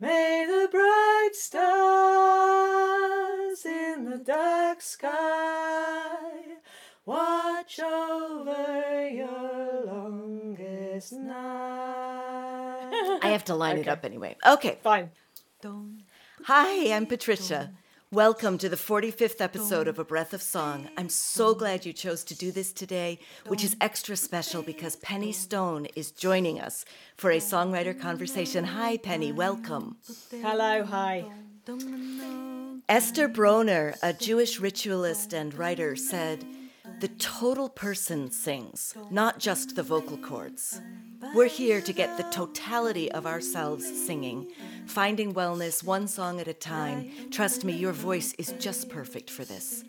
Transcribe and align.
May 0.00 0.46
the 0.46 0.66
bright 0.70 1.30
stars 1.34 1.66
in 3.66 4.08
the 4.08 4.16
dark 4.16 4.80
sky 4.80 6.16
watch 7.04 7.78
over 7.80 9.08
your 9.08 9.84
longest 9.84 11.12
night. 11.12 12.90
I 13.22 13.28
have 13.28 13.44
to 13.44 13.54
line 13.54 13.76
it 13.76 13.88
up 13.88 14.06
anyway. 14.06 14.36
Okay. 14.46 14.78
Fine. 14.82 15.10
Hi, 16.44 16.92
I'm 16.94 17.04
Patricia. 17.04 17.70
Welcome 18.12 18.58
to 18.58 18.68
the 18.68 18.74
45th 18.74 19.40
episode 19.40 19.86
of 19.86 20.00
A 20.00 20.04
Breath 20.04 20.34
of 20.34 20.42
Song. 20.42 20.88
I'm 20.98 21.08
so 21.08 21.54
glad 21.54 21.86
you 21.86 21.92
chose 21.92 22.24
to 22.24 22.34
do 22.34 22.50
this 22.50 22.72
today, 22.72 23.20
which 23.46 23.62
is 23.62 23.76
extra 23.80 24.16
special 24.16 24.64
because 24.64 24.96
Penny 24.96 25.30
Stone 25.30 25.86
is 25.94 26.10
joining 26.10 26.60
us 26.60 26.84
for 27.16 27.30
a 27.30 27.36
songwriter 27.36 27.96
conversation. 27.96 28.64
Hi, 28.64 28.96
Penny, 28.96 29.30
welcome. 29.30 29.96
Hello, 30.32 30.82
hi. 30.82 31.24
Esther 32.88 33.28
Broner, 33.28 33.96
a 34.02 34.12
Jewish 34.12 34.58
ritualist 34.58 35.32
and 35.32 35.54
writer, 35.54 35.94
said, 35.94 36.44
The 37.00 37.08
total 37.18 37.70
person 37.70 38.30
sings, 38.30 38.94
not 39.10 39.38
just 39.38 39.74
the 39.74 39.82
vocal 39.82 40.18
cords. 40.18 40.82
We're 41.34 41.48
here 41.48 41.80
to 41.80 41.92
get 41.94 42.18
the 42.18 42.24
totality 42.24 43.10
of 43.10 43.26
ourselves 43.26 43.86
singing, 44.06 44.48
finding 44.84 45.32
wellness 45.32 45.82
one 45.82 46.06
song 46.06 46.40
at 46.40 46.48
a 46.48 46.52
time. 46.52 47.10
Trust 47.30 47.64
me, 47.64 47.72
your 47.72 47.92
voice 47.92 48.34
is 48.34 48.52
just 48.58 48.90
perfect 48.90 49.30
for 49.30 49.46
this. 49.46 49.82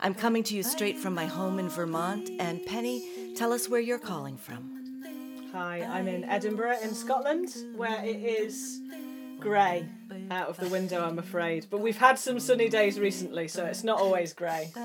I'm 0.00 0.16
coming 0.16 0.42
to 0.44 0.56
you 0.56 0.64
straight 0.64 0.98
from 0.98 1.14
my 1.14 1.26
home 1.26 1.60
in 1.60 1.68
Vermont, 1.68 2.28
and 2.40 2.66
Penny, 2.66 3.34
tell 3.36 3.52
us 3.52 3.68
where 3.68 3.80
you're 3.80 4.00
calling 4.00 4.36
from. 4.36 5.02
Hi, 5.52 5.82
I'm 5.82 6.08
in 6.08 6.24
Edinburgh 6.24 6.78
in 6.82 6.92
Scotland 6.92 7.54
where 7.76 8.04
it 8.04 8.16
is 8.16 8.80
grey 9.40 9.88
out 10.30 10.48
of 10.48 10.56
the 10.58 10.68
window, 10.68 11.04
I'm 11.04 11.18
afraid. 11.18 11.66
But 11.70 11.80
we've 11.80 11.96
had 11.96 12.18
some 12.18 12.40
sunny 12.40 12.68
days 12.68 12.98
recently, 12.98 13.48
so 13.48 13.64
it's 13.64 13.84
not 13.84 14.00
always 14.00 14.32
grey. 14.32 14.72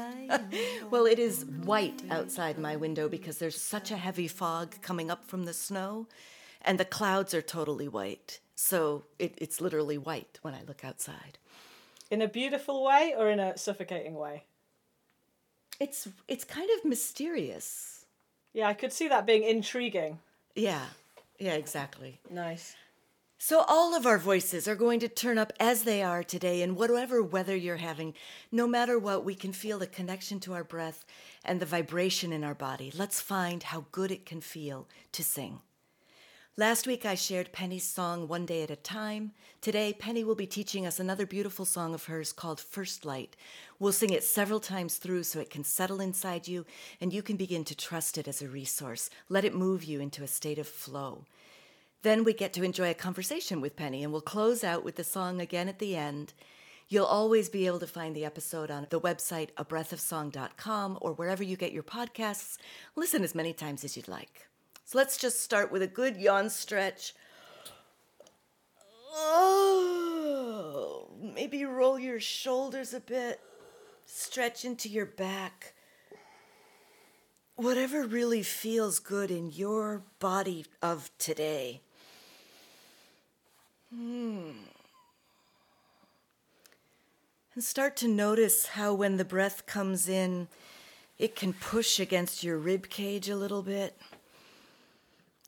Well, 0.90 1.06
it 1.06 1.18
is 1.18 1.46
white 1.46 2.04
outside 2.12 2.60
my 2.60 2.76
window 2.76 3.10
because 3.10 3.40
there's 3.40 3.60
such 3.60 3.90
a 3.90 3.98
heavy 3.98 4.28
fog 4.28 4.76
coming 4.82 5.10
up 5.10 5.26
from 5.26 5.46
the 5.46 5.54
snow, 5.54 6.08
and 6.62 6.80
the 6.80 6.86
clouds 6.86 7.34
are 7.34 7.42
totally 7.42 7.88
white. 7.88 8.40
So 8.56 9.06
it, 9.18 9.34
it's 9.38 9.60
literally 9.60 9.98
white 9.98 10.38
when 10.44 10.54
I 10.54 10.62
look 10.68 10.86
outside. 10.86 11.40
In 12.12 12.22
a 12.22 12.28
beautiful 12.28 12.84
way 12.84 13.16
or 13.18 13.30
in 13.30 13.40
a 13.40 13.58
suffocating 13.58 14.14
way? 14.14 14.44
It's 15.80 16.08
it's 16.28 16.44
kind 16.44 16.70
of 16.78 16.86
mysterious. 16.86 18.06
Yeah, 18.54 18.68
I 18.68 18.74
could 18.76 18.94
see 18.94 19.08
that 19.08 19.26
being 19.26 19.44
intriguing. 19.44 20.20
Yeah, 20.56 20.86
yeah, 21.40 21.56
exactly. 21.56 22.20
Nice. 22.30 22.76
So 23.46 23.66
all 23.68 23.94
of 23.94 24.06
our 24.06 24.18
voices 24.18 24.70
are 24.70 24.76
going 24.76 25.02
to 25.02 25.10
turn 25.10 25.38
up 25.38 25.52
as 25.60 25.84
they 25.84 26.02
are 26.02 26.24
today 26.24 26.62
in 26.62 26.76
whatever 26.76 27.22
weather 27.22 27.58
you're 27.58 27.76
having. 27.76 28.14
No 28.54 28.68
matter 28.68 28.98
what, 28.98 29.26
we 29.26 29.36
can 29.36 29.52
feel 29.52 29.80
the 29.80 29.86
connection 29.86 30.40
to 30.40 30.54
our 30.54 30.64
breath 30.64 31.04
and 31.44 31.60
the 31.60 31.66
vibration 31.66 32.32
in 32.32 32.46
our 32.46 32.56
body. 32.56 32.90
Let's 32.96 33.20
find 33.20 33.62
how 33.62 33.84
good 33.92 34.12
it 34.12 34.26
can 34.26 34.40
feel 34.40 34.88
to 35.12 35.26
sing. 35.26 35.60
Last 36.56 36.88
week 36.88 37.06
I 37.06 37.16
shared 37.16 37.52
Penny's 37.52 37.84
song 37.84 38.30
One 38.30 38.46
Day 38.46 38.64
at 38.64 38.72
a 38.72 38.78
Time. 38.78 39.34
Today, 39.60 39.92
Penny 39.92 40.24
will 40.24 40.36
be 40.36 40.48
teaching 40.48 40.86
us 40.86 40.98
another 40.98 41.26
beautiful 41.26 41.66
song 41.66 41.94
of 41.94 42.06
hers 42.06 42.32
called 42.32 42.62
First 42.62 43.04
Light. 43.04 43.36
We'll 43.78 43.92
sing 43.92 44.12
it 44.12 44.24
several 44.24 44.62
times 44.62 44.96
through 44.96 45.24
so 45.24 45.42
it 45.42 45.50
can 45.50 45.66
settle 45.66 46.00
inside 46.00 46.48
you 46.48 46.66
and 47.02 47.12
you 47.12 47.22
can 47.22 47.36
begin 47.36 47.66
to 47.66 47.76
trust 47.76 48.18
it 48.18 48.30
as 48.30 48.42
a 48.42 48.48
resource. 48.48 49.10
Let 49.28 49.44
it 49.44 49.54
move 49.54 49.84
you 49.84 50.00
into 50.00 50.24
a 50.24 50.28
state 50.28 50.60
of 50.60 50.68
flow. 50.68 51.26
Then 52.04 52.24
we 52.26 52.34
get 52.34 52.54
to 52.54 52.64
enjoy 52.64 52.90
a 52.90 52.94
conversation 52.94 53.62
with 53.62 53.78
Penny, 53.78 54.04
and 54.04 54.12
we'll 54.12 54.22
close 54.22 54.62
out 54.64 54.84
with 54.84 54.98
the 54.98 55.06
song 55.06 55.40
again 55.40 55.70
at 55.70 55.80
the 55.80 55.96
end. 55.96 56.34
You'll 56.90 57.06
always 57.06 57.48
be 57.48 57.66
able 57.66 57.80
to 57.80 57.88
find 57.88 58.14
the 58.14 58.26
episode 58.26 58.70
on 58.70 58.88
the 58.90 59.00
website 59.00 59.52
abreathofsong.com 59.54 60.98
or 61.00 61.14
wherever 61.14 61.42
you 61.42 61.56
get 61.56 61.72
your 61.72 61.82
podcasts. 61.82 62.58
Listen 62.98 63.24
as 63.24 63.34
many 63.34 63.54
times 63.54 63.86
as 63.86 63.96
you'd 63.96 64.10
like. 64.10 64.48
So 64.84 64.98
let's 64.98 65.16
just 65.16 65.40
start 65.42 65.72
with 65.72 65.82
a 65.82 65.88
good 65.88 66.18
yawn 66.18 66.50
stretch. 66.50 67.16
Oh, 69.16 71.10
maybe 71.22 71.64
roll 71.64 71.98
your 71.98 72.20
shoulders 72.20 72.94
a 72.94 73.00
bit, 73.00 73.40
stretch 74.06 74.66
into 74.66 74.90
your 74.90 75.06
back. 75.06 75.74
Whatever 77.56 78.06
really 78.06 78.44
feels 78.44 79.00
good 79.00 79.32
in 79.32 79.52
your 79.52 80.04
body 80.20 80.66
of 80.82 81.10
today. 81.18 81.82
Hmm. 83.94 84.52
And 87.54 87.64
start 87.64 87.96
to 87.98 88.08
notice 88.08 88.66
how 88.66 88.94
when 88.94 89.18
the 89.18 89.26
breath 89.26 89.68
comes 89.68 90.10
in, 90.10 90.48
it 91.20 91.36
can 91.36 91.54
push 91.54 92.00
against 92.00 92.44
your 92.44 92.58
rib 92.58 92.90
cage 92.90 93.30
a 93.30 93.36
little 93.36 93.62
bit, 93.62 93.96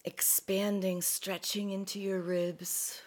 expanding, 0.03 1.01
stretching 1.01 1.71
into 1.71 1.99
your 1.99 2.19
ribs. 2.19 3.01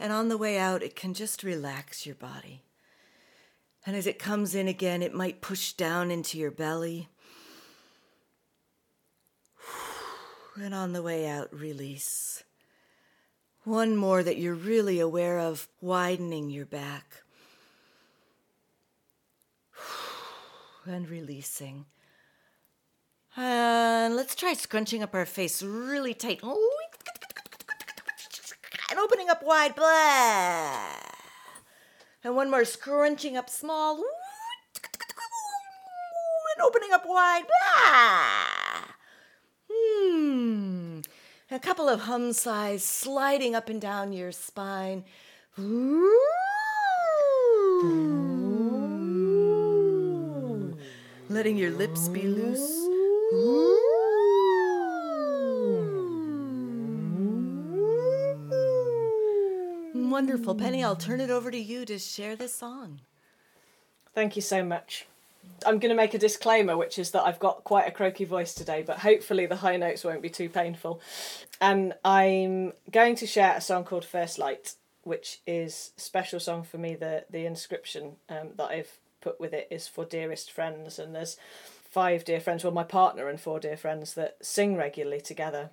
And 0.00 0.12
on 0.12 0.28
the 0.28 0.38
way 0.38 0.58
out, 0.58 0.82
it 0.82 0.96
can 0.96 1.14
just 1.14 1.44
relax 1.44 2.04
your 2.04 2.16
body. 2.16 2.62
And 3.86 3.94
as 3.94 4.08
it 4.08 4.18
comes 4.18 4.56
in 4.56 4.66
again, 4.66 5.00
it 5.02 5.14
might 5.14 5.40
push 5.40 5.74
down 5.74 6.10
into 6.10 6.38
your 6.38 6.50
belly. 6.50 7.08
And 10.56 10.74
on 10.74 10.92
the 10.92 11.02
way 11.02 11.28
out, 11.28 11.52
release. 11.54 12.42
One 13.64 13.96
more 13.96 14.22
that 14.22 14.36
you're 14.36 14.54
really 14.54 15.00
aware 15.00 15.38
of, 15.38 15.68
widening 15.80 16.50
your 16.50 16.66
back. 16.66 17.22
And 20.86 21.08
releasing. 21.08 21.86
And 23.38 24.14
let's 24.14 24.34
try 24.34 24.52
scrunching 24.52 25.02
up 25.02 25.14
our 25.14 25.24
face 25.24 25.62
really 25.62 26.12
tight. 26.12 26.40
Oh, 26.42 26.78
and 28.90 28.98
opening 29.00 29.30
up 29.30 29.42
wide. 29.42 29.72
And 32.22 32.36
one 32.36 32.50
more 32.50 32.64
scrunching 32.64 33.36
up 33.36 33.48
small. 33.48 33.96
And 36.56 36.62
opening 36.62 36.92
up 36.92 37.04
wide. 37.06 37.44
Blah. 37.46 38.94
Hmm. 39.72 41.00
A 41.54 41.58
couple 41.60 41.88
of 41.88 42.00
hum 42.00 42.32
sighs 42.32 42.82
sliding 42.82 43.54
up 43.54 43.68
and 43.68 43.80
down 43.80 44.12
your 44.12 44.32
spine. 44.32 45.04
Letting 51.28 51.56
your 51.56 51.70
lips 51.70 52.08
be 52.08 52.22
loose. 52.22 52.88
Wonderful. 59.94 60.56
Penny, 60.56 60.82
I'll 60.82 60.96
turn 60.96 61.20
it 61.20 61.30
over 61.30 61.52
to 61.52 61.58
you 61.58 61.84
to 61.84 62.00
share 62.00 62.34
this 62.34 62.52
song. 62.52 62.98
Thank 64.12 64.34
you 64.34 64.42
so 64.42 64.64
much. 64.64 65.06
I'm 65.66 65.78
going 65.78 65.90
to 65.90 65.96
make 65.96 66.14
a 66.14 66.18
disclaimer, 66.18 66.76
which 66.76 66.98
is 66.98 67.10
that 67.12 67.24
I've 67.24 67.38
got 67.38 67.64
quite 67.64 67.88
a 67.88 67.90
croaky 67.90 68.24
voice 68.24 68.54
today, 68.54 68.82
but 68.86 68.98
hopefully 68.98 69.46
the 69.46 69.56
high 69.56 69.76
notes 69.76 70.04
won't 70.04 70.22
be 70.22 70.30
too 70.30 70.48
painful. 70.48 71.00
And 71.60 71.94
I'm 72.04 72.72
going 72.90 73.16
to 73.16 73.26
share 73.26 73.54
a 73.56 73.60
song 73.60 73.84
called 73.84 74.04
First 74.04 74.38
Light, 74.38 74.74
which 75.02 75.40
is 75.46 75.92
a 75.96 76.00
special 76.00 76.40
song 76.40 76.64
for 76.64 76.78
me. 76.78 76.94
The, 76.94 77.24
the 77.30 77.46
inscription 77.46 78.16
um, 78.28 78.50
that 78.56 78.70
I've 78.70 78.98
put 79.20 79.40
with 79.40 79.52
it 79.52 79.68
is 79.70 79.88
for 79.88 80.04
dearest 80.04 80.50
friends, 80.52 80.98
and 80.98 81.14
there's 81.14 81.36
five 81.90 82.24
dear 82.24 82.40
friends, 82.40 82.64
well, 82.64 82.72
my 82.72 82.84
partner 82.84 83.28
and 83.28 83.40
four 83.40 83.60
dear 83.60 83.76
friends 83.76 84.14
that 84.14 84.36
sing 84.42 84.76
regularly 84.76 85.20
together. 85.20 85.70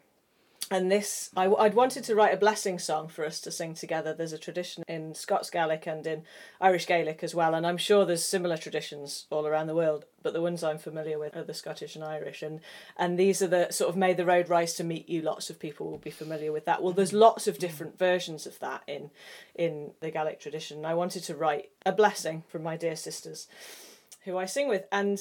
And 0.72 0.90
this, 0.90 1.30
I, 1.36 1.50
would 1.50 1.74
wanted 1.74 2.06
to 2.06 2.16
write 2.16 2.34
a 2.34 2.38
blessing 2.38 2.80
song 2.80 3.10
for 3.10 3.26
us 3.26 3.42
to 3.42 3.52
sing 3.52 3.74
together. 3.74 4.14
There's 4.14 4.32
a 4.32 4.38
tradition 4.38 4.86
in 4.88 5.14
Scots 5.14 5.50
Gaelic 5.50 5.86
and 5.86 6.08
in 6.08 6.24
Irish 6.62 6.88
Gaelic 6.88 7.26
as 7.26 7.36
well, 7.36 7.54
and 7.54 7.68
I'm 7.68 7.78
sure 7.78 8.06
there's 8.06 8.24
similar 8.24 8.56
traditions 8.56 9.28
all 9.30 9.46
around 9.46 9.68
the 9.68 9.76
world. 9.76 10.06
But 10.24 10.32
the 10.32 10.42
ones 10.42 10.64
I'm 10.64 10.78
familiar 10.78 11.20
with 11.20 11.36
are 11.36 11.44
the 11.44 11.54
Scottish 11.54 11.98
and 11.98 12.06
Irish, 12.06 12.42
and 12.42 12.62
and 12.96 13.20
these 13.20 13.42
are 13.42 13.48
the 13.48 13.70
sort 13.72 13.90
of 13.90 13.98
"May 13.98 14.14
the 14.14 14.26
road 14.26 14.48
rise 14.48 14.74
to 14.76 14.86
meet 14.86 15.10
you." 15.10 15.22
Lots 15.22 15.50
of 15.50 15.60
people 15.60 15.92
will 15.92 15.98
be 15.98 16.10
familiar 16.10 16.54
with 16.54 16.64
that. 16.66 16.82
Well, 16.82 16.94
there's 16.94 17.12
lots 17.12 17.48
of 17.48 17.58
different 17.58 18.00
versions 18.00 18.48
of 18.48 18.58
that 18.60 18.84
in 18.88 19.12
in 19.54 19.92
the 20.00 20.10
Gaelic 20.10 20.40
tradition. 20.40 20.86
I 20.86 20.94
wanted 20.94 21.24
to 21.24 21.36
write 21.36 21.72
a 21.86 21.92
blessing 21.92 22.46
from 22.48 22.64
my 22.64 22.78
dear 22.78 22.96
sisters, 22.96 23.50
who 24.24 24.38
I 24.38 24.46
sing 24.46 24.70
with, 24.70 24.86
and 24.90 25.20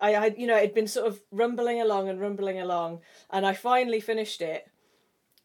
I, 0.00 0.14
I 0.14 0.26
you 0.36 0.48
know 0.48 0.56
it'd 0.56 0.74
been 0.74 0.88
sort 0.88 1.06
of 1.06 1.20
rumbling 1.30 1.80
along 1.80 2.08
and 2.08 2.20
rumbling 2.20 2.58
along, 2.58 3.02
and 3.30 3.46
I 3.46 3.52
finally 3.52 4.00
finished 4.00 4.40
it 4.40 4.66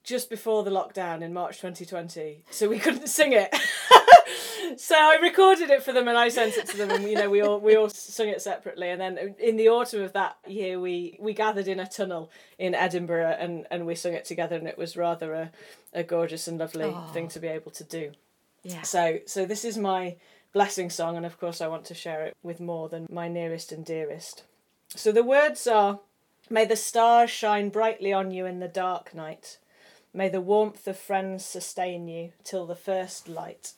just 0.05 0.29
before 0.29 0.63
the 0.63 0.71
lockdown 0.71 1.21
in 1.21 1.33
March 1.33 1.57
2020, 1.57 2.43
so 2.51 2.69
we 2.69 2.79
couldn't 2.79 3.07
sing 3.07 3.33
it. 3.33 3.53
so 4.77 4.95
I 4.95 5.17
recorded 5.21 5.69
it 5.69 5.83
for 5.83 5.93
them 5.93 6.07
and 6.07 6.17
I 6.17 6.29
sent 6.29 6.57
it 6.57 6.67
to 6.67 6.77
them, 6.77 6.91
and 6.91 7.03
you 7.03 7.15
know 7.15 7.29
we 7.29 7.41
all 7.41 7.59
we 7.59 7.75
all 7.75 7.89
sung 7.89 8.29
it 8.29 8.41
separately. 8.41 8.89
And 8.89 9.01
then 9.01 9.35
in 9.39 9.57
the 9.57 9.69
autumn 9.69 10.03
of 10.03 10.13
that 10.13 10.37
year, 10.47 10.79
we 10.79 11.17
we 11.19 11.33
gathered 11.33 11.67
in 11.67 11.79
a 11.79 11.87
tunnel 11.87 12.31
in 12.59 12.75
Edinburgh 12.75 13.35
and 13.39 13.65
and 13.71 13.85
we 13.85 13.95
sung 13.95 14.13
it 14.13 14.25
together, 14.25 14.55
and 14.55 14.67
it 14.67 14.77
was 14.77 14.95
rather 14.95 15.33
a 15.33 15.51
a 15.93 16.03
gorgeous 16.03 16.47
and 16.47 16.59
lovely 16.59 16.85
oh. 16.85 17.09
thing 17.11 17.27
to 17.29 17.39
be 17.39 17.47
able 17.47 17.71
to 17.71 17.83
do. 17.83 18.11
Yeah. 18.63 18.83
So 18.83 19.19
so 19.25 19.45
this 19.45 19.65
is 19.65 19.77
my 19.77 20.17
blessing 20.53 20.89
song, 20.89 21.17
and 21.17 21.25
of 21.25 21.39
course 21.39 21.61
I 21.61 21.67
want 21.67 21.85
to 21.85 21.95
share 21.95 22.25
it 22.25 22.37
with 22.43 22.59
more 22.59 22.89
than 22.89 23.07
my 23.09 23.27
nearest 23.27 23.71
and 23.71 23.83
dearest. 23.83 24.43
So 24.95 25.11
the 25.11 25.23
words 25.23 25.67
are. 25.67 25.99
May 26.47 26.65
the 26.65 26.75
stars 26.75 27.31
shine 27.31 27.69
brightly 27.69 28.13
on 28.13 28.29
you 28.29 28.45
in 28.45 28.59
the 28.59 28.67
dark 28.67 29.15
night. 29.15 29.57
May 30.15 30.29
the 30.29 30.39
warmth 30.39 30.87
of 30.87 30.97
friends 30.97 31.43
sustain 31.43 32.07
you 32.07 32.31
till 32.45 32.65
the 32.65 32.73
first 32.73 33.27
light. 33.27 33.73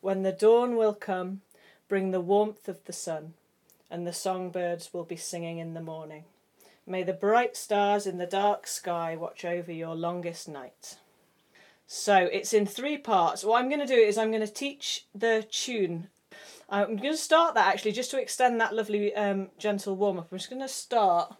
When 0.00 0.22
the 0.22 0.30
dawn 0.30 0.76
will 0.76 0.94
come, 0.94 1.40
bring 1.88 2.12
the 2.12 2.20
warmth 2.20 2.68
of 2.68 2.84
the 2.84 2.92
sun, 2.92 3.34
and 3.90 4.06
the 4.06 4.12
songbirds 4.12 4.94
will 4.94 5.02
be 5.02 5.16
singing 5.16 5.58
in 5.58 5.74
the 5.74 5.80
morning. 5.80 6.26
May 6.86 7.02
the 7.02 7.12
bright 7.12 7.56
stars 7.56 8.06
in 8.06 8.18
the 8.18 8.26
dark 8.26 8.68
sky 8.68 9.16
watch 9.16 9.44
over 9.44 9.72
your 9.72 9.96
longest 9.96 10.48
night. 10.48 10.96
So 11.88 12.14
it's 12.14 12.52
in 12.52 12.66
three 12.66 12.96
parts. 12.96 13.42
What 13.42 13.60
I'm 13.60 13.68
going 13.68 13.80
to 13.80 13.86
do 13.86 13.94
is 13.94 14.16
I'm 14.16 14.30
going 14.30 14.46
to 14.46 14.52
teach 14.52 15.06
the 15.12 15.44
tune. 15.50 16.06
I'm 16.68 16.98
going 16.98 17.14
to 17.14 17.16
start 17.16 17.56
that 17.56 17.66
actually 17.66 17.90
just 17.90 18.12
to 18.12 18.22
extend 18.22 18.60
that 18.60 18.76
lovely 18.76 19.12
um, 19.16 19.48
gentle 19.58 19.96
warm 19.96 20.20
up. 20.20 20.28
I'm 20.30 20.38
just 20.38 20.50
going 20.50 20.62
to 20.62 20.68
start. 20.68 21.34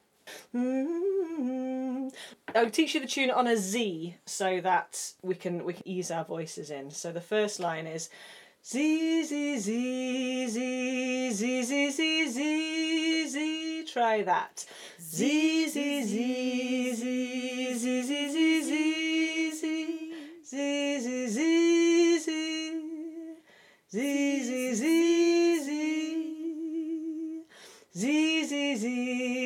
Mm-hmm. 0.54 2.08
I'll 2.54 2.70
teach 2.70 2.94
you 2.94 3.00
the 3.00 3.06
tune 3.06 3.30
on 3.30 3.46
a 3.46 3.56
Z 3.56 4.16
so 4.26 4.60
that 4.60 5.12
we 5.22 5.34
can 5.34 5.64
we 5.64 5.72
can 5.74 5.86
ease 5.86 6.10
our 6.10 6.24
voices 6.24 6.70
in. 6.70 6.90
So 6.90 7.12
the 7.12 7.20
first 7.20 7.60
line 7.60 7.86
is 7.86 8.10
Z 8.62 9.24
Z 9.24 9.58
Z 9.58 10.48
Z 10.48 11.30
Z 11.32 11.62
Z 11.62 11.90
Z 11.90 12.28
Z 12.28 13.28
Z. 13.28 13.84
Try 13.92 14.22
that. 14.24 14.66
Z 15.00 15.68
Z 15.68 16.04
Z 16.04 16.94
Z 16.94 17.74
Z 17.74 18.02
Z 18.02 18.28
Z 18.28 18.62
Z 18.62 19.50
Z 19.52 19.60
Z 19.60 20.00
Z 20.44 21.00
Z 21.00 21.24
Z 23.90 24.44
Z 24.44 24.74
Z 24.74 24.84
Z 25.64 25.70
Z 27.92 28.44
Z 28.44 28.76
Z 28.76 29.39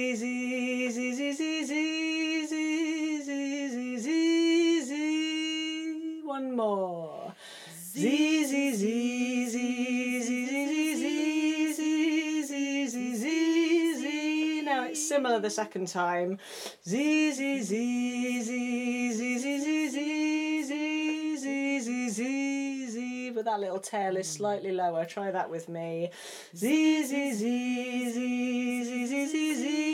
similar 15.35 15.43
the 15.43 15.51
second 15.51 15.89
time. 15.89 16.39
Z 16.87 17.33
z 17.33 17.63
z 17.63 18.43
z 18.43 19.13
z 19.13 19.39
z 19.39 19.61
z 19.61 19.91
z 19.91 20.65
z 20.65 21.37
z 21.39 21.81
z 21.81 22.11
z 22.11 22.91
z 22.93 23.31
but 23.35 23.45
that 23.45 23.61
little 23.61 23.81
tail 23.81 24.17
is 24.17 24.29
slightly 24.29 24.71
lower. 24.73 25.05
Try 25.05 25.31
that 25.31 25.51
with 25.51 25.69
me. 25.69 26.11
Z 26.55 26.63
z 27.07 27.09
z 27.09 27.39
z 27.39 28.15
z 28.15 29.09
z 29.09 29.31
z 29.31 29.57
z 29.63 29.94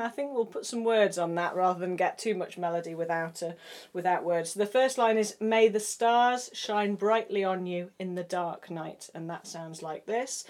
I 0.00 0.08
think 0.08 0.32
we'll 0.32 0.46
put 0.46 0.66
some 0.66 0.84
words 0.84 1.18
on 1.18 1.34
that 1.36 1.54
rather 1.54 1.78
than 1.78 1.96
get 1.96 2.18
too 2.18 2.34
much 2.34 2.58
melody 2.58 2.94
without 2.94 3.42
a 3.42 3.56
without 3.92 4.24
words. 4.24 4.50
So 4.50 4.60
the 4.60 4.66
first 4.66 4.98
line 4.98 5.18
is 5.18 5.36
May 5.40 5.68
the 5.68 5.80
stars 5.80 6.50
shine 6.52 6.94
brightly 6.94 7.44
on 7.44 7.66
you 7.66 7.90
in 7.98 8.14
the 8.14 8.24
dark 8.24 8.70
night 8.70 9.10
and 9.14 9.28
that 9.30 9.46
sounds 9.46 9.82
like 9.82 10.06
this. 10.06 10.44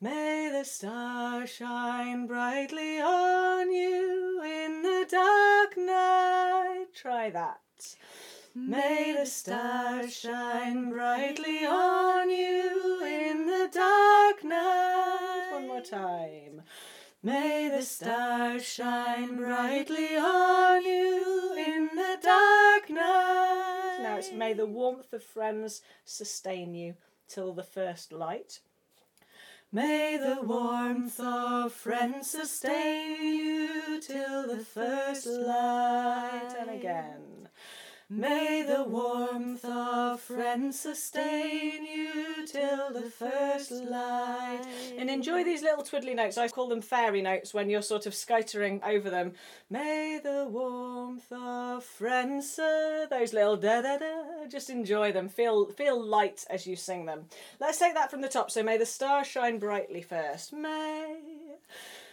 May 0.00 0.48
the 0.52 0.64
stars 0.64 1.50
shine 1.50 2.26
brightly 2.26 3.00
on 3.00 3.72
you 3.72 4.40
in 4.44 4.82
the 4.82 5.06
dark 5.10 5.76
night. 5.76 6.86
Try 6.94 7.30
that. 7.30 7.96
May 8.54 9.14
the 9.18 9.26
stars 9.26 10.16
shine 10.16 10.90
brightly 10.90 11.64
on 11.66 12.30
you 12.30 13.02
in 13.04 13.46
the 13.46 13.68
dark 13.72 14.44
night. 14.44 15.50
One 15.52 15.68
more 15.68 15.80
time. 15.80 16.62
May 17.28 17.68
the 17.68 17.82
stars 17.82 18.64
shine 18.64 19.36
brightly 19.36 20.16
on 20.16 20.82
you 20.82 21.54
in 21.58 21.90
the 21.94 22.16
dark 22.22 22.88
night. 22.88 23.98
Now 24.02 24.16
it's 24.16 24.32
may 24.32 24.54
the 24.54 24.64
warmth 24.64 25.12
of 25.12 25.22
friends 25.22 25.82
sustain 26.06 26.74
you 26.74 26.94
till 27.28 27.52
the 27.52 27.62
first 27.62 28.12
light. 28.12 28.60
May 29.70 30.16
the 30.16 30.40
warmth 30.42 31.20
of 31.20 31.74
friends 31.74 32.30
sustain 32.30 33.22
you 33.22 34.00
till 34.00 34.46
the 34.46 34.64
first 34.64 35.26
light. 35.26 36.54
And 36.58 36.70
again. 36.70 37.47
May 38.10 38.64
the 38.66 38.84
warmth 38.84 39.66
of 39.66 40.22
friends 40.22 40.80
sustain 40.80 41.84
you 41.84 42.46
till 42.46 42.90
the 42.90 43.10
first 43.10 43.70
light. 43.70 44.62
And 44.96 45.10
enjoy 45.10 45.44
these 45.44 45.60
little 45.60 45.84
twiddly 45.84 46.16
notes. 46.16 46.38
I 46.38 46.48
call 46.48 46.70
them 46.70 46.80
fairy 46.80 47.20
notes 47.20 47.52
when 47.52 47.68
you're 47.68 47.82
sort 47.82 48.06
of 48.06 48.14
skittering 48.14 48.80
over 48.82 49.10
them. 49.10 49.32
May 49.68 50.18
the 50.22 50.46
warmth 50.48 51.30
of 51.30 51.84
friends, 51.84 52.56
those 52.56 53.34
little 53.34 53.58
da 53.58 53.82
da 53.82 53.98
da, 53.98 54.46
just 54.48 54.70
enjoy 54.70 55.12
them. 55.12 55.28
Feel 55.28 55.66
feel 55.66 56.02
light 56.02 56.46
as 56.48 56.66
you 56.66 56.76
sing 56.76 57.04
them. 57.04 57.26
Let's 57.60 57.78
take 57.78 57.92
that 57.92 58.10
from 58.10 58.22
the 58.22 58.28
top. 58.28 58.50
So 58.50 58.62
may 58.62 58.78
the 58.78 58.86
stars 58.86 59.26
shine 59.26 59.58
brightly 59.58 60.00
first. 60.00 60.54
May 60.54 61.18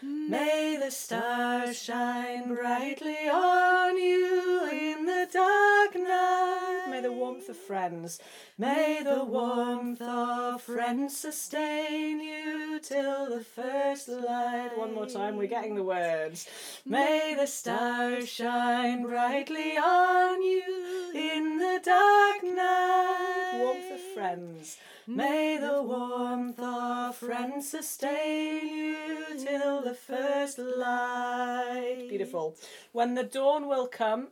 May 0.01 0.77
the 0.79 0.91
stars 0.91 1.81
shine 1.81 2.53
brightly 2.53 3.29
on 3.31 3.97
you 3.97 4.69
in 4.71 5.05
the 5.05 5.27
dark 5.31 5.95
night. 5.95 6.87
May 6.89 7.01
the 7.01 7.11
warmth 7.11 7.47
of 7.47 7.55
friends, 7.55 8.19
may 8.57 9.01
the 9.03 9.23
warmth 9.23 10.01
of 10.01 10.61
friends 10.61 11.17
sustain 11.17 12.19
you 12.19 12.79
till 12.79 13.29
the 13.29 13.43
first 13.43 14.09
light. 14.09 14.71
One 14.75 14.93
more 14.93 15.07
time, 15.07 15.37
we're 15.37 15.47
getting 15.47 15.75
the 15.75 15.83
words. 15.83 16.47
May 16.85 17.35
the 17.37 17.47
stars 17.47 18.27
shine 18.27 19.03
brightly 19.03 19.77
on 19.77 20.41
you 20.41 21.11
in 21.15 21.57
the 21.57 21.79
dark 21.83 22.43
night. 22.43 23.59
Warmth 23.59 23.91
of 23.91 24.01
friends. 24.13 24.77
May 25.07 25.57
the 25.57 25.83
warmth 25.83 26.59
of 26.59 27.15
friends 27.17 27.69
sustain 27.69 28.67
you 28.67 28.97
till 29.37 29.81
the 29.81 29.93
first 29.93 30.57
light. 30.57 32.07
Beautiful. 32.09 32.55
When 32.91 33.13
the 33.13 33.23
dawn 33.23 33.67
will 33.67 33.85
come, 33.85 34.29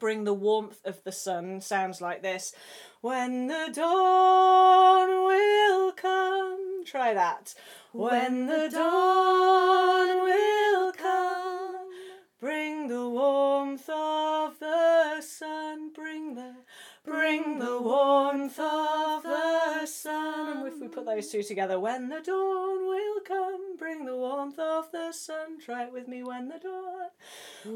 bring 0.00 0.24
the 0.24 0.32
warmth 0.32 0.80
of 0.86 1.04
the 1.04 1.12
sun. 1.12 1.60
Sounds 1.60 2.00
like 2.00 2.22
this. 2.22 2.54
When 3.02 3.48
the 3.48 3.70
dawn 3.74 5.26
will 5.26 5.92
come. 5.92 6.84
Try 6.86 7.12
that. 7.12 7.54
When 7.92 8.46
the 8.46 8.70
dawn 8.72 10.24
will 10.24 10.92
come, 10.92 11.76
bring 12.40 12.88
the 12.88 13.08
warmth 13.10 13.90
of 13.90 14.58
the 14.58 15.20
sun. 15.20 15.92
Bring 15.94 16.34
the 16.34 16.54
Bring 17.04 17.58
the 17.58 17.80
warmth 17.82 18.58
of 18.58 19.22
the 19.22 19.86
sun. 19.86 20.56
And 20.58 20.68
if 20.68 20.80
we 20.80 20.88
put 20.88 21.04
those 21.04 21.28
two 21.28 21.42
together, 21.42 21.78
when 21.78 22.08
the 22.08 22.20
dawn 22.20 22.86
will 22.88 23.20
come, 23.20 23.76
bring 23.76 24.06
the 24.06 24.16
warmth 24.16 24.58
of 24.58 24.90
the 24.90 25.12
sun. 25.12 25.60
Try 25.60 25.84
it 25.84 25.92
with 25.92 26.08
me, 26.08 26.22
when 26.22 26.48
the 26.48 26.58
dawn. 26.58 27.10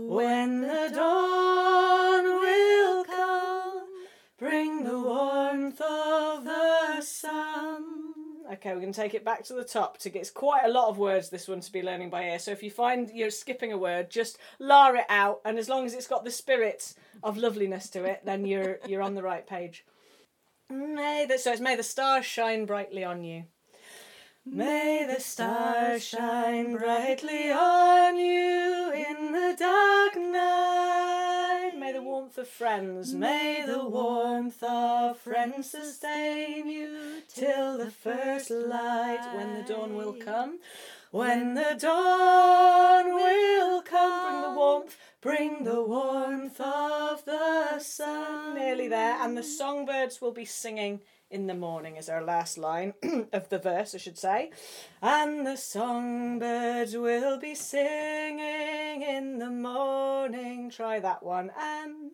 When 0.09 0.63
the 0.63 0.91
dawn 0.95 2.25
will 2.25 3.05
come, 3.05 3.87
bring 4.39 4.85
the 4.85 4.99
warmth 4.99 5.81
of 5.81 6.45
the 6.45 7.01
sun. 7.03 7.98
Okay, 8.59 8.75
we're 8.75 8.81
going 8.81 8.93
to 8.93 9.01
take 9.01 9.15
it 9.15 9.25
back 9.25 9.45
to 9.45 9.53
the 9.53 9.63
top 9.63 9.99
to 9.99 10.11
get 10.11 10.19
it's 10.19 10.33
quite 10.33 10.65
a 10.65 10.69
lot 10.69 10.89
of 10.89 10.99
words 10.99 11.31
this 11.31 11.47
one 11.47 11.61
to 11.61 11.71
be 11.71 11.81
learning 11.81 12.11
by 12.11 12.25
ear. 12.25 12.41
So 12.41 12.51
if 12.51 12.61
you 12.61 12.73
find 12.73 13.09
you're 13.15 13.31
skipping 13.31 13.71
a 13.71 13.79
word, 13.79 14.11
just 14.11 14.37
lar 14.59 14.97
it 14.97 15.05
out 15.09 15.41
and 15.45 15.61
as 15.61 15.69
long 15.69 15.87
as 15.87 15.95
it's 15.95 16.09
got 16.09 16.25
the 16.25 16.33
spirit 16.33 16.95
of 17.23 17.37
loveliness 17.37 17.89
to 17.91 18.03
it, 18.03 18.23
then 18.25 18.45
you're 18.45 18.81
you're 18.85 19.03
on 19.03 19.15
the 19.15 19.23
right 19.23 19.47
page. 19.47 19.85
May 20.69 21.25
the 21.25 21.39
so 21.39 21.53
it's 21.53 21.61
may 21.61 21.77
the 21.77 21.85
stars 21.85 22.27
shine 22.27 22.67
brightly 22.67 23.05
on 23.05 23.23
you. 23.23 23.45
May 24.45 25.07
the 25.09 25.21
stars 25.21 26.05
shine 26.05 26.77
brightly 26.77 27.53
on 27.53 28.17
you 28.17 28.93
in 28.93 29.31
the 29.31 29.55
dark 29.57 30.17
night. 30.17 31.08
May 31.89 31.95
the 31.95 32.03
warmth 32.03 32.37
of 32.37 32.49
friends, 32.49 33.15
may 33.15 33.65
the 33.67 33.83
warmth 33.83 34.63
of 34.63 35.17
friends 35.17 35.71
sustain 35.71 36.69
you 36.69 37.23
till 37.35 37.79
the 37.79 37.91
first 37.91 38.51
light 38.51 39.27
when 39.35 39.55
the 39.55 39.63
dawn 39.63 39.95
will 39.95 40.13
come. 40.13 40.59
When 41.13 41.55
the 41.55 41.79
dawn 41.81 43.07
will 43.15 43.81
come, 43.81 44.43
bring 44.43 44.43
the 44.43 44.61
warmth 44.61 44.97
Bring 45.21 45.65
the 45.65 45.83
warmth 45.83 46.61
of 46.61 47.25
the 47.25 47.81
sun. 47.81 48.55
Nearly 48.55 48.87
there. 48.87 49.21
And 49.21 49.37
the 49.37 49.43
songbirds 49.43 50.21
will 50.21 50.31
be 50.31 50.45
singing 50.45 51.01
in 51.31 51.47
the 51.47 51.55
morning, 51.55 51.97
is 51.97 52.09
our 52.09 52.23
last 52.23 52.59
line 52.59 52.95
of 53.33 53.49
the 53.49 53.59
verse, 53.59 53.95
I 53.95 53.99
should 53.99 54.19
say. 54.19 54.51
And 55.03 55.47
the 55.47 55.57
songbirds 55.57 56.97
will 56.97 57.39
be 57.39 57.55
singing 57.55 59.03
in 59.03 59.39
the 59.39 59.51
morning. 59.51 60.71
Try 60.71 61.01
that 61.01 61.23
one. 61.23 61.51
And. 61.59 62.11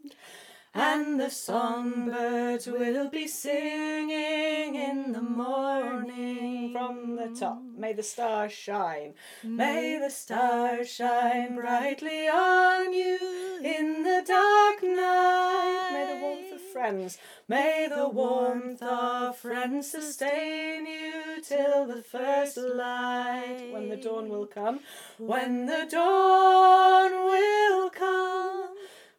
And 0.76 1.20
the 1.20 1.30
songbirds 1.30 2.66
will 2.66 3.08
be 3.08 3.28
singing 3.28 4.74
in 4.74 5.12
the 5.12 5.22
morning 5.22 6.72
from 6.72 7.14
the 7.14 7.28
top. 7.38 7.62
May 7.78 7.92
the 7.92 8.02
stars 8.02 8.50
shine. 8.50 9.14
May 9.44 10.00
the 10.00 10.10
stars 10.10 10.90
shine 10.90 11.54
brightly 11.54 12.26
on 12.26 12.92
you 12.92 13.18
in 13.62 14.02
the 14.02 14.24
dark 14.26 14.82
night. 14.82 15.90
May 15.92 16.12
the 16.12 16.20
warmth 16.20 16.53
friends, 16.74 17.18
may 17.46 17.86
the 17.88 18.08
warmth 18.08 18.82
of 18.82 19.36
friends 19.36 19.92
sustain 19.92 20.84
you 20.84 21.40
till 21.40 21.86
the 21.86 22.02
first 22.02 22.56
light. 22.56 23.70
When 23.72 23.88
the 23.90 23.96
dawn 23.96 24.28
will 24.28 24.46
come, 24.46 24.80
when 25.18 25.66
the 25.66 25.86
dawn 25.88 27.12
will 27.12 27.90
come. 27.90 28.74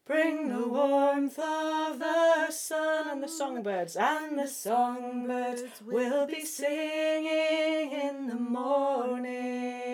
Bring 0.05 0.49
the 0.49 0.67
warmth 0.67 1.39
of 1.39 1.99
the 1.99 2.51
sun 2.51 3.07
and 3.09 3.23
the 3.23 3.29
songbirds, 3.29 3.95
and 3.95 4.37
the 4.37 4.47
songbirds 4.47 5.63
will 5.85 6.27
be 6.27 6.43
singing 6.43 7.93
in 7.93 8.27
the 8.27 8.35
morning. 8.35 9.85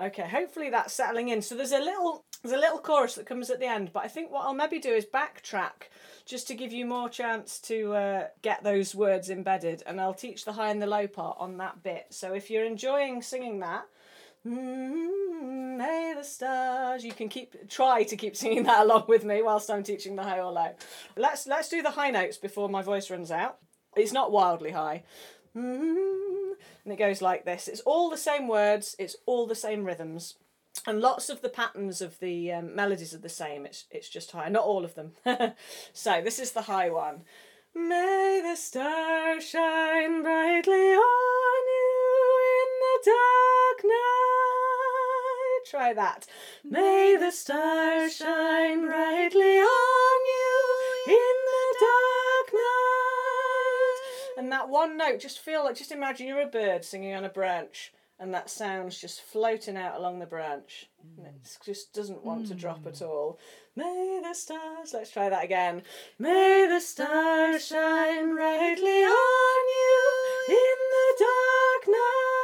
Okay, 0.00 0.26
hopefully 0.26 0.70
that's 0.70 0.94
settling 0.94 1.28
in. 1.28 1.42
So 1.42 1.54
there's 1.54 1.72
a 1.72 1.78
little 1.78 2.24
there's 2.42 2.56
a 2.56 2.60
little 2.60 2.78
chorus 2.78 3.14
that 3.14 3.26
comes 3.26 3.50
at 3.50 3.60
the 3.60 3.66
end, 3.66 3.92
but 3.92 4.04
I 4.04 4.08
think 4.08 4.32
what 4.32 4.44
I'll 4.44 4.54
maybe 4.54 4.78
do 4.78 4.90
is 4.90 5.06
backtrack 5.06 5.88
just 6.24 6.48
to 6.48 6.54
give 6.54 6.72
you 6.72 6.86
more 6.86 7.08
chance 7.08 7.58
to 7.60 7.92
uh, 7.94 8.26
get 8.42 8.64
those 8.64 8.94
words 8.94 9.30
embedded, 9.30 9.82
and 9.86 10.00
I'll 10.00 10.14
teach 10.14 10.44
the 10.44 10.52
high 10.52 10.70
and 10.70 10.82
the 10.82 10.86
low 10.86 11.06
part 11.06 11.36
on 11.38 11.58
that 11.58 11.82
bit. 11.82 12.06
So 12.10 12.32
if 12.32 12.50
you're 12.50 12.64
enjoying 12.64 13.22
singing 13.22 13.60
that, 13.60 13.86
Mm, 14.46 15.76
may 15.76 16.14
the 16.16 16.24
stars. 16.24 17.04
You 17.04 17.12
can 17.12 17.28
keep 17.28 17.68
try 17.68 18.02
to 18.02 18.16
keep 18.16 18.36
singing 18.36 18.64
that 18.64 18.80
along 18.84 19.04
with 19.06 19.24
me 19.24 19.40
whilst 19.42 19.70
I'm 19.70 19.84
teaching 19.84 20.16
the 20.16 20.24
high 20.24 20.40
or 20.40 20.50
low. 20.50 20.74
Let's 21.16 21.46
let's 21.46 21.68
do 21.68 21.82
the 21.82 21.92
high 21.92 22.10
notes 22.10 22.38
before 22.38 22.68
my 22.68 22.82
voice 22.82 23.10
runs 23.10 23.30
out. 23.30 23.58
It's 23.96 24.12
not 24.12 24.32
wildly 24.32 24.72
high. 24.72 25.04
Mm, 25.56 26.52
and 26.84 26.92
it 26.92 26.98
goes 26.98 27.20
like 27.20 27.44
this. 27.44 27.68
It's 27.68 27.80
all 27.80 28.08
the 28.10 28.16
same 28.16 28.48
words. 28.48 28.96
It's 28.98 29.16
all 29.26 29.46
the 29.46 29.54
same 29.54 29.84
rhythms. 29.84 30.34
And 30.86 31.00
lots 31.00 31.28
of 31.28 31.42
the 31.42 31.50
patterns 31.50 32.00
of 32.00 32.18
the 32.18 32.52
um, 32.52 32.74
melodies 32.74 33.14
are 33.14 33.18
the 33.18 33.28
same. 33.28 33.66
It's 33.66 33.84
it's 33.90 34.08
just 34.08 34.30
high. 34.30 34.48
Not 34.48 34.64
all 34.64 34.84
of 34.84 34.94
them. 34.94 35.12
so 35.92 36.22
this 36.22 36.38
is 36.38 36.52
the 36.52 36.62
high 36.62 36.90
one. 36.90 37.22
May 37.74 38.40
the 38.42 38.56
stars 38.56 39.48
shine 39.48 40.22
brightly 40.22 40.94
on 40.94 41.66
you 41.66 42.40
in 42.54 42.70
the 42.80 43.10
dark 43.10 43.84
night. 43.84 44.02
Try 45.66 45.92
that. 45.94 46.26
May 46.64 47.16
the 47.18 47.30
stars 47.30 48.16
shine 48.16 48.86
brightly 48.86 49.58
on 49.58 50.20
you 50.26 50.51
And 54.36 54.50
that 54.52 54.68
one 54.68 54.96
note, 54.96 55.20
just 55.20 55.40
feel 55.40 55.64
like, 55.64 55.76
just 55.76 55.92
imagine 55.92 56.26
you're 56.26 56.42
a 56.42 56.46
bird 56.46 56.84
singing 56.84 57.14
on 57.14 57.24
a 57.24 57.28
branch 57.28 57.92
and 58.22 58.32
that 58.32 58.48
sound's 58.48 59.00
just 59.00 59.20
floating 59.20 59.76
out 59.76 59.96
along 59.96 60.20
the 60.20 60.26
branch. 60.26 60.88
And 61.18 61.26
it 61.26 61.58
just 61.64 61.92
doesn't 61.92 62.24
want 62.24 62.46
to 62.46 62.54
drop 62.54 62.86
at 62.86 63.02
all. 63.02 63.40
May 63.74 64.20
the 64.22 64.32
stars, 64.32 64.94
let's 64.94 65.10
try 65.10 65.28
that 65.28 65.44
again. 65.44 65.82
May 66.20 66.68
the 66.68 66.78
stars 66.78 67.66
shine 67.66 68.34
brightly 68.36 69.02
on 69.02 69.64
you 69.68 70.10
in 70.48 70.56
the 70.56 71.16
dark 71.18 71.88
night. 71.88 72.41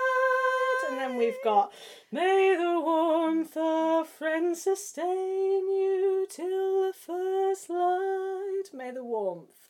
We've 1.16 1.42
got, 1.42 1.72
May 2.12 2.54
the 2.56 2.80
warmth 2.80 3.56
of 3.56 4.08
friends 4.08 4.62
sustain 4.62 5.06
you 5.06 6.26
till 6.28 6.86
the 6.86 6.92
first 6.92 7.70
light. 7.70 8.64
May 8.74 8.90
the 8.90 9.04
warmth. 9.04 9.68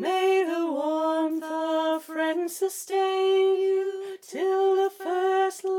May 0.00 0.44
the 0.44 0.72
warmth 0.72 1.42
of 1.42 2.04
friends 2.04 2.56
sustain 2.56 3.56
you 3.56 4.18
till 4.22 4.76
the 4.76 4.90
first 4.90 5.64
light. 5.64 5.78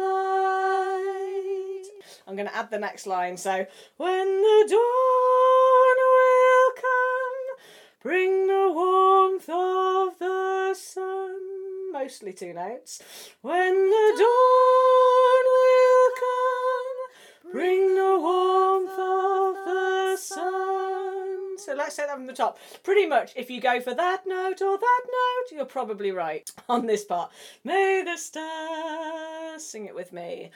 I'm 2.28 2.36
going 2.36 2.48
to 2.48 2.56
add 2.56 2.70
the 2.70 2.80
next 2.80 3.08
line. 3.08 3.38
So, 3.38 3.66
when 3.98 4.28
the 4.42 4.66
dawn 4.70 5.98
will 6.16 6.72
come, 6.76 7.58
bring 8.04 8.48
the 8.48 8.72
warmth 8.74 9.50
of 9.50 10.20
the 10.20 10.74
sun. 10.76 11.49
Mostly 11.92 12.34
two 12.34 12.54
notes. 12.54 13.02
When 13.42 13.74
the 13.74 14.14
dawn 14.18 15.44
will 15.56 16.12
come, 16.20 17.52
bring 17.52 17.96
the 17.96 18.20
warmth 18.20 18.92
of 18.92 19.56
the 19.66 20.18
sun. 20.18 21.58
So 21.58 21.74
let's 21.76 21.96
say 21.96 22.06
that 22.06 22.16
from 22.16 22.28
the 22.28 22.34
top. 22.34 22.60
Pretty 22.84 23.08
much, 23.08 23.34
if 23.36 23.50
you 23.50 23.60
go 23.60 23.82
for 23.82 23.94
that 23.96 24.26
note 24.28 24.62
or 24.62 24.78
that 24.78 25.02
note, 25.06 25.56
you're 25.56 25.66
probably 25.66 26.12
right 26.12 26.50
on 26.70 26.86
this 26.86 27.04
part. 27.04 27.32
May 27.64 28.04
the 28.04 28.18
stars 28.18 29.66
sing 29.66 29.86
it 29.86 29.96
with 29.96 30.14
me. 30.14 30.52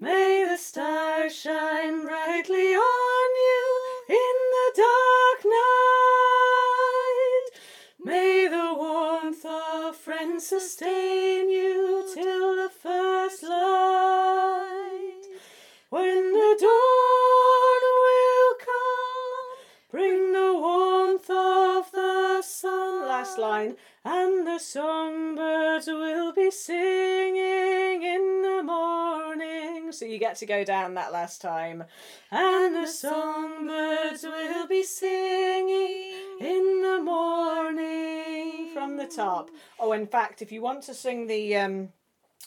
May 0.00 0.46
the 0.48 0.56
stars 0.56 1.36
shine 1.36 2.02
brightly 2.02 2.74
on 2.74 3.30
you 3.36 3.90
in 4.08 4.16
the 4.16 4.72
dark 4.76 5.44
night. 5.44 6.77
May 8.00 8.46
the 8.46 8.74
warmth 8.76 9.44
of 9.44 9.96
friends 9.96 10.46
sustain 10.46 11.50
you 11.50 12.08
till 12.14 12.54
the 12.54 12.70
first 12.70 13.42
light. 13.42 15.22
When 15.90 16.32
the 16.32 16.56
dawn 16.60 17.82
will 18.04 18.54
come, 18.60 19.48
bring 19.90 20.32
the 20.32 20.54
warmth 20.54 21.28
of 21.28 21.90
the 21.90 22.40
sun. 22.42 23.08
Last 23.08 23.36
line. 23.36 23.76
And 24.04 24.46
the 24.46 24.58
songbirds 24.58 25.88
will 25.88 26.32
be 26.32 26.52
singing 26.52 28.02
in 28.04 28.42
the 28.42 28.62
morning. 28.62 29.17
So 29.92 30.04
you 30.04 30.18
get 30.18 30.36
to 30.36 30.46
go 30.46 30.64
down 30.64 30.94
that 30.94 31.12
last 31.12 31.40
time. 31.40 31.84
And 32.30 32.74
the 32.76 32.86
songbirds 32.86 34.22
will 34.22 34.66
be 34.66 34.82
singing 34.82 36.36
in 36.40 36.82
the 36.82 37.00
morning 37.02 38.70
from 38.74 38.96
the 38.96 39.06
top. 39.06 39.50
Oh, 39.78 39.92
in 39.92 40.06
fact, 40.06 40.42
if 40.42 40.52
you 40.52 40.62
want 40.62 40.82
to 40.84 40.94
sing 40.94 41.26
the 41.26 41.56
um, 41.56 41.88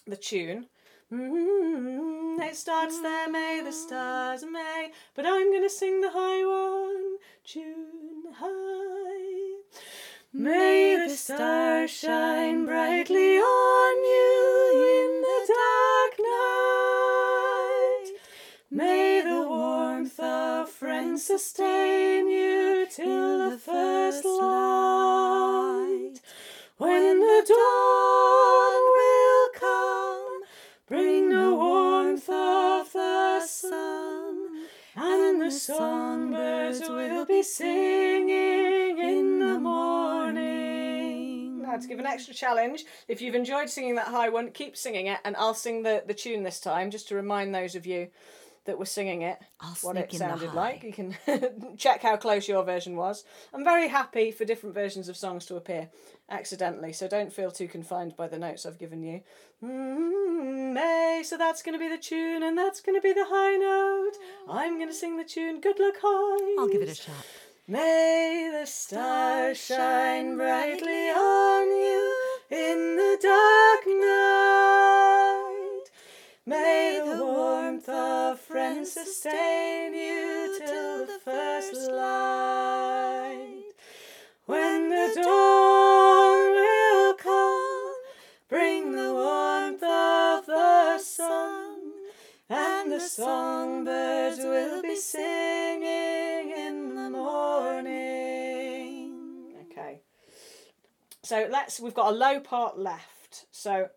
the 0.08 0.16
tune. 0.16 0.68
Mm, 1.12 2.40
it 2.40 2.56
starts 2.56 3.02
there, 3.02 3.30
may 3.30 3.62
the 3.62 3.74
stars 3.74 4.46
may, 4.50 4.92
but 5.14 5.26
I'm 5.26 5.52
gonna 5.52 5.70
sing 5.70 6.00
the 6.00 6.10
high 6.10 6.46
one, 6.46 7.18
tune 7.44 8.34
high. 8.34 9.62
May 10.34 10.96
the 10.96 11.14
stars 11.14 11.92
shine 11.92 12.66
brightly 12.66 13.38
on 13.38 13.96
you 14.06 14.72
in 14.74 15.22
the 15.22 15.54
dark. 15.54 16.01
May 18.74 19.20
the 19.20 19.46
warmth 19.50 20.18
of 20.18 20.70
friends 20.70 21.26
sustain 21.26 22.30
you 22.30 22.88
till 22.90 23.50
the 23.50 23.58
first 23.58 24.24
light. 24.24 26.14
When 26.78 27.20
the 27.20 27.46
dawn 27.50 28.82
will 28.96 29.50
come, 29.56 30.44
bring 30.88 31.28
the 31.28 31.54
warmth 31.54 32.30
of 32.30 32.94
the 32.94 33.42
sun, 33.46 34.68
and 34.96 35.42
the 35.42 35.52
songbirds 35.52 36.80
will 36.80 37.26
be 37.26 37.44
singing 37.44 38.98
in 38.98 39.40
the 39.40 39.60
morning. 39.60 41.12
Now, 41.64 41.76
to 41.76 41.88
give 41.90 42.00
an 42.00 42.06
extra 42.06 42.34
challenge, 42.34 42.86
if 43.10 43.22
you've 43.22 43.36
enjoyed 43.36 43.70
singing 43.70 43.96
that 43.96 44.08
high 44.08 44.30
one, 44.30 44.52
keep 44.52 44.78
singing 44.78 45.08
it, 45.08 45.20
and 45.26 45.36
I'll 45.36 45.54
sing 45.54 45.84
the, 45.84 46.06
the 46.08 46.14
tune 46.14 46.44
this 46.44 46.62
time, 46.62 46.90
just 46.90 47.10
to 47.10 47.16
remind 47.16 47.54
those 47.54 47.76
of 47.76 47.86
you 47.86 48.08
that 48.66 48.78
were 48.78 48.86
singing 48.86 49.24
it 49.24 49.40
I'll 49.60 49.76
what 49.82 49.98
it 49.98 50.14
sounded 50.14 50.54
like. 50.54 50.84
You 50.84 50.94
can 50.94 51.16
check 51.78 52.02
how 52.02 52.18
close 52.18 52.48
your 52.48 52.64
version 52.64 52.96
was. 52.96 53.24
I'm 53.54 53.64
very 53.64 53.88
happy 53.88 54.32
for 54.32 54.46
different 54.46 54.76
versions 54.76 55.10
of 55.10 55.18
songs 55.18 55.46
to 55.48 55.56
appear 55.56 55.90
accidentally, 56.30 56.94
so 56.94 57.08
don't 57.08 57.34
feel 57.34 57.52
too 57.52 57.68
confined 57.68 58.16
by 58.16 58.28
the 58.28 58.38
notes 58.38 58.66
I've 58.66 58.80
given 58.80 59.02
you. 59.02 59.22
Mm, 59.64 60.74
May, 60.74 61.24
so 61.26 61.38
that's 61.38 61.62
going 61.62 61.74
to 61.74 61.80
be 61.80 61.90
the 61.90 62.02
tune, 62.02 62.44
and 62.44 62.58
that's 62.58 62.82
going 62.82 62.96
to 62.96 63.02
be 63.02 63.14
the 63.14 63.26
high 63.28 63.58
note. 63.58 64.14
I'm 64.50 64.78
going 64.78 64.90
to 64.90 64.94
sing 64.94 65.18
the 65.18 65.24
tune. 65.24 65.60
Good 65.60 65.80
luck, 65.80 65.96
high. 66.02 66.62
I'll 66.62 66.68
give 66.70 66.82
it 66.82 66.90
a 66.90 66.96
shot. 66.96 67.26
May 67.68 68.50
the 68.52 68.66
stars 68.66 69.58
shine 69.58 70.36
brightly 70.36 71.10
on 71.10 71.68
you 71.68 72.18
in 72.50 72.96
the 72.98 73.18
dark 73.22 73.88
night. 73.88 74.91
May 76.44 77.00
the 77.06 77.24
warmth 77.24 77.88
of 77.88 78.40
friends 78.40 78.94
sustain 78.94 79.94
you 79.94 80.58
till 80.58 81.06
the 81.06 81.20
first 81.24 81.92
light. 81.92 83.66
When 84.48 84.90
the 84.90 85.22
dawn 85.22 86.52
will 86.56 87.14
come, 87.14 87.94
bring 88.50 88.94
the 88.94 89.14
warmth 89.14 89.84
of 89.84 90.48
the 90.48 90.98
sun, 90.98 91.92
and 92.50 92.92
the 92.92 93.00
songbirds 93.00 94.40
will 94.40 94.82
be 94.82 94.96
singing 94.96 96.50
in 96.58 96.96
the 96.96 97.12
morning. 97.12 97.94
Okay. 99.70 100.00
So 101.22 101.48
let's. 101.52 101.80
We've 101.80 101.94
got 101.94 102.12
a 102.12 102.16
low 102.16 102.40
part 102.40 102.80
left. 102.80 103.46
So 103.52 103.92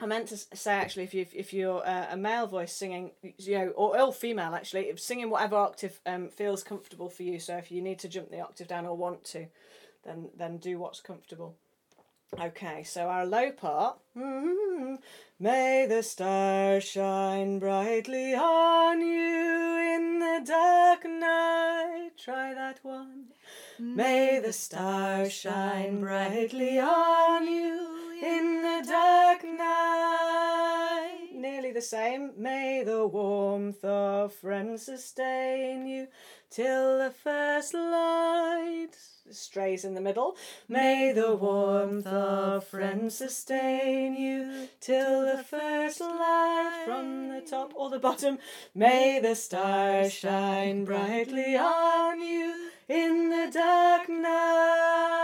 I 0.00 0.06
meant 0.06 0.28
to 0.28 0.36
say 0.36 0.72
actually, 0.72 1.04
if 1.04 1.14
you 1.14 1.26
if 1.34 1.52
you're 1.52 1.84
uh, 1.84 2.06
a 2.10 2.16
male 2.16 2.46
voice 2.46 2.72
singing, 2.72 3.10
you 3.38 3.58
know, 3.58 3.68
or, 3.70 4.00
or 4.00 4.12
female 4.12 4.54
actually, 4.54 4.92
singing 4.96 5.28
whatever 5.28 5.56
octave 5.56 6.00
um, 6.06 6.28
feels 6.28 6.62
comfortable 6.62 7.10
for 7.10 7.24
you. 7.24 7.40
So 7.40 7.56
if 7.56 7.72
you 7.72 7.82
need 7.82 7.98
to 8.00 8.08
jump 8.08 8.30
the 8.30 8.40
octave 8.40 8.68
down 8.68 8.86
or 8.86 8.96
want 8.96 9.24
to, 9.24 9.46
then 10.04 10.28
then 10.36 10.58
do 10.58 10.78
what's 10.78 11.00
comfortable. 11.00 11.56
Okay, 12.38 12.84
so 12.84 13.08
our 13.08 13.26
low 13.26 13.50
part. 13.50 13.98
Mm-hmm. 14.16 14.96
May 15.40 15.86
the 15.88 16.02
stars 16.02 16.84
shine 16.84 17.58
brightly 17.58 18.34
on 18.34 19.00
you 19.00 19.96
in 19.96 20.18
the 20.20 20.42
dark 20.46 21.04
night. 21.06 22.10
Try 22.16 22.54
that 22.54 22.78
one. 22.82 23.28
May 23.80 24.38
the 24.38 24.52
stars 24.52 25.32
shine 25.32 26.00
brightly 26.00 26.78
on 26.78 27.48
you 27.48 28.07
in 28.22 28.62
the 28.62 28.84
dark 28.86 29.44
night. 29.44 31.28
Nearly 31.32 31.72
the 31.72 31.82
same. 31.82 32.32
May 32.36 32.82
the 32.84 33.06
warmth 33.06 33.84
of 33.84 34.32
friends 34.32 34.82
sustain 34.86 35.86
you 35.86 36.08
till 36.50 36.98
the 36.98 37.10
first 37.10 37.74
light 37.74 38.96
strays 39.30 39.84
in 39.84 39.94
the 39.94 40.00
middle. 40.00 40.36
May 40.68 41.12
the 41.12 41.34
warmth 41.34 42.06
of 42.06 42.64
friends 42.64 43.16
sustain 43.16 44.16
you 44.16 44.68
till 44.80 45.22
the 45.22 45.42
first 45.42 46.00
light 46.00 46.82
from 46.86 47.28
the 47.28 47.40
top 47.42 47.72
or 47.76 47.90
the 47.90 47.98
bottom. 47.98 48.38
May 48.74 49.20
the 49.20 49.34
stars 49.34 50.12
shine 50.12 50.84
brightly 50.84 51.56
on 51.56 52.20
you 52.20 52.70
in 52.88 53.30
the 53.30 53.50
dark 53.52 54.08
night. 54.08 55.17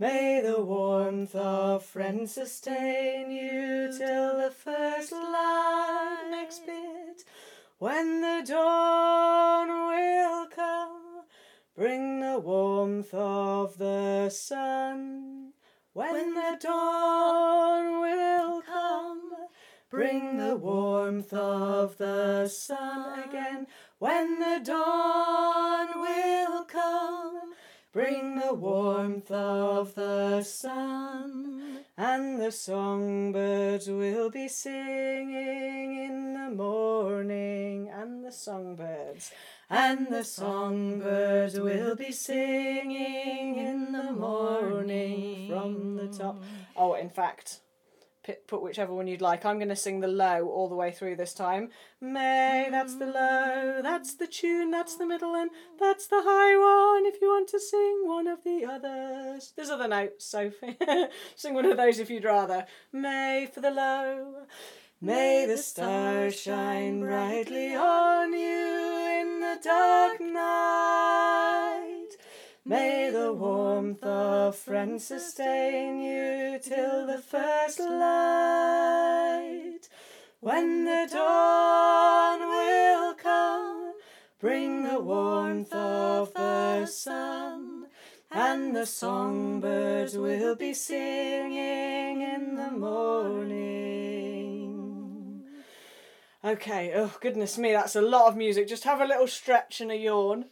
May 0.00 0.40
the 0.40 0.62
warmth 0.62 1.34
of 1.34 1.84
friends 1.84 2.32
sustain 2.32 3.30
you 3.30 3.92
till 3.92 4.38
the 4.38 4.50
first 4.50 5.12
light. 5.12 6.28
Next 6.30 6.64
bit. 6.64 7.22
When 7.76 8.22
the 8.22 8.42
dawn 8.46 9.68
will 9.68 10.46
come, 10.46 11.24
bring 11.76 12.20
the 12.20 12.38
warmth 12.38 13.12
of 13.12 13.76
the 13.76 14.30
sun. 14.30 15.52
When 15.92 16.32
the 16.32 16.56
dawn 16.58 18.00
will 18.00 18.62
come, 18.62 19.32
bring 19.90 20.38
the 20.38 20.56
warmth 20.56 21.34
of 21.34 21.98
the 21.98 22.48
sun 22.48 23.18
again. 23.28 23.66
When 23.98 24.38
the 24.38 24.62
dawn 24.64 25.88
will 26.00 26.64
come, 26.64 27.52
bring 27.92 28.36
the 28.38 28.54
warmth 28.54 29.30
of 29.30 29.94
the 29.94 30.42
sun, 30.42 31.80
and 31.96 32.40
the 32.40 32.52
songbirds 32.52 33.88
will 33.88 34.30
be 34.30 34.48
singing 34.48 35.96
in 36.04 36.34
the 36.34 36.50
morning, 36.54 37.90
and 37.92 38.24
the 38.24 38.32
songbirds. 38.32 39.32
And 39.68 40.08
the 40.08 40.24
songbirds 40.24 41.58
will 41.58 41.96
be 41.96 42.12
singing 42.12 43.56
in 43.56 43.92
the 43.92 44.12
morning 44.12 45.48
from 45.48 45.96
the 45.96 46.08
top. 46.08 46.42
Oh, 46.76 46.94
in 46.94 47.08
fact, 47.08 47.60
put, 48.46 48.62
whichever 48.62 48.92
one 48.92 49.06
you'd 49.06 49.20
like. 49.20 49.44
I'm 49.44 49.58
going 49.58 49.68
to 49.68 49.76
sing 49.76 50.00
the 50.00 50.08
low 50.08 50.48
all 50.48 50.68
the 50.68 50.74
way 50.74 50.90
through 50.90 51.16
this 51.16 51.34
time. 51.34 51.70
May, 52.00 52.68
that's 52.70 52.96
the 52.96 53.06
low, 53.06 53.80
that's 53.82 54.14
the 54.14 54.26
tune, 54.26 54.70
that's 54.70 54.96
the 54.96 55.06
middle, 55.06 55.34
and 55.34 55.50
that's 55.78 56.06
the 56.06 56.22
high 56.24 56.56
one 56.56 57.06
if 57.06 57.20
you 57.20 57.28
want 57.28 57.48
to 57.50 57.60
sing 57.60 58.02
one 58.04 58.26
of 58.26 58.44
the 58.44 58.64
others. 58.64 59.52
There's 59.56 59.70
other 59.70 59.88
notes, 59.88 60.24
Sophie. 60.24 60.78
sing 61.36 61.54
one 61.54 61.66
of 61.66 61.76
those 61.76 61.98
if 61.98 62.10
you'd 62.10 62.24
rather. 62.24 62.66
May 62.92 63.48
for 63.52 63.60
the 63.60 63.70
low. 63.70 64.46
May 65.02 65.46
the 65.46 65.56
stars 65.56 66.38
shine 66.38 67.00
brightly 67.00 67.74
on 67.74 68.34
you 68.34 69.20
in 69.20 69.40
the 69.40 69.58
dark 69.62 70.20
night. 70.20 71.79
May 72.64 73.08
the 73.10 73.32
warmth 73.32 74.04
of 74.04 74.54
friends 74.54 75.06
sustain 75.06 76.02
you 76.02 76.58
till 76.62 77.06
the 77.06 77.16
first 77.16 77.80
light. 77.80 78.68
When 80.40 80.84
the 80.84 81.08
dawn 81.10 82.40
will 82.40 83.14
come, 83.14 83.94
bring 84.38 84.82
the 84.82 85.00
warmth 85.00 85.72
of 85.72 86.34
the 86.34 86.84
sun, 86.84 87.86
and 88.30 88.76
the 88.76 88.84
songbirds 88.84 90.18
will 90.18 90.54
be 90.54 90.74
singing 90.74 92.20
in 92.20 92.56
the 92.56 92.72
morning. 92.72 93.70
Okay, 96.44 96.92
oh 96.94 97.16
goodness 97.22 97.56
me, 97.56 97.72
that's 97.72 97.96
a 97.96 98.02
lot 98.02 98.28
of 98.28 98.36
music. 98.36 98.68
Just 98.68 98.84
have 98.84 99.00
a 99.00 99.06
little 99.06 99.28
stretch 99.28 99.80
and 99.80 99.90
a 99.90 99.96
yawn. 99.96 100.44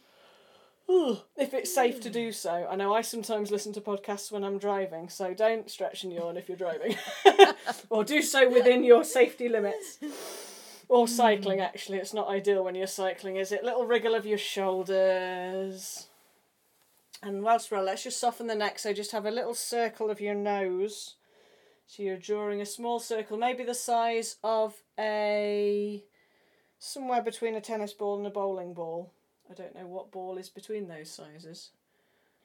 If 1.37 1.53
it's 1.53 1.73
safe 1.73 2.01
to 2.01 2.09
do 2.09 2.27
hmm. 2.27 2.31
so. 2.31 2.67
I 2.69 2.75
know 2.75 2.93
I 2.93 3.01
sometimes 3.01 3.51
listen 3.51 3.73
to 3.73 3.81
podcasts 3.81 4.31
when 4.31 4.43
I'm 4.43 4.57
driving, 4.57 5.07
so 5.07 5.33
don't 5.33 5.69
stretch 5.69 6.03
and 6.03 6.11
yawn 6.11 6.35
if 6.35 6.49
you're 6.49 6.57
driving. 6.57 6.95
or 7.89 8.03
do 8.03 8.21
so 8.21 8.49
within 8.49 8.83
your 8.83 9.03
safety 9.03 9.49
limits. 9.49 9.99
Or 10.91 11.05
hmm. 11.05 11.13
cycling, 11.13 11.59
actually. 11.59 11.99
It's 11.99 12.15
not 12.15 12.29
ideal 12.29 12.63
when 12.63 12.73
you're 12.73 12.87
cycling, 12.87 13.35
is 13.35 13.51
it? 13.51 13.63
Little 13.63 13.85
wriggle 13.85 14.15
of 14.15 14.25
your 14.25 14.39
shoulders. 14.39 16.07
And 17.21 17.43
whilst 17.43 17.69
we're, 17.69 17.83
let's 17.83 18.05
just 18.05 18.19
soften 18.19 18.47
the 18.47 18.55
neck, 18.55 18.79
so 18.79 18.91
just 18.91 19.11
have 19.11 19.27
a 19.27 19.29
little 19.29 19.53
circle 19.53 20.09
of 20.09 20.19
your 20.19 20.33
nose. 20.33 21.13
So 21.85 22.01
you're 22.01 22.17
drawing 22.17 22.59
a 22.59 22.65
small 22.65 22.99
circle, 22.99 23.37
maybe 23.37 23.63
the 23.63 23.75
size 23.75 24.37
of 24.43 24.81
a. 24.97 26.03
somewhere 26.79 27.21
between 27.21 27.53
a 27.53 27.61
tennis 27.61 27.93
ball 27.93 28.17
and 28.17 28.25
a 28.25 28.31
bowling 28.31 28.73
ball. 28.73 29.13
I 29.49 29.53
don't 29.53 29.75
know 29.75 29.87
what 29.87 30.11
ball 30.11 30.37
is 30.37 30.49
between 30.49 30.87
those 30.87 31.09
sizes. 31.09 31.69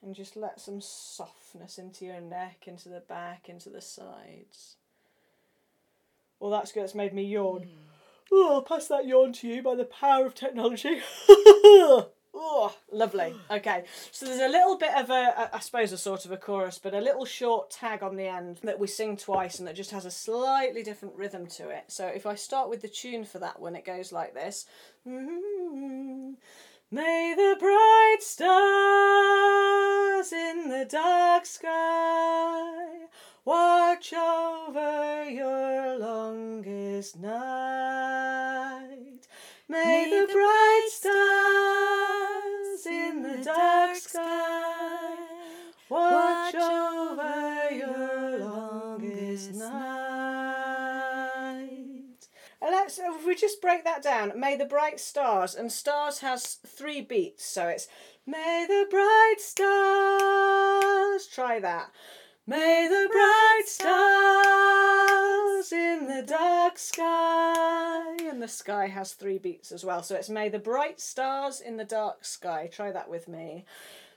And 0.03 0.15
just 0.15 0.37
let 0.37 0.61
some 0.61 0.81
softness 0.81 1.79
into 1.79 2.05
your 2.05 2.21
neck, 2.21 2.65
into 2.67 2.89
the 2.89 3.01
back, 3.01 3.49
into 3.49 3.71
the 3.71 3.81
sides. 3.81 4.77
Well, 6.41 6.51
that's 6.51 6.73
good. 6.73 6.83
That's 6.83 6.95
made 6.95 7.15
me 7.15 7.25
yawn. 7.25 7.63
Hmm. 7.63 7.95
Oh, 8.33 8.55
I'll 8.55 8.63
pass 8.63 8.89
that 8.89 9.07
yawn 9.07 9.33
to 9.35 9.49
you 9.49 9.63
by 9.63 9.75
the 9.75 9.85
power 9.85 10.27
of 10.27 10.35
technology. 10.35 11.01
oh, 12.35 12.75
lovely. 12.91 13.35
Okay, 13.51 13.85
so 14.11 14.27
there's 14.27 14.41
a 14.41 14.49
little 14.49 14.77
bit 14.77 14.95
of 14.95 15.11
a, 15.11 15.51
I 15.55 15.61
suppose, 15.61 15.93
a 15.93 15.99
sort 15.99 16.25
of 16.25 16.33
a 16.33 16.37
chorus, 16.37 16.79
but 16.83 16.95
a 16.95 17.01
little 17.01 17.25
short 17.25 17.71
tag 17.71 18.03
on 18.03 18.17
the 18.17 18.27
end 18.27 18.59
that 18.63 18.79
we 18.79 18.87
sing 18.87 19.17
twice 19.17 19.59
and 19.59 19.69
that 19.69 19.77
just 19.77 19.91
has 19.93 20.05
a 20.05 20.11
slightly 20.11 20.83
different 20.83 21.15
rhythm 21.15 21.47
to 21.49 21.69
it. 21.69 21.85
So 21.89 22.07
if 22.07 22.27
I 22.27 22.35
start 22.35 22.71
with 22.71 22.83
the 22.83 22.89
tune 22.89 23.25
for 23.25 23.39
that 23.39 23.61
one, 23.61 23.77
it 23.77 23.85
goes 23.85 24.11
like 24.11 24.35
this. 24.35 24.67
May 26.91 27.35
the 27.35 27.57
bright 27.59 28.19
stars 28.21 28.63
in 30.33 30.69
the 30.69 30.85
dark 30.85 31.47
sky 31.47 33.07
watch 33.45 34.13
over 34.13 35.25
your 35.29 35.99
longest 35.99 37.19
night. 37.19 38.95
May, 39.67 40.11
the, 40.11 40.33
bright 40.33 40.89
stars 40.91 42.87
in 42.87 43.23
the 43.23 43.43
dark 43.43 43.97
sky 43.97 45.17
watch 45.89 46.34
let's 52.99 53.17
if 53.17 53.27
we 53.27 53.35
just 53.35 53.61
break 53.61 53.85
that 53.85 54.03
down. 54.03 54.39
May 54.39 54.57
the 54.57 54.65
bright 54.65 55.01
stars 55.01 55.55
and 55.55 55.71
stars 55.71 56.21
has 56.21 56.55
three 56.67 57.01
beats, 57.01 57.45
so 57.45 57.69
it's 57.69 57.89
May 58.27 58.67
the 58.69 58.87
bright 58.91 59.37
stars 59.39 61.27
try 61.27 61.61
that. 61.61 61.91
May 62.47 62.89
the 62.89 63.09
bright 63.11 63.63
stars 63.67 63.93
in 65.73 66.07
the 66.07 66.23
dark 66.27 66.79
sky. 66.79 68.17
And 68.21 68.43
the 68.43 68.49
sky 68.49 68.89
has 68.89 69.13
three 69.13 69.39
beats 69.39 69.73
as 69.73 69.85
well. 69.85 70.03
So 70.03 70.15
it's 70.15 70.31
May 70.31 70.49
the 70.49 70.59
bright 70.59 71.01
stars 71.01 71.61
in 71.61 71.77
the 71.77 71.85
dark 71.85 72.25
sky. 72.25 72.69
Try 72.71 72.93
that 72.93 73.09
with 73.09 73.29
me. 73.29 73.65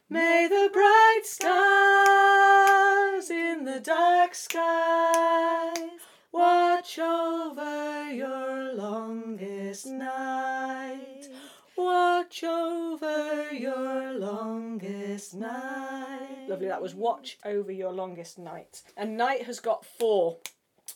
May 0.09 0.47
the 0.49 0.69
bright 0.71 1.21
stars 1.23 3.29
in 3.29 3.65
the 3.65 3.79
dark 3.79 4.35
sky 4.35 5.73
Watch 6.31 6.99
over 6.99 8.11
your 8.11 8.73
longest 8.73 9.87
night. 9.87 11.27
Watch 11.75 12.43
over 12.43 13.51
your 13.53 14.13
longest 14.13 15.33
night. 15.35 16.47
Lovely, 16.47 16.67
that 16.67 16.81
was 16.81 16.93
watch 16.95 17.37
over 17.45 17.71
your 17.71 17.91
longest 17.91 18.37
night. 18.37 18.83
And 18.95 19.17
night 19.17 19.43
has 19.43 19.59
got 19.59 19.85
four 19.85 20.37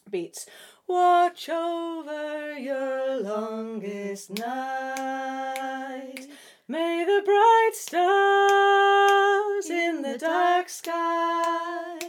beats. 0.10 0.46
Watch 0.88 1.48
over 1.50 2.58
your 2.58 3.22
longest 3.22 4.32
night. 4.32 6.28
May 6.68 7.04
the 7.06 7.22
bright 7.26 7.72
stars 7.74 9.70
in 9.70 10.02
the 10.02 10.18
dark 10.18 10.70
sky 10.70 12.00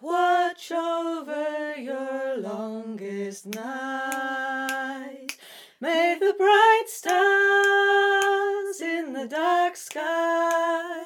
watch 0.00 0.72
over 0.72 1.61
your 1.76 2.36
longest 2.38 3.46
night. 3.46 5.36
May 5.80 6.16
the 6.18 6.34
bright 6.36 6.84
stars 6.86 8.80
in 8.80 9.12
the 9.12 9.26
dark 9.26 9.76
sky 9.76 11.04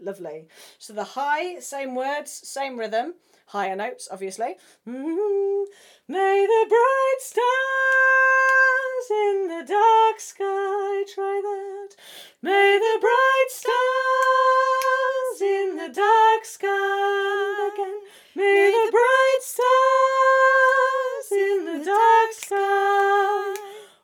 Lovely. 0.00 0.46
So 0.78 0.92
the 0.92 1.04
high, 1.04 1.58
same 1.60 1.94
words, 1.94 2.30
same 2.30 2.78
rhythm, 2.78 3.14
higher 3.46 3.76
notes, 3.76 4.08
obviously. 4.10 4.56
Mm, 4.88 5.64
May 6.08 6.46
the 6.46 6.66
bright 6.68 7.20
stars 7.20 8.81
in 9.10 9.48
the 9.48 9.64
dark 9.66 10.20
sky 10.20 11.04
try 11.14 11.40
that. 11.42 11.96
May 12.42 12.78
the 12.78 12.98
bright 13.00 13.48
stars 13.48 15.40
in 15.40 15.76
the 15.76 15.88
dark 15.92 16.44
sky 16.44 17.70
again. 17.72 18.00
May 18.34 18.70
the 18.70 18.90
bright 18.90 19.42
stars 19.42 21.32
in 21.32 21.64
the 21.64 21.84
dark 21.84 22.32
sky 22.32 23.54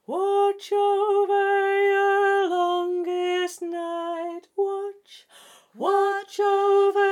watch 0.07 0.73
over 0.73 1.83
your 1.95 2.49
longest 2.51 3.63
night. 3.63 4.49
Watch, 4.57 5.27
watch 5.75 6.41
over 6.41 7.08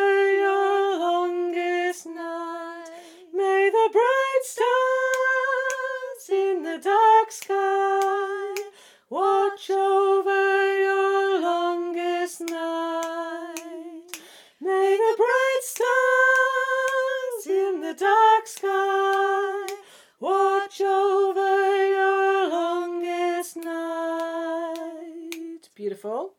Beautiful. 25.97 26.35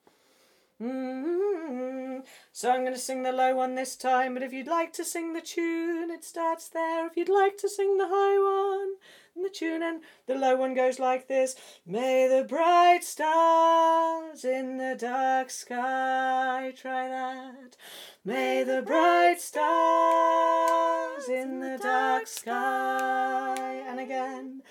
mm 0.80 2.22
So 2.52 2.70
I'm 2.70 2.82
going 2.82 2.94
to 2.94 3.00
sing 3.00 3.24
the 3.24 3.32
low 3.32 3.56
one 3.56 3.74
this 3.74 3.96
time, 3.96 4.36
but 4.36 4.44
if 4.44 4.54
you'd 4.54 4.68
like 4.68 4.94
to 4.94 5.04
sing 5.04 5.34
the 5.34 5.42
tune, 5.42 6.12
it 6.12 6.24
starts 6.24 6.70
there. 6.70 7.08
If 7.08 7.18
you'd 7.18 7.28
like 7.28 7.58
to 7.58 7.68
sing 7.68 7.98
the 7.98 8.08
high 8.08 8.38
one, 8.38 8.98
and 9.36 9.44
the 9.44 9.50
tune 9.50 9.82
and 9.82 10.02
the 10.28 10.36
low 10.36 10.56
one 10.58 10.76
goes 10.76 11.00
like 11.00 11.28
this 11.28 11.56
May 11.88 12.28
the 12.28 12.44
bright 12.48 13.04
stars 13.04 14.46
in 14.46 14.78
the 14.78 14.96
dark 14.96 15.50
sky 15.50 16.72
try 16.78 17.08
that. 17.08 17.76
May 18.24 18.64
the 18.64 18.84
bright 18.84 19.42
stars 19.42 21.28
in 21.30 21.62
the 21.62 21.80
dark 21.82 22.28
sky 22.28 23.82
and 23.88 24.00
again. 24.00 24.62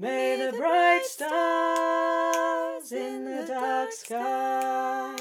May 0.00 0.36
the 0.36 0.56
bright 0.56 1.04
stars 1.04 2.92
in 2.92 3.24
the 3.24 3.44
dark 3.48 3.90
sky 3.90 5.16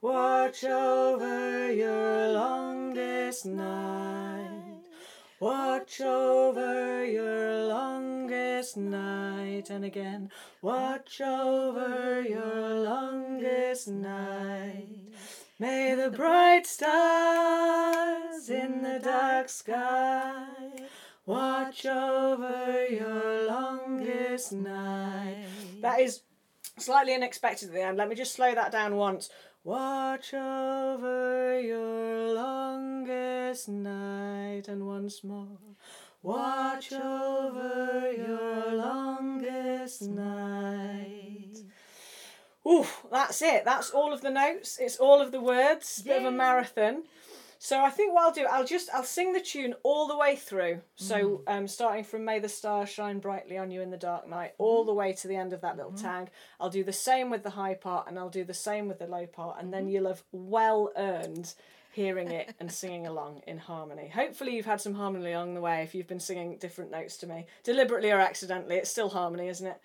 watch 0.00 0.62
over 0.62 1.72
your 1.72 2.28
longest 2.28 3.44
night. 3.44 4.84
Watch 5.40 6.00
over 6.00 7.04
your 7.04 7.66
longest 7.66 8.76
night 8.76 9.68
and 9.68 9.84
again. 9.84 10.30
Watch 10.62 11.20
over 11.20 12.22
your 12.22 12.84
longest 12.84 13.88
night. 13.88 14.86
May 15.58 15.96
the 15.96 16.10
bright 16.16 16.68
stars 16.68 18.48
in 18.48 18.82
the 18.84 19.00
dark 19.02 19.48
sky 19.48 20.59
watch 21.30 21.86
over 21.86 22.86
your 22.88 23.46
longest 23.46 24.52
night. 24.52 25.46
That 25.80 26.00
is 26.00 26.22
slightly 26.78 27.14
unexpected 27.14 27.68
at 27.68 27.74
the 27.74 27.82
end. 27.82 27.98
Let 27.98 28.08
me 28.08 28.16
just 28.16 28.34
slow 28.34 28.54
that 28.54 28.72
down 28.72 28.96
once. 28.96 29.30
Watch 29.62 30.34
over 30.34 31.60
your 31.60 32.34
longest 32.34 33.68
night, 33.68 34.68
and 34.68 34.86
once 34.86 35.22
more. 35.22 35.58
Watch 36.22 36.92
over 36.92 38.12
your 38.12 38.74
longest 38.74 40.02
night. 40.02 41.58
Oof, 42.68 43.06
that's 43.10 43.40
it. 43.42 43.64
That's 43.64 43.90
all 43.90 44.12
of 44.12 44.20
the 44.20 44.30
notes. 44.30 44.78
It's 44.80 44.96
all 44.96 45.20
of 45.20 45.32
the 45.32 45.40
words. 45.40 46.02
Bit 46.02 46.18
of 46.18 46.24
a 46.24 46.30
marathon. 46.30 47.04
So 47.62 47.78
I 47.84 47.90
think 47.90 48.14
what 48.14 48.22
I'll 48.22 48.32
do, 48.32 48.46
I'll 48.50 48.64
just 48.64 48.88
I'll 48.94 49.04
sing 49.04 49.34
the 49.34 49.40
tune 49.40 49.74
all 49.82 50.08
the 50.08 50.16
way 50.16 50.34
through. 50.34 50.80
So 50.96 51.42
mm. 51.46 51.58
um, 51.58 51.68
starting 51.68 52.04
from 52.04 52.24
May 52.24 52.38
the 52.38 52.48
stars 52.48 52.88
shine 52.88 53.18
brightly 53.18 53.58
on 53.58 53.70
you 53.70 53.82
in 53.82 53.90
the 53.90 53.98
dark 53.98 54.26
night, 54.26 54.54
all 54.56 54.86
the 54.86 54.94
way 54.94 55.12
to 55.12 55.28
the 55.28 55.36
end 55.36 55.52
of 55.52 55.60
that 55.60 55.76
little 55.76 55.92
mm. 55.92 56.00
tag. 56.00 56.30
I'll 56.58 56.70
do 56.70 56.82
the 56.82 56.92
same 56.92 57.28
with 57.28 57.42
the 57.42 57.50
high 57.50 57.74
part, 57.74 58.08
and 58.08 58.18
I'll 58.18 58.30
do 58.30 58.44
the 58.44 58.54
same 58.54 58.88
with 58.88 58.98
the 58.98 59.06
low 59.06 59.26
part, 59.26 59.60
and 59.60 59.74
then 59.74 59.82
mm-hmm. 59.82 59.90
you'll 59.90 60.08
have 60.08 60.22
well 60.32 60.90
earned 60.96 61.52
hearing 61.92 62.30
it 62.30 62.54
and 62.60 62.72
singing 62.82 63.06
along 63.06 63.42
in 63.46 63.58
harmony. 63.58 64.08
Hopefully 64.08 64.56
you've 64.56 64.64
had 64.64 64.80
some 64.80 64.94
harmony 64.94 65.32
along 65.32 65.52
the 65.52 65.60
way 65.60 65.82
if 65.82 65.94
you've 65.94 66.08
been 66.08 66.18
singing 66.18 66.56
different 66.56 66.90
notes 66.90 67.18
to 67.18 67.26
me, 67.26 67.44
deliberately 67.62 68.10
or 68.10 68.20
accidentally. 68.20 68.76
It's 68.76 68.90
still 68.90 69.10
harmony, 69.10 69.48
isn't 69.48 69.66
it? 69.66 69.78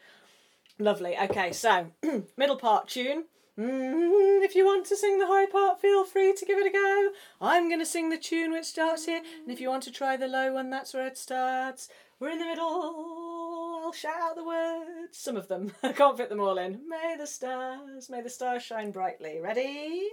Lovely. 0.79 1.17
Okay, 1.17 1.51
so 1.51 1.87
middle 2.37 2.55
part 2.55 2.87
tune. 2.87 3.25
Mm, 3.57 4.43
if 4.43 4.53
you 4.53 4.65
want 4.65 4.85
to 4.87 4.97
sing 4.97 5.17
the 5.17 5.27
high 5.27 5.45
part, 5.45 5.79
feel 5.79 6.03
free 6.03 6.33
to 6.33 6.45
give 6.45 6.59
it 6.59 6.67
a 6.67 6.71
go. 6.71 7.09
I'm 7.39 7.69
going 7.69 7.79
to 7.79 7.85
sing 7.85 8.09
the 8.09 8.17
tune 8.17 8.51
which 8.51 8.65
starts 8.65 9.05
here, 9.05 9.21
and 9.43 9.51
if 9.51 9.61
you 9.61 9.69
want 9.69 9.83
to 9.83 9.91
try 9.91 10.17
the 10.17 10.27
low 10.27 10.53
one, 10.53 10.69
that's 10.69 10.93
where 10.93 11.07
it 11.07 11.17
starts. 11.17 11.87
We're 12.19 12.31
in 12.31 12.39
the 12.39 12.45
middle. 12.45 13.81
I'll 13.85 13.93
shout 13.93 14.19
out 14.19 14.35
the 14.35 14.43
words. 14.43 15.17
Some 15.17 15.37
of 15.37 15.47
them. 15.47 15.71
I 15.83 15.93
can't 15.93 16.17
fit 16.17 16.27
them 16.29 16.41
all 16.41 16.57
in. 16.57 16.81
May 16.87 17.15
the 17.17 17.27
stars, 17.27 18.09
may 18.09 18.21
the 18.21 18.29
stars 18.29 18.63
shine 18.63 18.91
brightly. 18.91 19.39
Ready? 19.39 20.09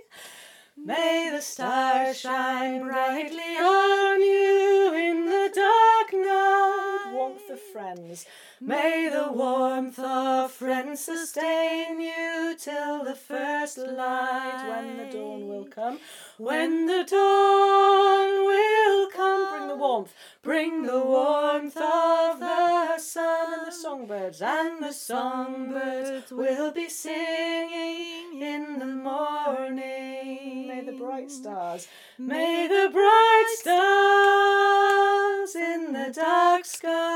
May 0.76 1.30
the 1.32 1.42
stars 1.42 2.20
shine 2.20 2.82
brightly 2.82 3.56
on 3.58 4.20
you 4.20 4.94
in 4.94 5.26
the 5.26 5.50
dark 5.52 6.12
night. 6.12 6.91
Warmth 7.22 7.50
of 7.50 7.60
friends. 7.60 8.26
May 8.60 9.08
the 9.08 9.30
warmth 9.30 9.96
of 10.00 10.50
friends 10.50 11.04
sustain 11.04 12.00
you 12.00 12.56
till 12.58 13.04
the 13.04 13.14
first 13.14 13.78
light. 13.78 14.64
When 14.68 14.96
the 14.96 15.04
dawn 15.04 15.46
will 15.46 15.66
come. 15.66 16.00
When 16.38 16.86
the 16.86 17.04
dawn 17.08 18.44
will 18.44 19.08
come. 19.10 19.50
Bring 19.52 19.68
the 19.68 19.76
warmth. 19.76 20.14
Bring 20.42 20.82
the 20.82 20.98
warmth 20.98 21.76
of 21.76 22.40
the 22.40 22.98
sun 22.98 23.54
and 23.54 23.66
the 23.68 23.72
songbirds. 23.72 24.42
And 24.42 24.82
the 24.82 24.92
songbirds 24.92 26.32
will 26.32 26.72
be 26.72 26.88
singing 26.88 28.42
in 28.42 28.80
the 28.80 28.86
morning. 28.86 30.66
May 30.66 30.82
the 30.84 30.98
bright 30.98 31.30
stars. 31.30 31.86
May 32.18 32.66
the 32.66 32.90
bright 32.92 33.46
stars 33.60 35.54
in 35.54 35.92
the 35.92 36.12
dark 36.12 36.64
sky 36.64 37.11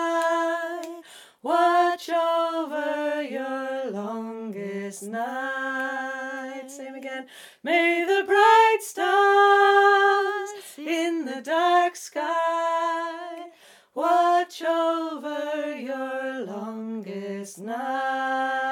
watch 1.42 2.08
over 2.10 3.22
your 3.22 3.90
longest 3.90 5.02
night. 5.04 6.64
Same 6.68 6.94
again. 6.94 7.26
May 7.62 8.04
the 8.04 8.24
bright 8.26 8.78
stars 8.80 10.50
in 10.78 11.24
the 11.24 11.40
dark 11.42 11.96
sky 11.96 13.50
watch 13.94 14.62
over 14.62 15.74
your 15.76 16.44
longest 16.44 17.58
night. 17.58 18.65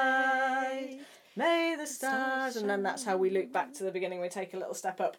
The 1.87 1.93
stars, 1.93 2.55
and 2.55 2.69
then 2.69 2.83
that's 2.83 3.03
how 3.03 3.17
we 3.17 3.29
loop 3.29 3.51
back 3.51 3.73
to 3.75 3.83
the 3.83 3.91
beginning. 3.91 4.21
We 4.21 4.29
take 4.29 4.53
a 4.53 4.57
little 4.57 4.73
step 4.73 4.99
up. 4.99 5.17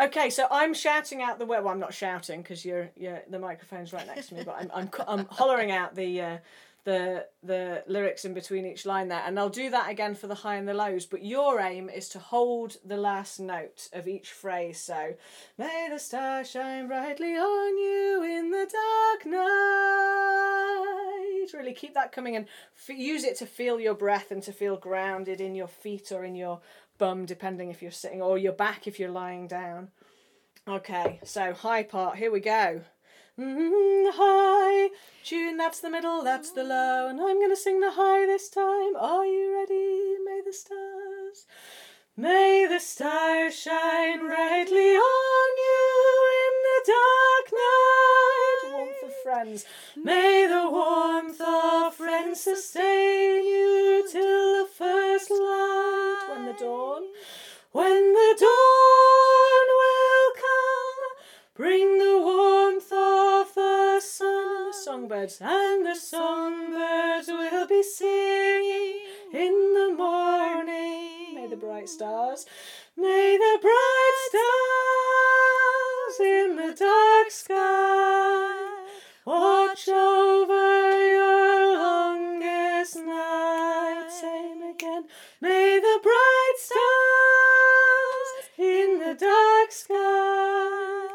Okay, 0.00 0.30
so 0.30 0.46
I'm 0.50 0.72
shouting 0.74 1.22
out 1.22 1.38
the 1.38 1.46
word. 1.46 1.64
Well, 1.64 1.72
I'm 1.72 1.80
not 1.80 1.94
shouting 1.94 2.42
because 2.42 2.64
you're, 2.64 2.90
you're 2.96 3.22
the 3.28 3.38
microphone's 3.38 3.92
right 3.92 4.06
next 4.06 4.28
to 4.28 4.34
me, 4.34 4.42
but 4.44 4.56
I'm 4.58 4.70
I'm, 4.72 4.90
I'm 5.06 5.26
hollering 5.30 5.72
out 5.72 5.94
the 5.94 6.20
uh, 6.20 6.38
the 6.84 7.26
the 7.42 7.84
lyrics 7.86 8.24
in 8.24 8.32
between 8.34 8.64
each 8.64 8.86
line 8.86 9.08
there 9.08 9.22
and 9.26 9.38
I'll 9.38 9.50
do 9.50 9.70
that 9.70 9.90
again 9.90 10.14
for 10.14 10.26
the 10.28 10.34
high 10.34 10.56
and 10.56 10.66
the 10.66 10.74
lows 10.74 11.04
but 11.04 11.22
your 11.24 11.60
aim 11.60 11.90
is 11.90 12.08
to 12.10 12.18
hold 12.18 12.78
the 12.84 12.96
last 12.96 13.38
note 13.38 13.88
of 13.92 14.08
each 14.08 14.30
phrase 14.30 14.80
so 14.80 15.14
may 15.58 15.88
the 15.90 15.98
stars 15.98 16.50
shine 16.50 16.88
brightly 16.88 17.36
on 17.36 17.78
you 17.78 18.22
in 18.22 18.50
the 18.50 18.66
dark 18.72 19.26
night 19.26 21.00
really 21.54 21.72
keep 21.72 21.94
that 21.94 22.12
coming 22.12 22.36
and 22.36 22.46
f- 22.76 22.96
use 22.96 23.24
it 23.24 23.36
to 23.36 23.46
feel 23.46 23.80
your 23.80 23.94
breath 23.94 24.30
and 24.30 24.42
to 24.42 24.52
feel 24.52 24.76
grounded 24.76 25.40
in 25.40 25.54
your 25.54 25.68
feet 25.68 26.12
or 26.12 26.24
in 26.24 26.34
your 26.34 26.60
bum 26.98 27.24
depending 27.26 27.70
if 27.70 27.82
you're 27.82 27.90
sitting 27.90 28.22
or 28.22 28.38
your 28.38 28.52
back 28.52 28.86
if 28.86 28.98
you're 28.98 29.10
lying 29.10 29.46
down 29.46 29.88
okay 30.68 31.20
so 31.24 31.52
high 31.52 31.82
part 31.82 32.16
here 32.16 32.30
we 32.30 32.40
go 32.40 32.82
Mm, 33.38 34.10
high 34.12 34.90
tune, 35.24 35.56
that's 35.56 35.80
the 35.80 35.88
middle, 35.88 36.22
that's 36.22 36.50
the 36.50 36.62
low, 36.62 37.08
and 37.08 37.18
I'm 37.18 37.40
gonna 37.40 37.56
sing 37.56 37.80
the 37.80 37.92
high 37.92 38.26
this 38.26 38.50
time. 38.50 38.94
Are 38.96 39.24
you 39.24 39.54
ready? 39.54 40.16
May 40.26 40.42
the 40.44 40.52
stars, 40.52 41.46
may 42.18 42.66
the 42.68 42.80
stars 42.80 43.58
shine 43.58 44.26
brightly 44.26 44.94
on 44.96 45.56
you 45.56 45.89
dark 46.86 47.46
night. 47.52 48.72
Warmth 48.72 49.02
of 49.04 49.14
friends, 49.22 49.64
may 49.96 50.46
the 50.46 50.70
warmth 50.70 51.40
of 51.40 51.94
friends 51.94 52.40
sustain 52.40 53.44
you 53.44 54.06
till 54.10 54.64
the 54.64 54.68
first 54.70 55.30
light. 55.30 56.26
When 56.30 56.44
the 56.46 56.52
dawn, 56.52 57.02
when 57.72 58.12
the 58.12 58.36
dawn 58.38 59.66
will 59.80 60.32
come, 60.46 61.00
bring 61.54 61.98
the 61.98 62.18
warmth 62.18 62.92
of 62.92 63.54
the 63.54 64.00
sun. 64.00 64.70
The 64.70 64.76
songbirds 64.84 65.40
and 65.40 65.84
the 65.84 65.94
songbirds 65.96 67.28
will 67.28 67.66
be 67.66 67.82
singing 67.82 69.00
in 69.32 69.74
the 69.74 69.94
morning. 69.96 71.34
May 71.34 71.46
the 71.48 71.56
bright 71.56 71.88
stars, 71.88 72.46
may 73.00 73.38
the 73.38 73.58
bright 73.62 74.16
stars 74.28 76.20
in 76.20 76.56
the 76.56 76.74
dark 76.76 77.30
sky 77.30 78.84
watch 79.24 79.88
over 79.88 81.06
your 81.06 81.78
longest 81.78 82.96
night. 82.96 84.08
Same 84.10 84.62
again. 84.62 85.04
May 85.40 85.80
the 85.80 86.00
bright 86.02 86.58
stars 86.58 88.32
in 88.58 88.98
the 88.98 89.14
dark 89.18 89.72
sky 89.72 91.08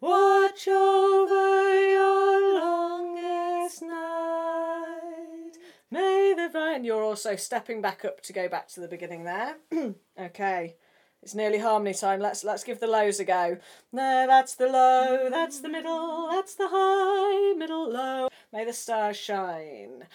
watch 0.00 0.68
over 0.68 1.88
your 1.88 2.60
longest 2.60 3.82
night. 3.82 5.56
May 5.90 6.34
the 6.36 6.48
bright. 6.52 6.76
And 6.76 6.84
you're 6.84 7.04
also 7.04 7.36
stepping 7.36 7.80
back 7.80 8.04
up 8.04 8.20
to 8.22 8.32
go 8.32 8.48
back 8.48 8.68
to 8.68 8.80
the 8.80 8.88
beginning 8.88 9.24
there. 9.24 9.56
okay. 10.20 10.76
It's 11.22 11.36
nearly 11.36 11.58
harmony 11.58 11.94
time. 11.94 12.18
Let's 12.18 12.42
let's 12.42 12.64
give 12.64 12.80
the 12.80 12.88
lows 12.88 13.20
a 13.20 13.24
go. 13.24 13.58
No, 13.92 14.26
that's 14.26 14.56
the 14.56 14.66
low, 14.66 15.28
that's 15.30 15.60
the 15.60 15.68
middle, 15.68 16.28
that's 16.28 16.56
the 16.56 16.66
high, 16.68 17.54
middle, 17.56 17.88
low. 17.92 18.28
May 18.52 18.64
the 18.64 18.72
stars 18.72 19.16
shine. 19.16 20.06